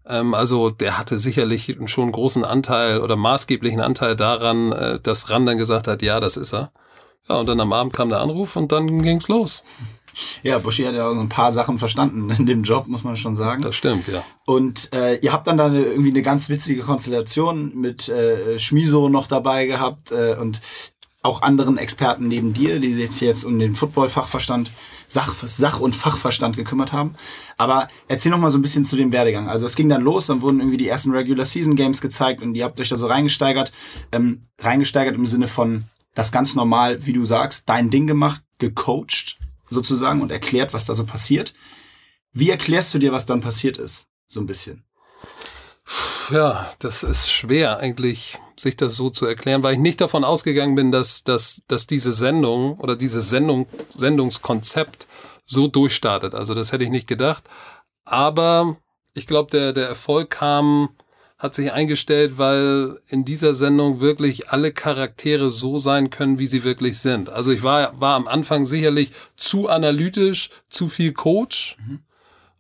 also 0.08 0.70
der 0.70 0.98
hatte 0.98 1.18
sicherlich 1.18 1.78
schon 1.86 2.04
einen 2.04 2.12
großen 2.12 2.46
Anteil 2.46 3.02
oder 3.02 3.16
maßgeblichen 3.16 3.82
Anteil 3.82 4.16
daran, 4.16 4.72
äh, 4.72 5.00
dass 5.00 5.30
Ran 5.30 5.46
dann 5.46 5.58
gesagt 5.58 5.88
hat, 5.88 6.02
ja, 6.02 6.20
das 6.20 6.38
ist 6.38 6.54
er. 6.54 6.72
Ja, 7.28 7.36
und 7.36 7.48
dann 7.48 7.60
am 7.60 7.74
Abend 7.74 7.94
kam 7.94 8.10
der 8.10 8.22
Anruf 8.22 8.56
und 8.56 8.72
dann 8.72 9.02
ging's 9.02 9.28
los. 9.28 9.64
Ja, 10.42 10.58
Buschi 10.58 10.84
hat 10.84 10.96
ja 10.96 11.08
auch 11.10 11.18
ein 11.18 11.30
paar 11.30 11.52
Sachen 11.52 11.78
verstanden 11.78 12.30
in 12.30 12.46
dem 12.46 12.64
Job, 12.64 12.88
muss 12.88 13.04
man 13.04 13.18
schon 13.18 13.36
sagen. 13.36 13.62
Das 13.62 13.76
stimmt, 13.76 14.08
ja. 14.08 14.24
Und 14.46 14.92
äh, 14.94 15.18
ihr 15.18 15.32
habt 15.32 15.48
dann 15.48 15.58
da 15.58 15.72
irgendwie 15.72 16.10
eine 16.10 16.22
ganz 16.22 16.50
witzige 16.50 16.82
Konstellation 16.82 17.76
mit 17.76 18.10
äh, 18.10 18.60
Schmiso 18.60 19.10
noch 19.10 19.28
dabei 19.28 19.66
gehabt 19.66 20.12
äh, 20.12 20.36
und 20.40 20.62
auch 21.22 21.42
anderen 21.42 21.78
Experten 21.78 22.28
neben 22.28 22.54
dir, 22.54 22.80
die 22.80 22.94
sich 22.94 23.04
jetzt, 23.04 23.20
jetzt 23.20 23.44
um 23.44 23.60
den 23.60 23.76
Football-Fachverstand 23.76 24.72
Sach, 25.10 25.34
Sach 25.48 25.80
und 25.80 25.96
Fachverstand 25.96 26.58
gekümmert 26.58 26.92
haben. 26.92 27.16
Aber 27.58 27.88
erzähl 28.10 28.30
noch 28.30 28.40
mal 28.40 28.52
so 28.52 28.58
ein 28.58 28.62
bisschen 28.62 28.84
zu 28.84 28.98
dem 28.98 29.14
Werdegang. 29.14 29.48
Also 29.48 29.66
es 29.66 29.76
ging 29.76 29.88
dann 29.88 30.04
los, 30.04 30.28
dann 30.28 30.42
wurden 30.42 30.60
irgendwie 30.60 30.78
die 30.78 30.90
ersten 30.90 31.12
Regular 31.12 31.46
Season 31.46 31.76
Games 31.76 32.02
gezeigt 32.02 32.44
und 32.44 32.56
ihr 32.56 32.66
habt 32.66 32.80
euch 32.80 32.90
da 32.90 32.98
so 32.98 33.08
reingesteigert. 33.08 33.72
Ähm, 34.12 34.42
reingesteigert 34.60 35.16
im 35.16 35.26
Sinne 35.26 35.48
von 35.48 35.86
das 36.14 36.32
ganz 36.32 36.56
normal, 36.56 37.06
wie 37.06 37.14
du 37.14 37.26
sagst, 37.26 37.70
dein 37.70 37.90
Ding 37.90 38.06
gemacht, 38.06 38.44
gecoacht 38.58 39.38
sozusagen 39.70 40.22
und 40.22 40.32
erklärt, 40.32 40.74
was 40.74 40.86
da 40.86 40.94
so 40.94 41.06
passiert. 41.06 41.54
Wie 42.34 42.50
erklärst 42.50 42.94
du 42.94 43.00
dir, 43.00 43.12
was 43.12 43.26
dann 43.26 43.42
passiert 43.42 43.78
ist? 43.78 44.08
So 44.28 44.42
ein 44.42 44.46
bisschen. 44.46 44.87
Ja, 46.30 46.70
das 46.80 47.04
ist 47.04 47.32
schwer 47.32 47.78
eigentlich, 47.78 48.38
sich 48.58 48.76
das 48.76 48.96
so 48.96 49.10
zu 49.10 49.26
erklären, 49.26 49.64
weil 49.64 49.74
ich 49.74 49.80
nicht 49.80 50.02
davon 50.02 50.24
ausgegangen 50.24 50.76
bin, 50.76 50.92
dass, 50.92 51.24
dass, 51.24 51.62
dass 51.68 51.88
diese 51.88 52.12
Sendung 52.12 52.78
oder 52.80 52.96
dieses 52.96 53.30
Sendung, 53.30 53.68
Sendungskonzept 53.90 55.08
so 55.46 55.68
durchstartet. 55.68 56.36
Also 56.36 56.54
das 56.54 56.72
hätte 56.72 56.84
ich 56.84 56.90
nicht 56.90 57.08
gedacht. 57.08 57.44
Aber 58.04 58.78
ich 59.14 59.28
glaube, 59.28 59.50
der, 59.52 59.72
der 59.72 59.88
Erfolg 59.88 60.32
kam, 60.32 60.90
hat 61.38 61.56
sich 61.56 61.72
eingestellt, 61.72 62.38
weil 62.38 63.00
in 63.08 63.24
dieser 63.24 63.54
Sendung 63.54 64.02
wirklich 64.02 64.50
alle 64.50 64.74
Charaktere 64.74 65.52
so 65.52 65.78
sein 65.78 66.10
können, 66.10 66.40
wie 66.40 66.48
sie 66.48 66.64
wirklich 66.64 67.00
sind. 67.00 67.30
Also 67.30 67.52
ich 67.52 67.64
war, 67.64 68.00
war 68.02 68.16
am 68.16 68.28
Anfang 68.28 68.66
sicherlich 68.66 69.12
zu 69.38 69.70
analytisch, 69.70 70.50
zu 70.70 70.90
viel 70.90 71.14
Coach 71.14 71.78
mhm. 71.86 72.00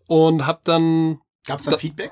und 0.05 0.45
habe 0.45 0.61
dann... 0.63 1.19
Gab 1.45 1.59
es 1.59 1.65
da 1.65 1.77
Feedback? 1.77 2.11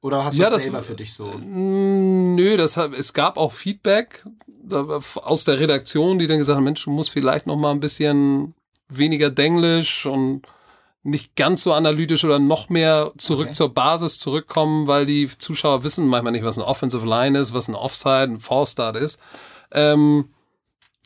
Oder 0.00 0.24
hast 0.24 0.38
du 0.38 0.42
ja, 0.42 0.50
das 0.50 0.62
selber 0.62 0.82
für 0.82 0.94
dich 0.94 1.12
so? 1.14 1.24
Mm, 1.26 2.36
nö, 2.36 2.56
das, 2.56 2.76
es 2.76 3.12
gab 3.12 3.36
auch 3.36 3.52
Feedback 3.52 4.24
aus 4.70 5.44
der 5.44 5.58
Redaktion, 5.58 6.18
die 6.18 6.26
dann 6.26 6.38
gesagt 6.38 6.56
haben, 6.56 6.64
Mensch, 6.64 6.84
du 6.84 6.90
musst 6.90 7.10
vielleicht 7.10 7.46
noch 7.46 7.56
mal 7.56 7.70
ein 7.72 7.80
bisschen 7.80 8.54
weniger 8.88 9.30
Denglisch 9.30 10.06
und 10.06 10.42
nicht 11.02 11.36
ganz 11.36 11.62
so 11.62 11.72
analytisch 11.72 12.24
oder 12.24 12.38
noch 12.38 12.68
mehr 12.68 13.12
zurück 13.18 13.46
Okay. 13.46 13.54
zur 13.54 13.72
Basis 13.74 14.18
zurückkommen, 14.18 14.86
weil 14.86 15.06
die 15.06 15.28
Zuschauer 15.28 15.84
wissen 15.84 16.06
manchmal 16.06 16.32
nicht, 16.32 16.44
was 16.44 16.58
eine 16.58 16.66
Offensive 16.66 17.06
Line 17.06 17.38
ist, 17.38 17.54
was 17.54 17.68
ein 17.68 17.74
Offside, 17.74 18.24
ein 18.34 18.38
Fallstart 18.38 18.96
ist. 18.96 19.18
Ähm, 19.72 20.28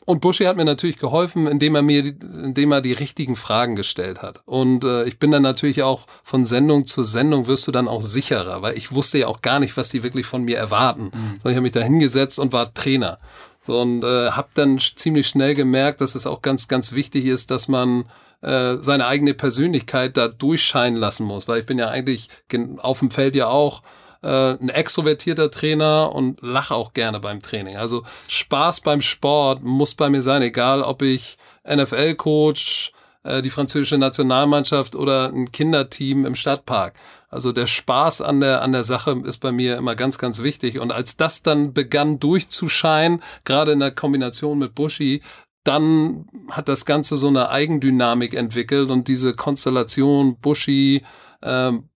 und 0.05 0.21
Buschi 0.21 0.45
hat 0.45 0.57
mir 0.57 0.65
natürlich 0.65 0.97
geholfen, 0.97 1.47
indem 1.47 1.75
er 1.75 1.81
mir, 1.81 2.03
indem 2.05 2.71
er 2.71 2.81
die 2.81 2.93
richtigen 2.93 3.35
Fragen 3.35 3.75
gestellt 3.75 4.21
hat. 4.21 4.41
Und 4.45 4.83
äh, 4.83 5.05
ich 5.05 5.19
bin 5.19 5.31
dann 5.31 5.43
natürlich 5.43 5.83
auch 5.83 6.05
von 6.23 6.45
Sendung 6.45 6.85
zu 6.85 7.03
Sendung 7.03 7.47
wirst 7.47 7.67
du 7.67 7.71
dann 7.71 7.87
auch 7.87 8.01
sicherer, 8.01 8.61
weil 8.61 8.77
ich 8.77 8.91
wusste 8.91 9.19
ja 9.19 9.27
auch 9.27 9.41
gar 9.41 9.59
nicht, 9.59 9.77
was 9.77 9.89
die 9.89 10.03
wirklich 10.03 10.25
von 10.25 10.43
mir 10.43 10.57
erwarten. 10.57 11.11
Sondern 11.13 11.51
ich 11.51 11.55
habe 11.55 11.61
mich 11.61 11.71
da 11.71 11.81
hingesetzt 11.81 12.39
und 12.39 12.53
war 12.53 12.73
Trainer. 12.73 13.19
So, 13.61 13.79
und 13.79 14.03
äh, 14.03 14.31
habe 14.31 14.49
dann 14.55 14.77
ziemlich 14.77 15.27
schnell 15.27 15.53
gemerkt, 15.55 16.01
dass 16.01 16.15
es 16.15 16.27
auch 16.27 16.41
ganz, 16.41 16.67
ganz 16.67 16.93
wichtig 16.93 17.25
ist, 17.25 17.49
dass 17.49 17.69
man 17.69 18.03
äh, 18.41 18.75
seine 18.81 19.05
eigene 19.05 19.33
Persönlichkeit 19.33 20.17
da 20.17 20.27
durchscheinen 20.27 20.99
lassen 20.99 21.25
muss. 21.25 21.47
Weil 21.47 21.61
ich 21.61 21.65
bin 21.65 21.79
ja 21.79 21.87
eigentlich 21.87 22.27
gen- 22.49 22.77
auf 22.79 22.99
dem 22.99 23.09
Feld 23.09 23.37
ja 23.37 23.47
auch 23.47 23.81
äh, 24.23 24.53
ein 24.53 24.69
extrovertierter 24.69 25.51
Trainer 25.51 26.11
und 26.13 26.41
lache 26.41 26.73
auch 26.73 26.93
gerne 26.93 27.19
beim 27.19 27.41
Training. 27.41 27.77
Also 27.77 28.03
Spaß 28.27 28.81
beim 28.81 29.01
Sport 29.01 29.63
muss 29.63 29.95
bei 29.95 30.09
mir 30.09 30.21
sein, 30.21 30.41
egal 30.41 30.81
ob 30.81 31.01
ich 31.01 31.37
NFL-Coach, 31.67 32.93
äh, 33.23 33.41
die 33.41 33.49
französische 33.49 33.97
Nationalmannschaft 33.97 34.95
oder 34.95 35.29
ein 35.29 35.51
Kinderteam 35.51 36.25
im 36.25 36.35
Stadtpark. 36.35 36.95
Also 37.29 37.51
der 37.51 37.67
Spaß 37.67 38.21
an 38.21 38.39
der, 38.39 38.61
an 38.61 38.71
der 38.71 38.83
Sache 38.83 39.21
ist 39.25 39.39
bei 39.39 39.51
mir 39.51 39.77
immer 39.77 39.95
ganz, 39.95 40.17
ganz 40.17 40.43
wichtig. 40.43 40.79
Und 40.79 40.91
als 40.91 41.17
das 41.17 41.41
dann 41.41 41.73
begann 41.73 42.19
durchzuscheinen, 42.19 43.21
gerade 43.43 43.71
in 43.71 43.79
der 43.79 43.91
Kombination 43.91 44.59
mit 44.59 44.75
Buschi, 44.75 45.21
dann 45.63 46.27
hat 46.49 46.67
das 46.67 46.85
Ganze 46.85 47.15
so 47.15 47.27
eine 47.27 47.49
Eigendynamik 47.49 48.33
entwickelt 48.33 48.89
und 48.89 49.07
diese 49.07 49.33
Konstellation 49.33 50.37
Buschi, 50.39 51.03
ähm, 51.41 51.89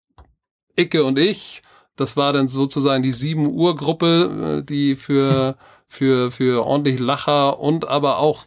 Icke 0.78 1.04
und 1.04 1.20
ich, 1.20 1.62
das 1.98 2.16
war 2.16 2.34
dann 2.34 2.48
sozusagen 2.48 3.04
die 3.04 3.12
7 3.12 3.48
Uhr 3.48 3.76
Gruppe, 3.76 4.60
äh, 4.60 4.64
die 4.64 4.96
für, 4.96 5.58
für, 5.88 6.32
für 6.32 6.66
ordentlich 6.66 7.00
Lacher 7.00 7.60
und 7.60 7.88
aber 7.88 8.20
auch 8.20 8.46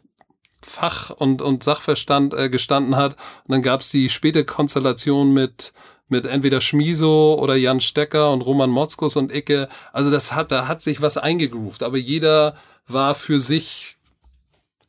Fach 0.63 1.11
und, 1.11 1.41
und 1.41 1.63
Sachverstand 1.63 2.35
äh, 2.35 2.51
gestanden 2.51 2.97
hat. 2.97 3.17
Und 3.45 3.53
dann 3.53 3.63
gab's 3.63 3.91
die 3.91 4.09
späte 4.11 4.45
Konstellation 4.45 5.33
mit, 5.33 5.73
mit 6.09 6.27
entweder 6.27 6.61
Schmiso 6.61 7.39
oder 7.41 7.57
Jan 7.57 7.81
Stecker 7.81 8.31
und 8.31 8.43
Roman 8.43 8.71
Motzkus 8.71 9.17
und 9.17 9.33
Icke. 9.33 9.69
Also 9.93 10.11
das 10.11 10.35
hat, 10.35 10.53
da 10.53 10.69
hat 10.69 10.83
sich 10.83 11.01
was 11.01 11.17
eingegroovt, 11.17 11.83
aber 11.83 11.97
jeder 11.97 12.57
war 12.87 13.15
für 13.15 13.41
sich 13.41 13.97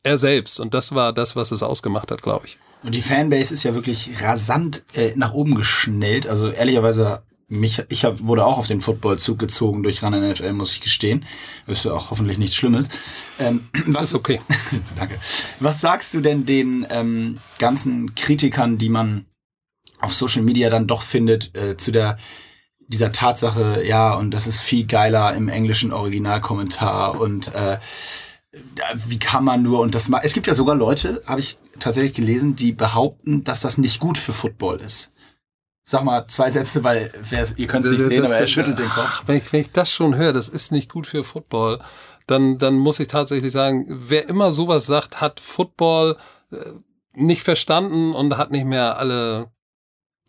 er 0.02 0.18
selbst. 0.18 0.60
Und 0.60 0.74
das 0.74 0.94
war 0.94 1.12
das, 1.12 1.36
was 1.36 1.52
es 1.52 1.62
ausgemacht 1.62 2.10
hat, 2.10 2.22
glaube 2.22 2.46
ich. 2.46 2.58
Und 2.82 2.94
die 2.94 3.02
Fanbase 3.02 3.54
ist 3.54 3.62
ja 3.62 3.74
wirklich 3.74 4.10
rasant 4.22 4.84
äh, 4.94 5.12
nach 5.14 5.32
oben 5.32 5.54
geschnellt. 5.54 6.26
Also 6.26 6.50
ehrlicherweise, 6.50 7.22
mich, 7.52 7.82
ich 7.88 8.04
hab, 8.04 8.20
wurde 8.20 8.44
auch 8.44 8.58
auf 8.58 8.66
den 8.66 8.80
Footballzug 8.80 9.38
gezogen 9.38 9.82
durch 9.82 10.02
Run 10.02 10.12
NFL, 10.12 10.52
muss 10.52 10.72
ich 10.72 10.80
gestehen. 10.80 11.24
Das 11.66 11.78
ist 11.78 11.84
ja 11.84 11.92
auch 11.92 12.10
hoffentlich 12.10 12.38
nichts 12.38 12.56
Schlimmes. 12.56 12.88
Ähm, 13.38 13.68
was, 13.86 14.06
Ist 14.06 14.14
okay. 14.14 14.40
Danke. 14.96 15.18
Was 15.60 15.80
sagst 15.80 16.14
du 16.14 16.20
denn 16.20 16.46
den 16.46 16.86
ähm, 16.90 17.38
ganzen 17.58 18.14
Kritikern, 18.14 18.78
die 18.78 18.88
man 18.88 19.26
auf 20.00 20.14
Social 20.14 20.42
Media 20.42 20.70
dann 20.70 20.86
doch 20.86 21.02
findet, 21.02 21.56
äh, 21.56 21.76
zu 21.76 21.92
der 21.92 22.16
dieser 22.88 23.12
Tatsache, 23.12 23.82
ja, 23.86 24.12
und 24.12 24.32
das 24.32 24.46
ist 24.46 24.60
viel 24.60 24.86
geiler 24.86 25.34
im 25.34 25.48
englischen 25.48 25.92
Originalkommentar 25.92 27.18
und 27.18 27.54
äh, 27.54 27.78
wie 28.94 29.18
kann 29.18 29.44
man 29.44 29.62
nur 29.62 29.80
und 29.80 29.94
das 29.94 30.08
mal. 30.08 30.20
Es 30.22 30.34
gibt 30.34 30.46
ja 30.46 30.52
sogar 30.52 30.74
Leute, 30.74 31.22
habe 31.26 31.40
ich 31.40 31.56
tatsächlich 31.78 32.12
gelesen, 32.12 32.54
die 32.54 32.72
behaupten, 32.72 33.44
dass 33.44 33.60
das 33.60 33.78
nicht 33.78 33.98
gut 33.98 34.18
für 34.18 34.32
Football 34.32 34.80
ist. 34.80 35.11
Sag 35.92 36.04
mal 36.04 36.26
zwei 36.26 36.50
Sätze, 36.50 36.82
weil 36.84 37.12
ihr 37.58 37.66
könnt 37.66 37.84
es 37.84 37.90
nicht 37.90 38.00
sehen, 38.00 38.24
aber 38.24 38.34
er 38.34 38.46
schüttelt 38.46 38.78
den 38.78 38.88
Kopf. 38.88 39.24
Wenn, 39.26 39.36
ich, 39.36 39.52
wenn 39.52 39.60
ich 39.60 39.72
das 39.72 39.92
schon 39.92 40.16
höre, 40.16 40.32
das 40.32 40.48
ist 40.48 40.72
nicht 40.72 40.90
gut 40.90 41.06
für 41.06 41.22
Football, 41.22 41.80
dann, 42.26 42.56
dann 42.56 42.78
muss 42.78 42.98
ich 42.98 43.08
tatsächlich 43.08 43.52
sagen, 43.52 43.84
wer 43.90 44.26
immer 44.26 44.52
sowas 44.52 44.86
sagt, 44.86 45.20
hat 45.20 45.38
Football 45.38 46.16
äh, 46.50 46.56
nicht 47.12 47.42
verstanden 47.42 48.14
und 48.14 48.38
hat 48.38 48.50
nicht 48.50 48.64
mehr 48.64 48.96
alle 48.96 49.50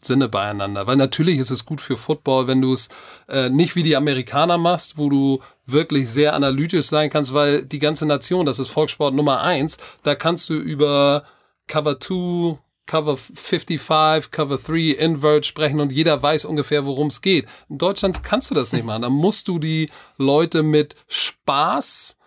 Sinne 0.02 0.28
beieinander. 0.28 0.86
Weil 0.86 0.98
natürlich 0.98 1.40
ist 1.40 1.50
es 1.50 1.66
gut 1.66 1.80
für 1.80 1.96
Football, 1.96 2.48
wenn 2.48 2.62
du 2.62 2.74
es 2.74 2.90
äh, 3.30 3.48
nicht 3.48 3.78
wie 3.78 3.84
die 3.84 3.96
Amerikaner 3.96 4.58
machst, 4.58 4.98
wo 4.98 5.10
du 5.10 5.40
wirklich 5.66 6.10
sehr 6.10 6.34
analytisch 6.34 6.88
sein 6.88 7.10
kannst, 7.10 7.34
weil 7.34 7.64
die 7.64 7.80
ganze 7.80 8.06
Nation, 8.06 8.46
das 8.46 8.60
ist 8.60 8.68
Volkssport 8.68 9.14
Nummer 9.14 9.40
eins, 9.40 9.78
da 10.04 10.14
kannst 10.14 10.50
du 10.50 10.56
über 10.56 11.24
Cover 11.68 12.02
2, 12.02 12.60
Cover 12.86 13.18
55, 13.18 14.32
Cover 14.32 14.58
3, 14.58 14.96
Invert 15.00 15.46
sprechen 15.46 15.80
und 15.80 15.92
jeder 15.92 16.22
weiß 16.22 16.46
ungefähr, 16.46 16.86
worum 16.86 17.08
es 17.08 17.22
geht. 17.22 17.48
In 17.70 17.78
Deutschland 17.78 18.24
kannst 18.24 18.52
du 18.52 18.56
das 18.56 18.74
nicht 18.74 18.86
machen. 18.86 19.04
Da 19.04 19.10
musst 19.10 19.48
du 19.48 19.60
die 19.60 19.90
Leute 20.18 20.64
mit 20.64 20.96
Spaß, 21.08 22.18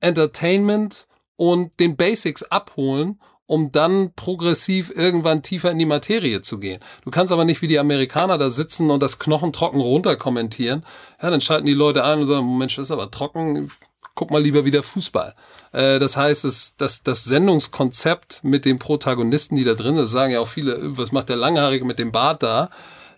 Entertainment 0.00 1.06
und 1.36 1.78
den 1.80 1.96
Basics 1.96 2.42
abholen, 2.42 3.18
um 3.46 3.72
dann 3.72 4.12
progressiv 4.14 4.92
irgendwann 4.94 5.42
tiefer 5.42 5.70
in 5.70 5.78
die 5.78 5.86
Materie 5.86 6.42
zu 6.42 6.58
gehen. 6.58 6.80
Du 7.02 7.10
kannst 7.10 7.32
aber 7.32 7.46
nicht 7.46 7.62
wie 7.62 7.66
die 7.66 7.78
Amerikaner 7.78 8.36
da 8.36 8.50
sitzen 8.50 8.90
und 8.90 9.02
das 9.02 9.18
knochentrocken 9.18 9.80
runter 9.80 10.16
kommentieren. 10.16 10.84
Ja, 11.22 11.30
dann 11.30 11.40
schalten 11.40 11.66
die 11.66 11.72
Leute 11.72 12.04
ein 12.04 12.20
und 12.20 12.26
sagen, 12.26 12.58
Mensch, 12.58 12.76
das 12.76 12.88
ist 12.88 12.92
aber 12.92 13.10
trocken, 13.10 13.70
guck 14.14 14.30
mal 14.30 14.42
lieber 14.42 14.66
wieder 14.66 14.82
Fußball. 14.82 15.34
Äh, 15.72 15.98
das 15.98 16.16
heißt, 16.16 16.44
es, 16.44 16.74
das, 16.76 17.02
das 17.02 17.24
Sendungskonzept 17.24 18.44
mit 18.44 18.64
den 18.64 18.78
Protagonisten, 18.78 19.56
die 19.56 19.64
da 19.64 19.74
drin 19.74 19.94
sind, 19.94 20.06
sagen 20.06 20.32
ja 20.32 20.40
auch 20.40 20.48
viele, 20.48 20.96
was 20.96 21.12
macht 21.12 21.28
der 21.28 21.36
Langhaarige 21.36 21.84
mit 21.84 21.98
dem 21.98 22.12
Bart 22.12 22.42
da? 22.42 22.70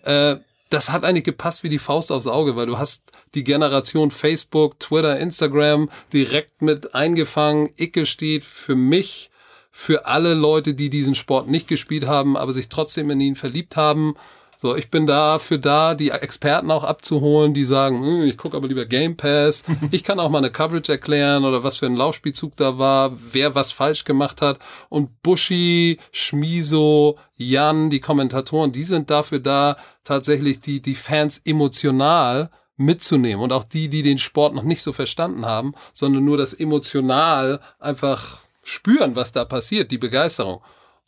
Äh, 0.03 0.37
das 0.69 0.89
hat 0.89 1.03
eigentlich 1.03 1.25
gepasst 1.25 1.63
wie 1.63 1.69
die 1.69 1.79
Faust 1.79 2.11
aufs 2.11 2.27
Auge, 2.27 2.55
weil 2.55 2.65
du 2.65 2.77
hast 2.77 3.03
die 3.35 3.43
Generation 3.43 4.09
Facebook, 4.09 4.79
Twitter, 4.79 5.19
Instagram 5.19 5.89
direkt 6.13 6.61
mit 6.61 6.95
eingefangen. 6.95 7.69
Icke 7.77 8.05
steht 8.05 8.45
für 8.45 8.75
mich, 8.75 9.29
für 9.69 10.05
alle 10.05 10.33
Leute, 10.33 10.73
die 10.73 10.89
diesen 10.89 11.13
Sport 11.13 11.49
nicht 11.49 11.67
gespielt 11.67 12.07
haben, 12.07 12.37
aber 12.37 12.53
sich 12.53 12.69
trotzdem 12.69 13.09
in 13.09 13.19
ihn 13.19 13.35
verliebt 13.35 13.75
haben. 13.75 14.15
So, 14.61 14.75
ich 14.75 14.91
bin 14.91 15.07
dafür 15.07 15.57
da, 15.57 15.95
die 15.95 16.11
Experten 16.11 16.69
auch 16.69 16.83
abzuholen, 16.83 17.51
die 17.55 17.65
sagen, 17.65 18.05
hm, 18.05 18.21
ich 18.25 18.37
gucke 18.37 18.55
aber 18.55 18.67
lieber 18.67 18.85
Game 18.85 19.17
Pass. 19.17 19.63
Ich 19.89 20.03
kann 20.03 20.19
auch 20.19 20.29
mal 20.29 20.37
eine 20.37 20.51
Coverage 20.51 20.91
erklären 20.91 21.45
oder 21.45 21.63
was 21.63 21.77
für 21.77 21.87
ein 21.87 21.95
Laufspielzug 21.95 22.55
da 22.57 22.77
war, 22.77 23.11
wer 23.33 23.55
was 23.55 23.71
falsch 23.71 24.03
gemacht 24.03 24.39
hat. 24.43 24.59
Und 24.89 25.23
Buschi, 25.23 25.97
Schmiso, 26.11 27.17
Jan, 27.37 27.89
die 27.89 27.99
Kommentatoren, 27.99 28.71
die 28.71 28.83
sind 28.83 29.09
dafür 29.09 29.39
da, 29.39 29.77
tatsächlich 30.03 30.59
die, 30.59 30.79
die 30.79 30.93
Fans 30.93 31.41
emotional 31.43 32.51
mitzunehmen. 32.77 33.43
Und 33.43 33.53
auch 33.53 33.63
die, 33.63 33.87
die 33.87 34.03
den 34.03 34.19
Sport 34.19 34.53
noch 34.53 34.61
nicht 34.61 34.83
so 34.83 34.93
verstanden 34.93 35.43
haben, 35.43 35.73
sondern 35.91 36.23
nur 36.23 36.37
das 36.37 36.53
emotional 36.53 37.61
einfach 37.79 38.37
spüren, 38.61 39.15
was 39.15 39.31
da 39.31 39.43
passiert, 39.43 39.89
die 39.89 39.97
Begeisterung. 39.97 40.61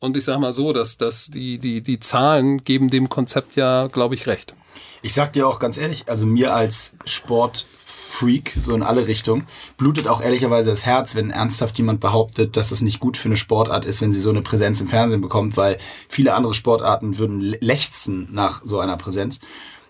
Und 0.03 0.17
ich 0.17 0.25
sag 0.25 0.37
mal 0.41 0.51
so, 0.51 0.73
dass, 0.73 0.97
dass 0.97 1.27
die, 1.27 1.59
die, 1.59 1.79
die 1.81 1.97
Zahlen 1.97 2.65
geben 2.65 2.89
dem 2.89 3.07
Konzept 3.07 3.55
ja, 3.55 3.87
glaube 3.87 4.15
ich, 4.15 4.27
recht. 4.27 4.53
Ich 5.01 5.13
sag 5.13 5.31
dir 5.31 5.47
auch 5.47 5.59
ganz 5.59 5.77
ehrlich, 5.77 6.09
also 6.09 6.25
mir 6.25 6.53
als 6.53 6.93
Sportfreak, 7.05 8.51
so 8.59 8.75
in 8.75 8.83
alle 8.83 9.07
Richtungen, 9.07 9.47
blutet 9.77 10.09
auch 10.09 10.21
ehrlicherweise 10.21 10.71
das 10.71 10.85
Herz, 10.85 11.15
wenn 11.15 11.29
ernsthaft 11.29 11.77
jemand 11.77 12.01
behauptet, 12.01 12.57
dass 12.57 12.71
es 12.71 12.81
nicht 12.81 12.99
gut 12.99 13.15
für 13.15 13.29
eine 13.29 13.37
Sportart 13.37 13.85
ist, 13.85 14.01
wenn 14.01 14.11
sie 14.11 14.19
so 14.19 14.29
eine 14.29 14.41
Präsenz 14.41 14.81
im 14.81 14.89
Fernsehen 14.89 15.21
bekommt, 15.21 15.55
weil 15.55 15.77
viele 16.09 16.33
andere 16.33 16.53
Sportarten 16.53 17.17
würden 17.17 17.39
lechzen 17.39 18.27
nach 18.33 18.61
so 18.65 18.81
einer 18.81 18.97
Präsenz. 18.97 19.39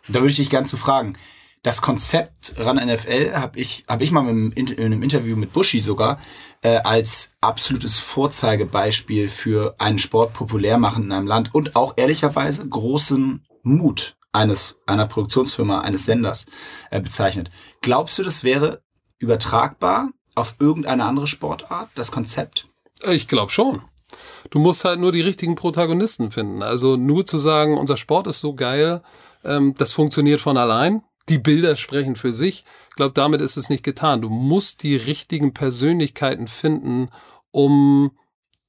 Da 0.09 0.19
würde 0.19 0.29
ich 0.29 0.35
dich 0.35 0.51
gern 0.51 0.65
zu 0.65 0.77
fragen. 0.77 1.13
Das 1.63 1.81
Konzept 1.81 2.53
Run 2.59 2.75
NFL 2.75 3.33
habe 3.33 3.57
ich, 3.59 3.83
hab 3.87 4.01
ich 4.01 4.11
mal 4.11 4.29
In- 4.29 4.51
in 4.51 4.77
einem 4.79 5.01
Interview 5.01 5.35
mit 5.35 5.53
Buschi 5.53 5.81
sogar 5.81 6.19
äh, 6.63 6.77
als 6.83 7.31
absolutes 7.41 7.99
Vorzeigebeispiel 7.99 9.29
für 9.29 9.75
einen 9.77 9.99
Sport 9.99 10.33
populär 10.33 10.77
machen 10.77 11.03
in 11.03 11.11
einem 11.11 11.27
Land 11.27 11.53
und 11.53 11.75
auch 11.75 11.93
ehrlicherweise 11.97 12.67
großen 12.67 13.45
Mut 13.61 14.15
eines 14.31 14.77
einer 14.87 15.05
Produktionsfirma, 15.05 15.81
eines 15.81 16.05
Senders 16.05 16.47
äh, 16.89 16.99
bezeichnet. 16.99 17.51
Glaubst 17.81 18.17
du, 18.17 18.23
das 18.23 18.43
wäre 18.43 18.81
übertragbar 19.19 20.09
auf 20.35 20.55
irgendeine 20.59 21.05
andere 21.05 21.27
Sportart, 21.27 21.89
das 21.95 22.11
Konzept? 22.11 22.67
Ich 23.05 23.27
glaube 23.27 23.51
schon. 23.51 23.83
Du 24.49 24.59
musst 24.59 24.85
halt 24.85 24.99
nur 24.99 25.11
die 25.11 25.21
richtigen 25.21 25.55
Protagonisten 25.55 26.31
finden. 26.31 26.63
Also 26.63 26.97
nur 26.97 27.25
zu 27.25 27.37
sagen, 27.37 27.77
unser 27.77 27.97
Sport 27.97 28.27
ist 28.27 28.39
so 28.39 28.55
geil, 28.55 29.03
ähm, 29.43 29.75
das 29.77 29.91
funktioniert 29.91 30.41
von 30.41 30.57
allein. 30.57 31.03
Die 31.29 31.39
Bilder 31.39 31.75
sprechen 31.75 32.15
für 32.15 32.33
sich. 32.33 32.65
Ich 32.89 32.95
glaube, 32.95 33.13
damit 33.13 33.41
ist 33.41 33.57
es 33.57 33.69
nicht 33.69 33.83
getan. 33.83 34.21
Du 34.21 34.29
musst 34.29 34.83
die 34.83 34.95
richtigen 34.95 35.53
Persönlichkeiten 35.53 36.47
finden, 36.47 37.09
um 37.51 38.11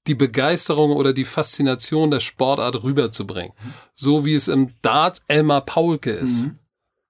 die 0.07 0.15
Begeisterung 0.15 0.93
oder 0.93 1.13
die 1.13 1.25
Faszination 1.25 2.11
der 2.11 2.21
Sportart 2.21 2.83
rüberzubringen. 2.83 3.55
So 3.95 4.25
wie 4.25 4.35
es 4.35 4.49
im 4.49 4.75
Darts 4.83 5.23
Elmar 5.29 5.63
Paulke 5.63 6.11
ist. 6.11 6.49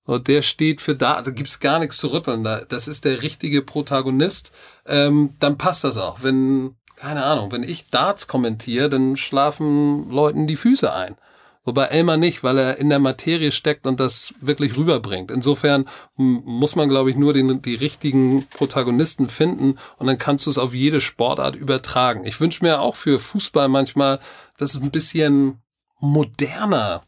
Und 0.07 0.29
der 0.29 0.43
steht 0.43 0.81
für 0.81 0.95
da, 0.95 1.23
da 1.23 1.31
gibt's 1.31 1.61
gar 1.61 1.79
nichts 1.79 1.97
zu 1.97 2.09
rütteln. 2.13 2.45
Da, 2.45 2.61
das 2.61 2.89
ist 2.89 3.05
der 3.05 3.23
richtige 3.23 3.63
Protagonist. 3.63 4.53
Ähm, 4.87 5.35
dann 5.41 5.57
passt 5.59 5.85
das 5.85 5.97
auch. 5.97 6.23
Wenn, 6.23 6.77
keine 6.97 7.25
Ahnung, 7.25 7.53
wenn 7.53 7.63
ich 7.63 7.89
Darts 7.89 8.29
kommentiere, 8.29 8.91
dann 8.91 9.17
schlafen 9.17 10.11
Leuten 10.11 10.47
die 10.47 10.57
Füße 10.57 10.93
ein. 10.93 11.17
Wobei 11.65 11.87
Elmar 11.87 12.19
nicht, 12.19 12.43
weil 12.43 12.59
er 12.59 12.79
in 12.79 12.91
der 12.91 12.99
Materie 12.99 13.51
steckt 13.51 13.87
und 13.87 13.99
das 13.99 14.35
wirklich 14.41 14.77
rüberbringt. 14.77 15.31
Insofern 15.31 15.87
muss 16.17 16.77
man, 16.77 16.91
glaube 16.91 17.11
ich, 17.11 17.17
nur 17.17 17.33
den, 17.33 17.62
die 17.62 17.75
richtigen 17.75 18.47
Protagonisten 18.51 19.29
finden 19.29 19.79
und 19.99 20.07
dann 20.07 20.19
kannst 20.19 20.45
du 20.47 20.51
es 20.51 20.59
auf 20.59 20.75
jede 20.75 21.01
Sportart 21.01 21.57
übertragen. 21.57 22.25
Ich 22.25 22.39
wünsche 22.39 22.62
mir 22.62 22.81
auch 22.81 22.95
für 22.95 23.19
Fußball 23.19 23.69
manchmal, 23.69 24.21
dass 24.59 24.75
es 24.75 24.83
ein 24.83 24.91
bisschen 24.91 25.62
moderner 26.01 27.03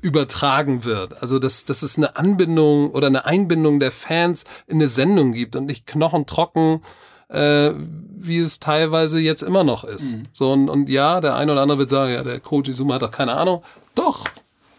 übertragen 0.00 0.84
wird. 0.84 1.20
Also 1.20 1.38
dass, 1.38 1.64
dass 1.64 1.82
es 1.82 1.98
eine 1.98 2.16
Anbindung 2.16 2.90
oder 2.92 3.08
eine 3.08 3.26
Einbindung 3.26 3.78
der 3.78 3.92
Fans 3.92 4.44
in 4.66 4.76
eine 4.76 4.88
Sendung 4.88 5.32
gibt 5.32 5.56
und 5.56 5.66
nicht 5.66 5.86
knochentrocken, 5.86 6.80
äh, 7.28 7.72
wie 7.74 8.38
es 8.38 8.60
teilweise 8.60 9.20
jetzt 9.20 9.42
immer 9.42 9.64
noch 9.64 9.84
ist. 9.84 10.16
Mhm. 10.16 10.22
So 10.32 10.52
und, 10.52 10.68
und 10.68 10.88
ja, 10.88 11.20
der 11.20 11.34
eine 11.36 11.52
oder 11.52 11.62
andere 11.62 11.78
wird 11.78 11.90
sagen, 11.90 12.12
ja, 12.12 12.22
der 12.22 12.40
Coach 12.40 12.68
Izuma 12.68 12.94
hat 12.94 13.02
doch 13.02 13.10
keine 13.10 13.34
Ahnung. 13.34 13.62
Doch, 13.94 14.26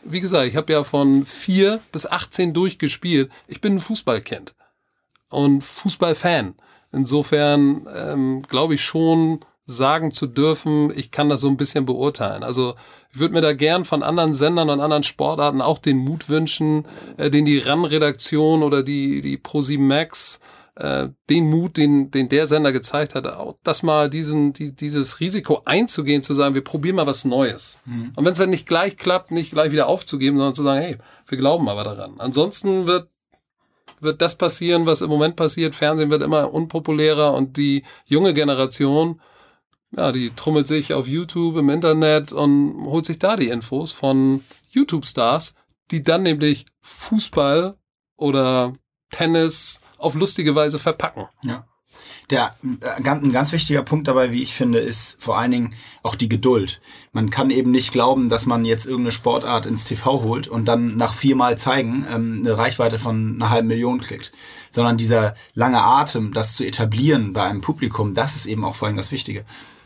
wie 0.04 0.20
gesagt, 0.20 0.48
ich 0.48 0.56
habe 0.56 0.72
ja 0.72 0.84
von 0.84 1.26
vier 1.26 1.80
bis 1.92 2.06
18 2.06 2.54
durchgespielt. 2.54 3.32
Ich 3.48 3.62
bin 3.62 3.76
ein 3.76 3.80
Fußballkind 3.80 4.56
und 5.30 5.64
Fußballfan. 5.64 6.56
Insofern 6.92 7.88
ähm, 7.94 8.42
glaube 8.44 8.76
ich 8.76 8.84
schon, 8.84 9.42
sagen 9.70 10.12
zu 10.12 10.28
dürfen, 10.28 10.94
ich 10.96 11.12
kann 11.12 11.28
das 11.28 11.42
so 11.42 11.50
ein 11.50 11.58
bisschen 11.58 11.86
beurteilen. 11.86 12.44
Also 12.44 12.76
ich 13.12 13.20
würde 13.20 13.34
mir 13.34 13.42
da 13.42 13.54
gern 13.54 13.84
von 13.84 14.02
anderen 14.02 14.34
Sendern 14.34 14.70
und 14.70 14.80
anderen 14.80 15.04
Sportarten 15.04 15.62
auch 15.62 15.78
den 15.78 15.98
Mut 15.98 16.30
wünschen, 16.30 16.86
äh, 17.18 17.30
den 17.30 17.44
die 17.44 17.60
RAN-Redaktion 17.60 18.64
oder 18.64 18.82
die, 18.82 19.20
die 19.22 19.38
ProSieben 19.38 19.86
Max, 19.86 20.40
äh, 20.78 21.10
den 21.30 21.50
Mut, 21.50 21.78
den, 21.78 22.12
den 22.12 22.30
der 22.30 22.46
Sender 22.46 22.72
gezeigt 22.72 23.16
hat, 23.16 23.28
auch 23.28 23.58
das 23.64 23.84
mal 23.84 24.10
diesen, 24.10 24.54
die, 24.54 24.76
dieses 24.76 25.20
Risiko 25.20 25.62
einzugehen, 25.66 26.24
zu 26.24 26.34
sagen, 26.34 26.56
wir 26.56 26.64
probieren 26.64 26.96
mal 26.96 27.08
was 27.08 27.26
Neues. 27.26 27.80
Mhm. 27.86 28.14
Und 28.16 28.26
wenn 28.26 28.32
es 28.32 28.38
dann 28.38 28.50
nicht 28.50 28.68
gleich 28.68 28.98
klappt, 28.98 29.32
nicht 29.32 29.52
gleich 29.52 29.72
wieder 29.72 29.88
aufzugeben, 29.88 30.38
sondern 30.38 30.56
zu 30.56 30.64
sagen, 30.64 30.82
hey, 30.82 30.98
wir 31.28 31.38
glauben 31.38 31.68
aber 31.68 31.84
daran. 31.84 32.16
Ansonsten 32.20 32.88
wird 32.88 33.10
wird 34.00 34.22
das 34.22 34.36
passieren, 34.36 34.86
was 34.86 35.02
im 35.02 35.10
Moment 35.10 35.36
passiert. 35.36 35.74
Fernsehen 35.74 36.12
wird 36.12 36.22
immer 36.22 36.54
unpopulärer 36.54 37.34
und 37.34 37.58
die 37.58 37.82
junge 38.06 38.34
Generation 38.34 39.20
ja, 39.96 40.12
die 40.12 40.32
trommelt 40.32 40.68
sich 40.68 40.94
auf 40.94 41.08
YouTube 41.08 41.58
im 41.58 41.70
Internet 41.70 42.32
und 42.32 42.86
holt 42.86 43.06
sich 43.06 43.20
da 43.20 43.36
die 43.36 43.48
Infos 43.48 43.92
von 43.92 44.44
YouTube-Stars, 44.70 45.56
die 45.92 46.04
dann 46.04 46.24
nämlich 46.24 46.66
Fußball 46.82 47.78
oder 48.18 48.74
Tennis 49.12 49.80
auf 49.98 50.16
lustige 50.16 50.56
Weise 50.56 50.80
verpacken. 50.80 51.28
Ja. 51.44 51.66
Der, 52.30 52.56
äh, 52.82 53.10
ein 53.10 53.32
ganz 53.32 53.52
wichtiger 53.52 53.84
Punkt 53.84 54.08
dabei, 54.08 54.34
wie 54.34 54.44
ich 54.44 54.54
finde, 54.54 54.80
ist 54.80 55.22
vor 55.22 55.38
allen 55.38 55.52
Dingen 55.52 55.76
auch 56.04 56.16
die 56.16 56.30
Geduld. 56.30 56.82
Man 57.14 57.30
kann 57.30 57.50
eben 57.50 57.72
nicht 57.72 57.92
glauben, 57.92 58.30
dass 58.30 58.46
man 58.46 58.66
jetzt 58.66 58.86
irgendeine 58.86 59.12
Sportart 59.12 59.66
ins 59.66 59.86
TV 59.86 60.24
holt 60.24 60.48
und 60.48 60.66
dann 60.66 60.98
nach 60.98 61.14
viermal 61.14 61.58
zeigen 61.58 62.06
ähm, 62.14 62.44
eine 62.46 62.58
Reichweite 62.58 63.00
von 63.00 63.36
einer 63.36 63.50
halben 63.50 63.68
Million 63.68 64.02
kriegt. 64.02 64.32
Sondern 64.70 64.98
dieser 64.98 65.36
lange 65.54 65.82
Atem, 65.82 66.34
das 66.34 66.56
zu 66.56 66.66
etablieren 66.66 67.34
bei 67.34 67.44
einem 67.44 67.62
Publikum, 67.62 68.14
das 68.14 68.36
ist 68.36 68.46
eben 68.46 68.66
auch 68.66 68.76
vor 68.76 68.88
allem 68.88 68.98
das 68.98 69.12
Wichtige. 69.12 69.46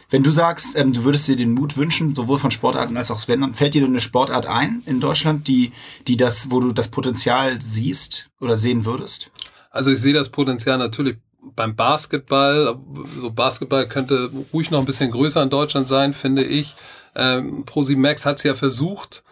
Wenn 0.10 0.24
du 0.24 0.32
sagst, 0.32 0.76
ähm, 0.76 0.92
du 0.92 1.04
würdest 1.04 1.28
dir 1.28 1.38
den 1.38 1.54
Mut 1.54 1.78
wünschen, 1.78 2.14
sowohl 2.14 2.40
von 2.40 2.52
Sportarten 2.52 2.98
als 2.98 3.12
auch 3.12 3.22
Sendern, 3.22 3.54
fällt 3.54 3.76
dir 3.76 3.86
eine 3.86 4.02
Sportart 4.02 4.46
ein 4.46 4.82
in 4.86 5.00
Deutschland, 5.00 5.48
die, 5.48 5.72
die 6.08 6.18
das, 6.18 6.52
wo 6.52 6.60
du 6.60 6.74
das 6.74 6.90
Potenzial 6.90 7.62
siehst 7.62 8.30
oder 8.42 8.58
sehen 8.58 8.84
würdest? 8.84 9.32
Also 9.72 9.90
ich 9.92 10.00
sehe 10.00 10.14
das 10.14 10.30
Potenzial 10.30 10.78
natürlich 10.78 11.18
beim 11.56 11.76
Basketball. 11.76 12.78
So 13.12 13.32
Basketball 13.32 13.88
könnte 13.88 14.30
ruhig 14.54 14.70
noch 14.70 14.80
ein 14.80 14.86
bisschen 14.86 15.12
größer 15.12 15.42
in 15.42 15.50
Deutschland 15.50 15.88
sein, 15.88 16.14
finde 16.14 16.44
ich. 16.44 16.76
Ähm, 17.16 17.66
ProSimax 17.66 18.26
hat 18.26 18.38
es 18.38 18.44
ja 18.44 18.54
versucht. 18.54 19.24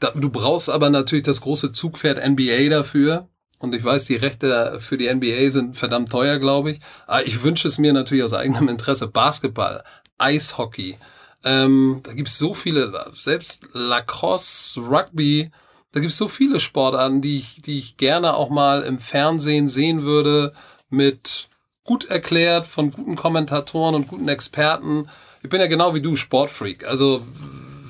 Da, 0.00 0.10
du 0.10 0.28
brauchst 0.28 0.68
aber 0.68 0.90
natürlich 0.90 1.24
das 1.24 1.40
große 1.40 1.72
Zugpferd 1.72 2.18
NBA 2.26 2.68
dafür. 2.68 3.28
Und 3.58 3.74
ich 3.74 3.82
weiß, 3.82 4.04
die 4.04 4.16
Rechte 4.16 4.78
für 4.80 4.98
die 4.98 5.12
NBA 5.12 5.50
sind 5.50 5.76
verdammt 5.76 6.10
teuer, 6.10 6.38
glaube 6.38 6.72
ich. 6.72 6.80
Aber 7.06 7.26
ich 7.26 7.42
wünsche 7.42 7.66
es 7.66 7.78
mir 7.78 7.92
natürlich 7.92 8.24
aus 8.24 8.34
eigenem 8.34 8.68
Interesse. 8.68 9.08
Basketball, 9.08 9.82
Eishockey. 10.18 10.98
Ähm, 11.44 12.00
da 12.02 12.12
gibt 12.12 12.28
es 12.28 12.38
so 12.38 12.54
viele, 12.54 13.10
selbst 13.16 13.68
Lacrosse, 13.72 14.80
Rugby, 14.80 15.50
da 15.92 16.00
gibt 16.00 16.12
es 16.12 16.18
so 16.18 16.28
viele 16.28 16.60
Sportarten, 16.60 17.20
die 17.20 17.38
ich, 17.38 17.62
die 17.62 17.78
ich 17.78 17.96
gerne 17.96 18.34
auch 18.34 18.50
mal 18.50 18.82
im 18.82 18.98
Fernsehen 18.98 19.68
sehen 19.68 20.02
würde, 20.02 20.52
mit 20.90 21.48
gut 21.84 22.04
erklärt 22.04 22.66
von 22.66 22.90
guten 22.90 23.16
Kommentatoren 23.16 23.94
und 23.94 24.08
guten 24.08 24.28
Experten. 24.28 25.08
Ich 25.42 25.48
bin 25.48 25.60
ja 25.60 25.66
genau 25.66 25.94
wie 25.94 26.02
du 26.02 26.16
Sportfreak. 26.16 26.86
Also 26.86 27.22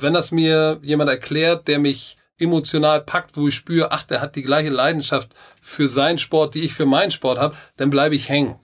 wenn 0.00 0.14
das 0.14 0.30
mir 0.30 0.78
jemand 0.82 1.10
erklärt, 1.10 1.66
der 1.66 1.80
mich 1.80 2.16
emotional 2.38 3.00
packt, 3.00 3.36
wo 3.36 3.48
ich 3.48 3.56
spüre, 3.56 3.90
ach, 3.90 4.04
der 4.04 4.20
hat 4.20 4.36
die 4.36 4.42
gleiche 4.42 4.70
Leidenschaft 4.70 5.30
für 5.60 5.88
seinen 5.88 6.18
Sport, 6.18 6.54
die 6.54 6.62
ich 6.62 6.74
für 6.74 6.86
meinen 6.86 7.10
Sport 7.10 7.38
habe, 7.38 7.56
dann 7.76 7.90
bleibe 7.90 8.14
ich 8.14 8.28
hängen. 8.28 8.60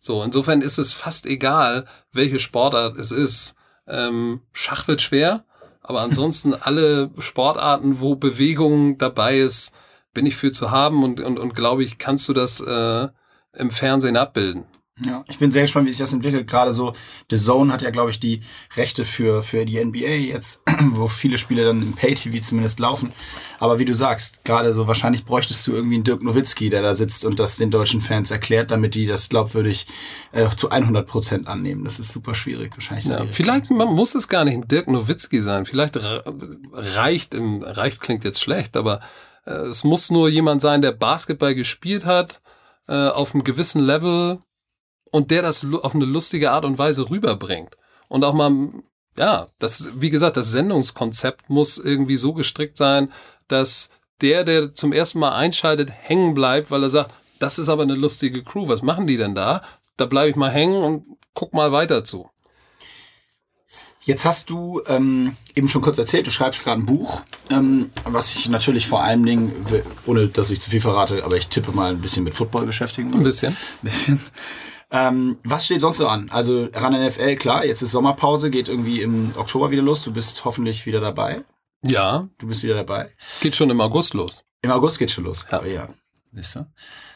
So, 0.00 0.22
insofern 0.22 0.62
ist 0.62 0.78
es 0.78 0.94
fast 0.94 1.26
egal, 1.26 1.84
welche 2.12 2.38
Sportart 2.38 2.96
es 2.96 3.12
ist. 3.12 3.54
Ähm, 3.86 4.40
Schach 4.52 4.88
wird 4.88 5.02
schwer, 5.02 5.44
aber 5.90 6.02
ansonsten 6.02 6.54
alle 6.54 7.10
Sportarten, 7.18 7.98
wo 7.98 8.14
Bewegung 8.14 8.96
dabei 8.96 9.38
ist, 9.38 9.72
bin 10.14 10.24
ich 10.24 10.36
für 10.36 10.52
zu 10.52 10.70
haben 10.70 11.02
und, 11.02 11.20
und, 11.20 11.36
und 11.36 11.56
glaube 11.56 11.82
ich, 11.82 11.98
kannst 11.98 12.28
du 12.28 12.32
das 12.32 12.60
äh, 12.60 13.08
im 13.54 13.70
Fernsehen 13.72 14.16
abbilden. 14.16 14.66
Ja, 15.04 15.24
ich 15.28 15.38
bin 15.38 15.50
sehr 15.50 15.62
gespannt, 15.62 15.86
wie 15.86 15.90
sich 15.90 15.98
das 15.98 16.12
entwickelt. 16.12 16.48
Gerade 16.48 16.74
so, 16.74 16.92
The 17.30 17.38
Zone 17.38 17.72
hat 17.72 17.82
ja, 17.82 17.90
glaube 17.90 18.10
ich, 18.10 18.20
die 18.20 18.42
Rechte 18.76 19.04
für, 19.04 19.42
für 19.42 19.64
die 19.64 19.82
NBA 19.82 20.28
jetzt, 20.28 20.62
wo 20.90 21.08
viele 21.08 21.38
Spiele 21.38 21.64
dann 21.64 21.82
im 21.82 21.92
Pay-TV 21.94 22.40
zumindest 22.40 22.80
laufen. 22.80 23.12
Aber 23.58 23.78
wie 23.78 23.84
du 23.84 23.94
sagst, 23.94 24.44
gerade 24.44 24.74
so, 24.74 24.86
wahrscheinlich 24.86 25.24
bräuchtest 25.24 25.66
du 25.66 25.72
irgendwie 25.72 25.96
einen 25.96 26.04
Dirk 26.04 26.22
Nowitzki, 26.22 26.70
der 26.70 26.82
da 26.82 26.94
sitzt 26.94 27.24
und 27.24 27.38
das 27.38 27.56
den 27.56 27.70
deutschen 27.70 28.00
Fans 28.00 28.30
erklärt, 28.30 28.70
damit 28.70 28.94
die 28.94 29.06
das 29.06 29.28
glaubwürdig 29.28 29.86
äh, 30.32 30.48
zu 30.54 30.70
100 30.70 31.06
Prozent 31.06 31.48
annehmen. 31.48 31.84
Das 31.84 31.98
ist 31.98 32.12
super 32.12 32.34
schwierig, 32.34 32.72
wahrscheinlich. 32.74 33.06
Ja, 33.06 33.24
vielleicht 33.30 33.70
man 33.70 33.88
muss 33.88 34.14
es 34.14 34.28
gar 34.28 34.44
nicht 34.44 34.54
ein 34.54 34.68
Dirk 34.68 34.88
Nowitzki 34.88 35.40
sein. 35.40 35.64
Vielleicht 35.64 35.98
reicht, 36.72 37.34
im, 37.34 37.62
reicht 37.62 38.00
klingt 38.00 38.24
jetzt 38.24 38.40
schlecht, 38.40 38.76
aber 38.76 39.00
äh, 39.46 39.52
es 39.52 39.84
muss 39.84 40.10
nur 40.10 40.28
jemand 40.28 40.60
sein, 40.60 40.82
der 40.82 40.92
Basketball 40.92 41.54
gespielt 41.54 42.04
hat, 42.04 42.42
äh, 42.88 43.08
auf 43.08 43.34
einem 43.34 43.44
gewissen 43.44 43.80
Level, 43.80 44.40
und 45.10 45.30
der 45.30 45.42
das 45.42 45.66
auf 45.82 45.94
eine 45.94 46.04
lustige 46.04 46.50
Art 46.50 46.64
und 46.64 46.78
Weise 46.78 47.08
rüberbringt. 47.10 47.76
Und 48.08 48.24
auch 48.24 48.34
mal, 48.34 48.70
ja, 49.18 49.48
das, 49.58 49.90
wie 49.94 50.10
gesagt, 50.10 50.36
das 50.36 50.50
Sendungskonzept 50.50 51.48
muss 51.48 51.78
irgendwie 51.78 52.16
so 52.16 52.32
gestrickt 52.32 52.76
sein, 52.76 53.12
dass 53.48 53.90
der, 54.20 54.44
der 54.44 54.74
zum 54.74 54.92
ersten 54.92 55.18
Mal 55.18 55.32
einschaltet, 55.32 55.90
hängen 55.90 56.34
bleibt, 56.34 56.70
weil 56.70 56.82
er 56.82 56.88
sagt, 56.88 57.14
das 57.38 57.58
ist 57.58 57.68
aber 57.68 57.82
eine 57.82 57.94
lustige 57.94 58.42
Crew, 58.42 58.68
was 58.68 58.82
machen 58.82 59.06
die 59.06 59.16
denn 59.16 59.34
da? 59.34 59.62
Da 59.96 60.06
bleibe 60.06 60.30
ich 60.30 60.36
mal 60.36 60.50
hängen 60.50 60.82
und 60.82 61.04
guck 61.34 61.54
mal 61.54 61.72
weiter 61.72 62.04
zu. 62.04 62.28
Jetzt 64.04 64.24
hast 64.24 64.48
du 64.48 64.82
ähm, 64.86 65.36
eben 65.54 65.68
schon 65.68 65.82
kurz 65.82 65.98
erzählt, 65.98 66.26
du 66.26 66.30
schreibst 66.30 66.64
gerade 66.64 66.80
ein 66.80 66.86
Buch, 66.86 67.22
ähm, 67.50 67.90
was 68.04 68.34
ich 68.34 68.48
natürlich 68.48 68.86
vor 68.86 69.02
allen 69.02 69.24
Dingen, 69.24 69.52
ohne 70.06 70.28
dass 70.28 70.50
ich 70.50 70.60
zu 70.60 70.70
viel 70.70 70.80
verrate, 70.80 71.22
aber 71.22 71.36
ich 71.36 71.48
tippe 71.48 71.72
mal 71.72 71.90
ein 71.90 72.00
bisschen 72.00 72.24
mit 72.24 72.34
Football 72.34 72.66
beschäftigen. 72.66 73.12
Ein 73.12 73.22
bisschen. 73.22 73.52
Ein 73.52 73.56
bisschen. 73.82 74.20
Ähm, 74.92 75.38
was 75.44 75.66
steht 75.66 75.80
sonst 75.80 75.98
so 75.98 76.08
an? 76.08 76.28
Also 76.30 76.68
ran 76.72 76.92
NFL, 76.92 77.36
klar, 77.36 77.64
jetzt 77.64 77.80
ist 77.82 77.92
Sommerpause, 77.92 78.50
geht 78.50 78.68
irgendwie 78.68 79.02
im 79.02 79.32
Oktober 79.36 79.70
wieder 79.70 79.82
los. 79.82 80.02
Du 80.02 80.12
bist 80.12 80.44
hoffentlich 80.44 80.84
wieder 80.84 81.00
dabei. 81.00 81.44
Ja. 81.82 82.28
Du 82.38 82.48
bist 82.48 82.62
wieder 82.62 82.74
dabei. 82.74 83.10
Geht 83.40 83.54
schon 83.54 83.70
im 83.70 83.80
August 83.80 84.14
los. 84.14 84.42
Im 84.62 84.70
August 84.70 84.98
geht 84.98 85.10
schon 85.10 85.24
los. 85.24 85.46
Ja. 85.50 85.60
Oh, 85.62 85.64
ja. 85.64 85.88
Siehst 86.32 86.56
du? 86.56 86.66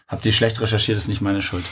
Habt 0.08 0.24
ihr 0.24 0.32
schlecht 0.32 0.60
recherchiert, 0.60 0.98
ist 0.98 1.08
nicht 1.08 1.20
meine 1.20 1.42
Schuld. 1.42 1.64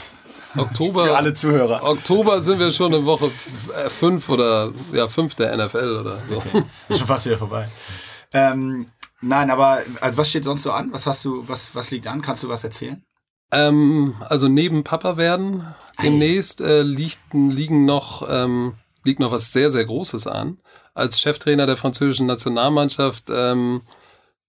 Oktober. 0.55 1.03
Für 1.05 1.17
alle 1.17 1.33
Zuhörer. 1.33 1.83
Oktober 1.83 2.41
sind 2.41 2.59
wir 2.59 2.71
schon 2.71 2.93
in 2.93 3.05
Woche 3.05 3.29
5 3.29 4.29
oder 4.29 4.73
ja, 4.91 5.07
5 5.07 5.35
der 5.35 5.57
NFL 5.57 5.99
oder 6.01 6.17
so. 6.29 6.37
Okay. 6.37 6.63
Ist 6.89 6.99
schon 6.99 7.07
fast 7.07 7.25
wieder 7.25 7.37
vorbei. 7.37 7.69
Ähm, 8.33 8.87
nein, 9.21 9.49
aber 9.49 9.81
also 10.01 10.17
was 10.17 10.29
steht 10.29 10.43
sonst 10.43 10.63
so 10.63 10.71
an? 10.71 10.91
Was 10.91 11.05
hast 11.05 11.23
du, 11.25 11.47
was, 11.47 11.73
was 11.75 11.91
liegt 11.91 12.07
an? 12.07 12.21
Kannst 12.21 12.43
du 12.43 12.49
was 12.49 12.63
erzählen? 12.63 13.03
Ähm, 13.53 14.15
also 14.27 14.47
neben 14.47 14.83
Papa 14.83 15.17
werden 15.17 15.65
demnächst 16.01 16.59
äh, 16.59 16.81
liegt, 16.81 17.19
liegen 17.33 17.85
noch, 17.85 18.27
ähm, 18.27 18.73
liegt 19.03 19.19
noch 19.19 19.31
was 19.31 19.53
sehr, 19.53 19.69
sehr 19.69 19.85
Großes 19.85 20.27
an. 20.27 20.57
Als 20.93 21.19
Cheftrainer 21.19 21.65
der 21.65 21.77
französischen 21.77 22.25
Nationalmannschaft 22.25 23.25
ähm, 23.29 23.81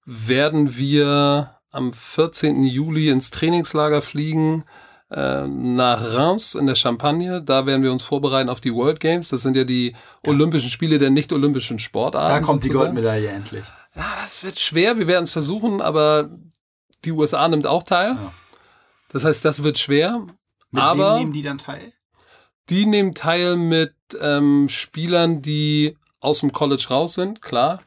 werden 0.07 0.76
wir 0.76 1.57
am 1.70 1.92
14. 1.92 2.64
Juli 2.64 3.11
ins 3.11 3.30
Trainingslager 3.30 4.00
fliegen 4.00 4.64
äh, 5.11 5.46
nach 5.46 6.14
Reims 6.14 6.55
in 6.55 6.66
der 6.66 6.76
Champagne. 6.76 7.42
Da 7.42 7.66
werden 7.66 7.82
wir 7.82 7.92
uns 7.92 8.02
vorbereiten 8.02 8.48
auf 8.48 8.61
die 8.61 8.72
World 8.72 9.00
Games. 9.00 9.28
Das 9.28 9.42
sind 9.42 9.57
ja 9.57 9.64
die 9.64 9.90
ja. 9.90 10.30
Olympischen 10.30 10.70
Spiele 10.70 10.98
der 10.98 11.11
nicht-olympischen 11.11 11.78
Sportarten. 11.78 12.28
Da 12.28 12.40
kommt 12.40 12.62
sozusagen. 12.62 12.94
die 12.94 13.02
Goldmedaille 13.02 13.28
endlich. 13.28 13.64
Ja, 13.94 14.07
das 14.22 14.42
wird 14.42 14.59
schwer. 14.59 14.98
Wir 14.98 15.07
werden 15.07 15.24
es 15.24 15.32
versuchen, 15.32 15.80
aber 15.80 16.30
die 17.05 17.12
USA 17.12 17.46
nimmt 17.48 17.66
auch 17.66 17.82
teil. 17.82 18.16
Ja. 18.16 18.32
Das 19.14 19.24
heißt, 19.24 19.44
das 19.44 19.62
wird 19.62 19.78
schwer. 19.78 20.26
Mit 20.72 20.82
aber 20.82 21.12
wem 21.14 21.18
nehmen 21.20 21.32
die 21.32 21.42
dann 21.42 21.58
teil? 21.58 21.92
Die 22.68 22.84
nehmen 22.84 23.14
teil 23.14 23.56
mit 23.56 23.94
ähm, 24.20 24.68
Spielern, 24.68 25.40
die 25.40 25.96
aus 26.18 26.40
dem 26.40 26.50
College 26.50 26.86
raus 26.90 27.14
sind, 27.14 27.40
klar, 27.40 27.80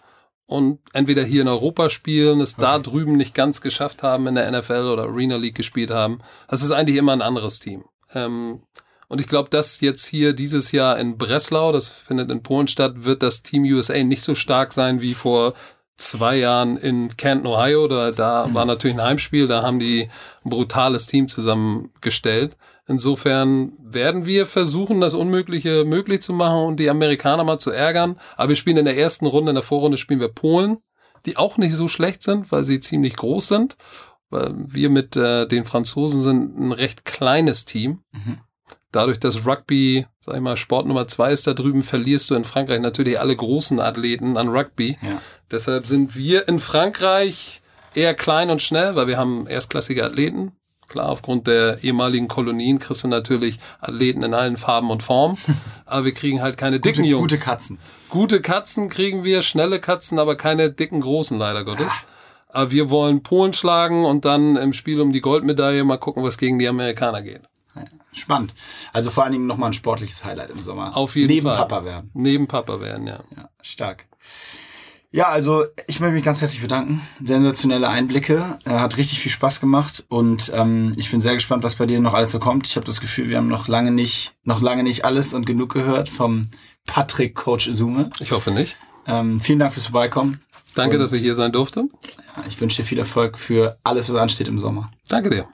und 0.46 0.80
entweder 0.94 1.26
hier 1.26 1.42
in 1.42 1.50
Europa 1.50 1.90
spielen, 1.90 2.40
es 2.40 2.54
okay. 2.54 2.62
da 2.62 2.80
drüben 2.80 3.18
nicht 3.18 3.34
ganz 3.36 3.60
geschafft 3.60 4.04
haben 4.04 4.26
in 4.28 4.36
der 4.36 4.50
NFL 4.50 4.88
oder 4.88 5.04
Arena 5.04 5.36
League 5.36 5.56
gespielt 5.56 5.92
haben. 5.92 6.20
Das 6.48 6.64
ist 6.64 6.72
eigentlich 6.72 6.96
immer 6.96 7.12
ein 7.12 7.22
anderes 7.22 7.60
Team. 7.60 7.84
Ähm, 8.14 8.62
und 9.10 9.20
ich 9.20 9.28
glaube, 9.28 9.50
dass 9.50 9.82
jetzt 9.82 10.06
hier 10.06 10.32
dieses 10.32 10.72
Jahr 10.72 10.98
in 10.98 11.18
Breslau, 11.18 11.74
das 11.74 11.90
findet 11.90 12.32
in 12.32 12.42
Polen 12.42 12.70
statt, 12.70 13.04
wird 13.04 13.22
das 13.22 13.44
Team 13.44 13.64
USA 13.64 14.02
nicht 14.02 14.24
so 14.24 14.34
stark 14.34 14.72
sein 14.72 15.02
wie 15.02 15.14
vor 15.14 15.56
zwei 15.98 16.38
Jahren 16.38 16.78
in 16.78 17.16
Canton, 17.18 17.52
Ohio. 17.52 17.88
Da, 17.88 18.12
da 18.12 18.48
mhm. 18.48 18.54
war 18.54 18.66
natürlich 18.66 18.98
ein 18.98 19.04
Heimspiel, 19.04 19.48
da 19.48 19.62
haben 19.64 19.80
die 19.80 20.10
ein 20.46 20.50
brutales 20.50 21.08
Team 21.08 21.28
zusammengestellt. 21.28 22.56
Insofern 22.88 23.74
werden 23.80 24.26
wir 24.26 24.46
versuchen, 24.46 25.02
das 25.02 25.14
Unmögliche 25.14 25.84
möglich 25.84 26.22
zu 26.22 26.32
machen 26.32 26.66
und 26.66 26.80
die 26.80 26.90
Amerikaner 26.90 27.44
mal 27.44 27.60
zu 27.60 27.72
ärgern. 27.72 28.16
Aber 28.38 28.50
wir 28.50 28.56
spielen 28.56 28.78
in 28.78 28.86
der 28.86 28.98
ersten 28.98 29.26
Runde, 29.26 29.52
in 29.52 29.56
der 29.56 29.64
Vorrunde 29.64 29.98
spielen 29.98 30.22
wir 30.22 30.30
Polen, 30.30 30.78
die 31.26 31.36
auch 31.36 31.58
nicht 31.58 31.74
so 31.74 31.88
schlecht 31.88 32.24
sind, 32.24 32.52
weil 32.52 32.64
sie 32.64 32.80
ziemlich 32.80 33.16
groß 33.18 33.48
sind. 33.48 33.76
Weil 34.30 34.54
wir 34.56 34.90
mit 34.90 35.18
äh, 35.18 35.48
den 35.48 35.66
Franzosen 35.66 36.22
sind 36.22 36.58
ein 36.58 36.72
recht 36.72 37.06
kleines 37.06 37.66
Team. 37.66 38.04
Mhm 38.12 38.40
dadurch, 38.92 39.20
dass 39.20 39.46
Rugby, 39.46 40.06
sag 40.20 40.36
ich 40.36 40.42
mal, 40.42 40.58
Sport 40.58 40.88
Nummer 40.88 41.08
zwei 41.08 41.32
ist 41.32 41.48
da 41.48 41.54
drüben, 41.54 41.84
verlierst 41.84 42.30
du 42.30 42.36
in 42.36 42.44
Frankreich 42.44 42.80
natürlich 42.80 43.20
alle 43.20 43.36
großen 43.36 43.80
Athleten 43.80 44.38
an 44.38 44.50
Rugby. 44.50 44.98
Ja. 45.02 45.22
Deshalb 45.52 45.86
sind 45.86 46.16
wir 46.16 46.48
in 46.48 46.60
Frankreich 46.60 47.62
eher 47.94 48.14
klein 48.14 48.50
und 48.50 48.62
schnell, 48.62 48.96
weil 48.96 49.08
wir 49.08 49.18
haben 49.18 49.48
erstklassige 49.48 50.06
Athleten. 50.06 50.52
Klar, 50.88 51.10
aufgrund 51.10 51.48
der 51.48 51.84
ehemaligen 51.84 52.30
Kolonien 52.30 52.80
kriegst 52.80 53.04
du 53.04 53.10
natürlich 53.10 53.60
Athleten 53.82 54.24
in 54.24 54.34
allen 54.34 54.56
Farben 54.56 54.90
und 54.90 55.04
Formen. 55.04 55.38
Aber 55.86 56.06
wir 56.06 56.14
kriegen 56.14 56.42
halt 56.42 56.58
keine 56.58 56.80
dicken 56.80 57.02
gute, 57.02 57.10
Jungs. 57.10 57.34
Gute 57.34 57.44
Katzen. 57.44 57.80
Gute 58.10 58.42
Katzen 58.42 58.90
kriegen 58.90 59.26
wir, 59.26 59.42
schnelle 59.42 59.82
Katzen, 59.82 60.18
aber 60.18 60.38
keine 60.38 60.72
dicken 60.72 61.02
großen, 61.02 61.38
leider 61.38 61.66
Gottes. 61.66 62.00
Aber 62.48 62.72
wir 62.72 62.90
wollen 62.90 63.22
Polen 63.22 63.52
schlagen 63.52 64.06
und 64.06 64.24
dann 64.24 64.56
im 64.56 64.72
Spiel 64.72 65.02
um 65.02 65.12
die 65.12 65.20
Goldmedaille 65.20 65.84
mal 65.84 65.98
gucken, 65.98 66.24
was 66.24 66.38
gegen 66.38 66.58
die 66.58 66.70
Amerikaner 66.70 67.22
geht. 67.22 67.42
Spannend. 68.18 68.54
Also 68.94 69.10
vor 69.10 69.24
allen 69.24 69.34
Dingen 69.34 69.48
nochmal 69.48 69.70
ein 69.70 69.74
sportliches 69.74 70.26
Highlight 70.26 70.50
im 70.50 70.62
Sommer. 70.64 70.96
Auf 70.96 71.16
jeden 71.16 71.28
Neben 71.28 71.46
Fall. 71.46 71.58
Neben 71.58 71.68
Papa 71.68 71.86
werden. 71.86 72.12
Neben 72.14 72.48
Papa 72.48 72.80
werden, 72.80 73.08
ja. 73.08 73.20
Ja, 73.36 73.50
stark. 73.62 74.06
Ja, 75.10 75.30
also 75.30 75.66
ich 75.88 76.00
möchte 76.00 76.16
mich 76.16 76.24
ganz 76.24 76.42
herzlich 76.42 76.62
bedanken. 76.62 77.02
Sensationelle 77.24 77.88
Einblicke. 77.88 78.60
Er 78.66 78.82
hat 78.82 78.98
richtig 78.98 79.20
viel 79.20 79.32
Spaß 79.32 79.62
gemacht 79.62 80.06
und 80.10 80.52
ähm, 80.54 80.92
ich 80.98 81.10
bin 81.10 81.22
sehr 81.22 81.34
gespannt, 81.34 81.64
was 81.64 81.76
bei 81.76 81.86
dir 81.86 82.02
noch 82.02 82.14
alles 82.14 82.32
so 82.32 82.40
kommt. 82.40 82.68
Ich 82.68 82.76
habe 82.76 82.86
das 82.86 83.00
Gefühl, 83.00 83.30
wir 83.30 83.38
haben 83.38 83.48
noch 83.48 83.68
lange 83.68 83.92
nicht, 83.92 84.34
noch 84.44 84.62
lange 84.62 84.84
nicht 84.84 85.06
alles 85.06 85.34
und 85.34 85.46
genug 85.46 85.74
gehört 85.74 86.10
vom 86.10 86.44
Patrick 86.86 87.36
Coach 87.36 87.70
Sume. 87.72 88.10
Ich 88.20 88.32
hoffe 88.32 88.52
nicht. 88.52 88.76
Ähm, 89.08 89.40
vielen 89.40 89.60
Dank 89.60 89.72
fürs 89.72 89.86
Vorbeikommen. 89.86 90.42
Danke, 90.76 90.98
und, 90.98 91.02
dass 91.02 91.14
ich 91.14 91.22
hier 91.22 91.36
sein 91.36 91.52
durfte. 91.54 91.88
Ja, 92.36 92.44
ich 92.48 92.60
wünsche 92.60 92.82
dir 92.82 92.88
viel 92.88 93.00
Erfolg 93.00 93.38
für 93.38 93.80
alles, 93.84 94.10
was 94.10 94.18
ansteht 94.18 94.48
im 94.50 94.60
Sommer. 94.60 94.92
Danke 95.08 95.30
dir. 95.30 95.48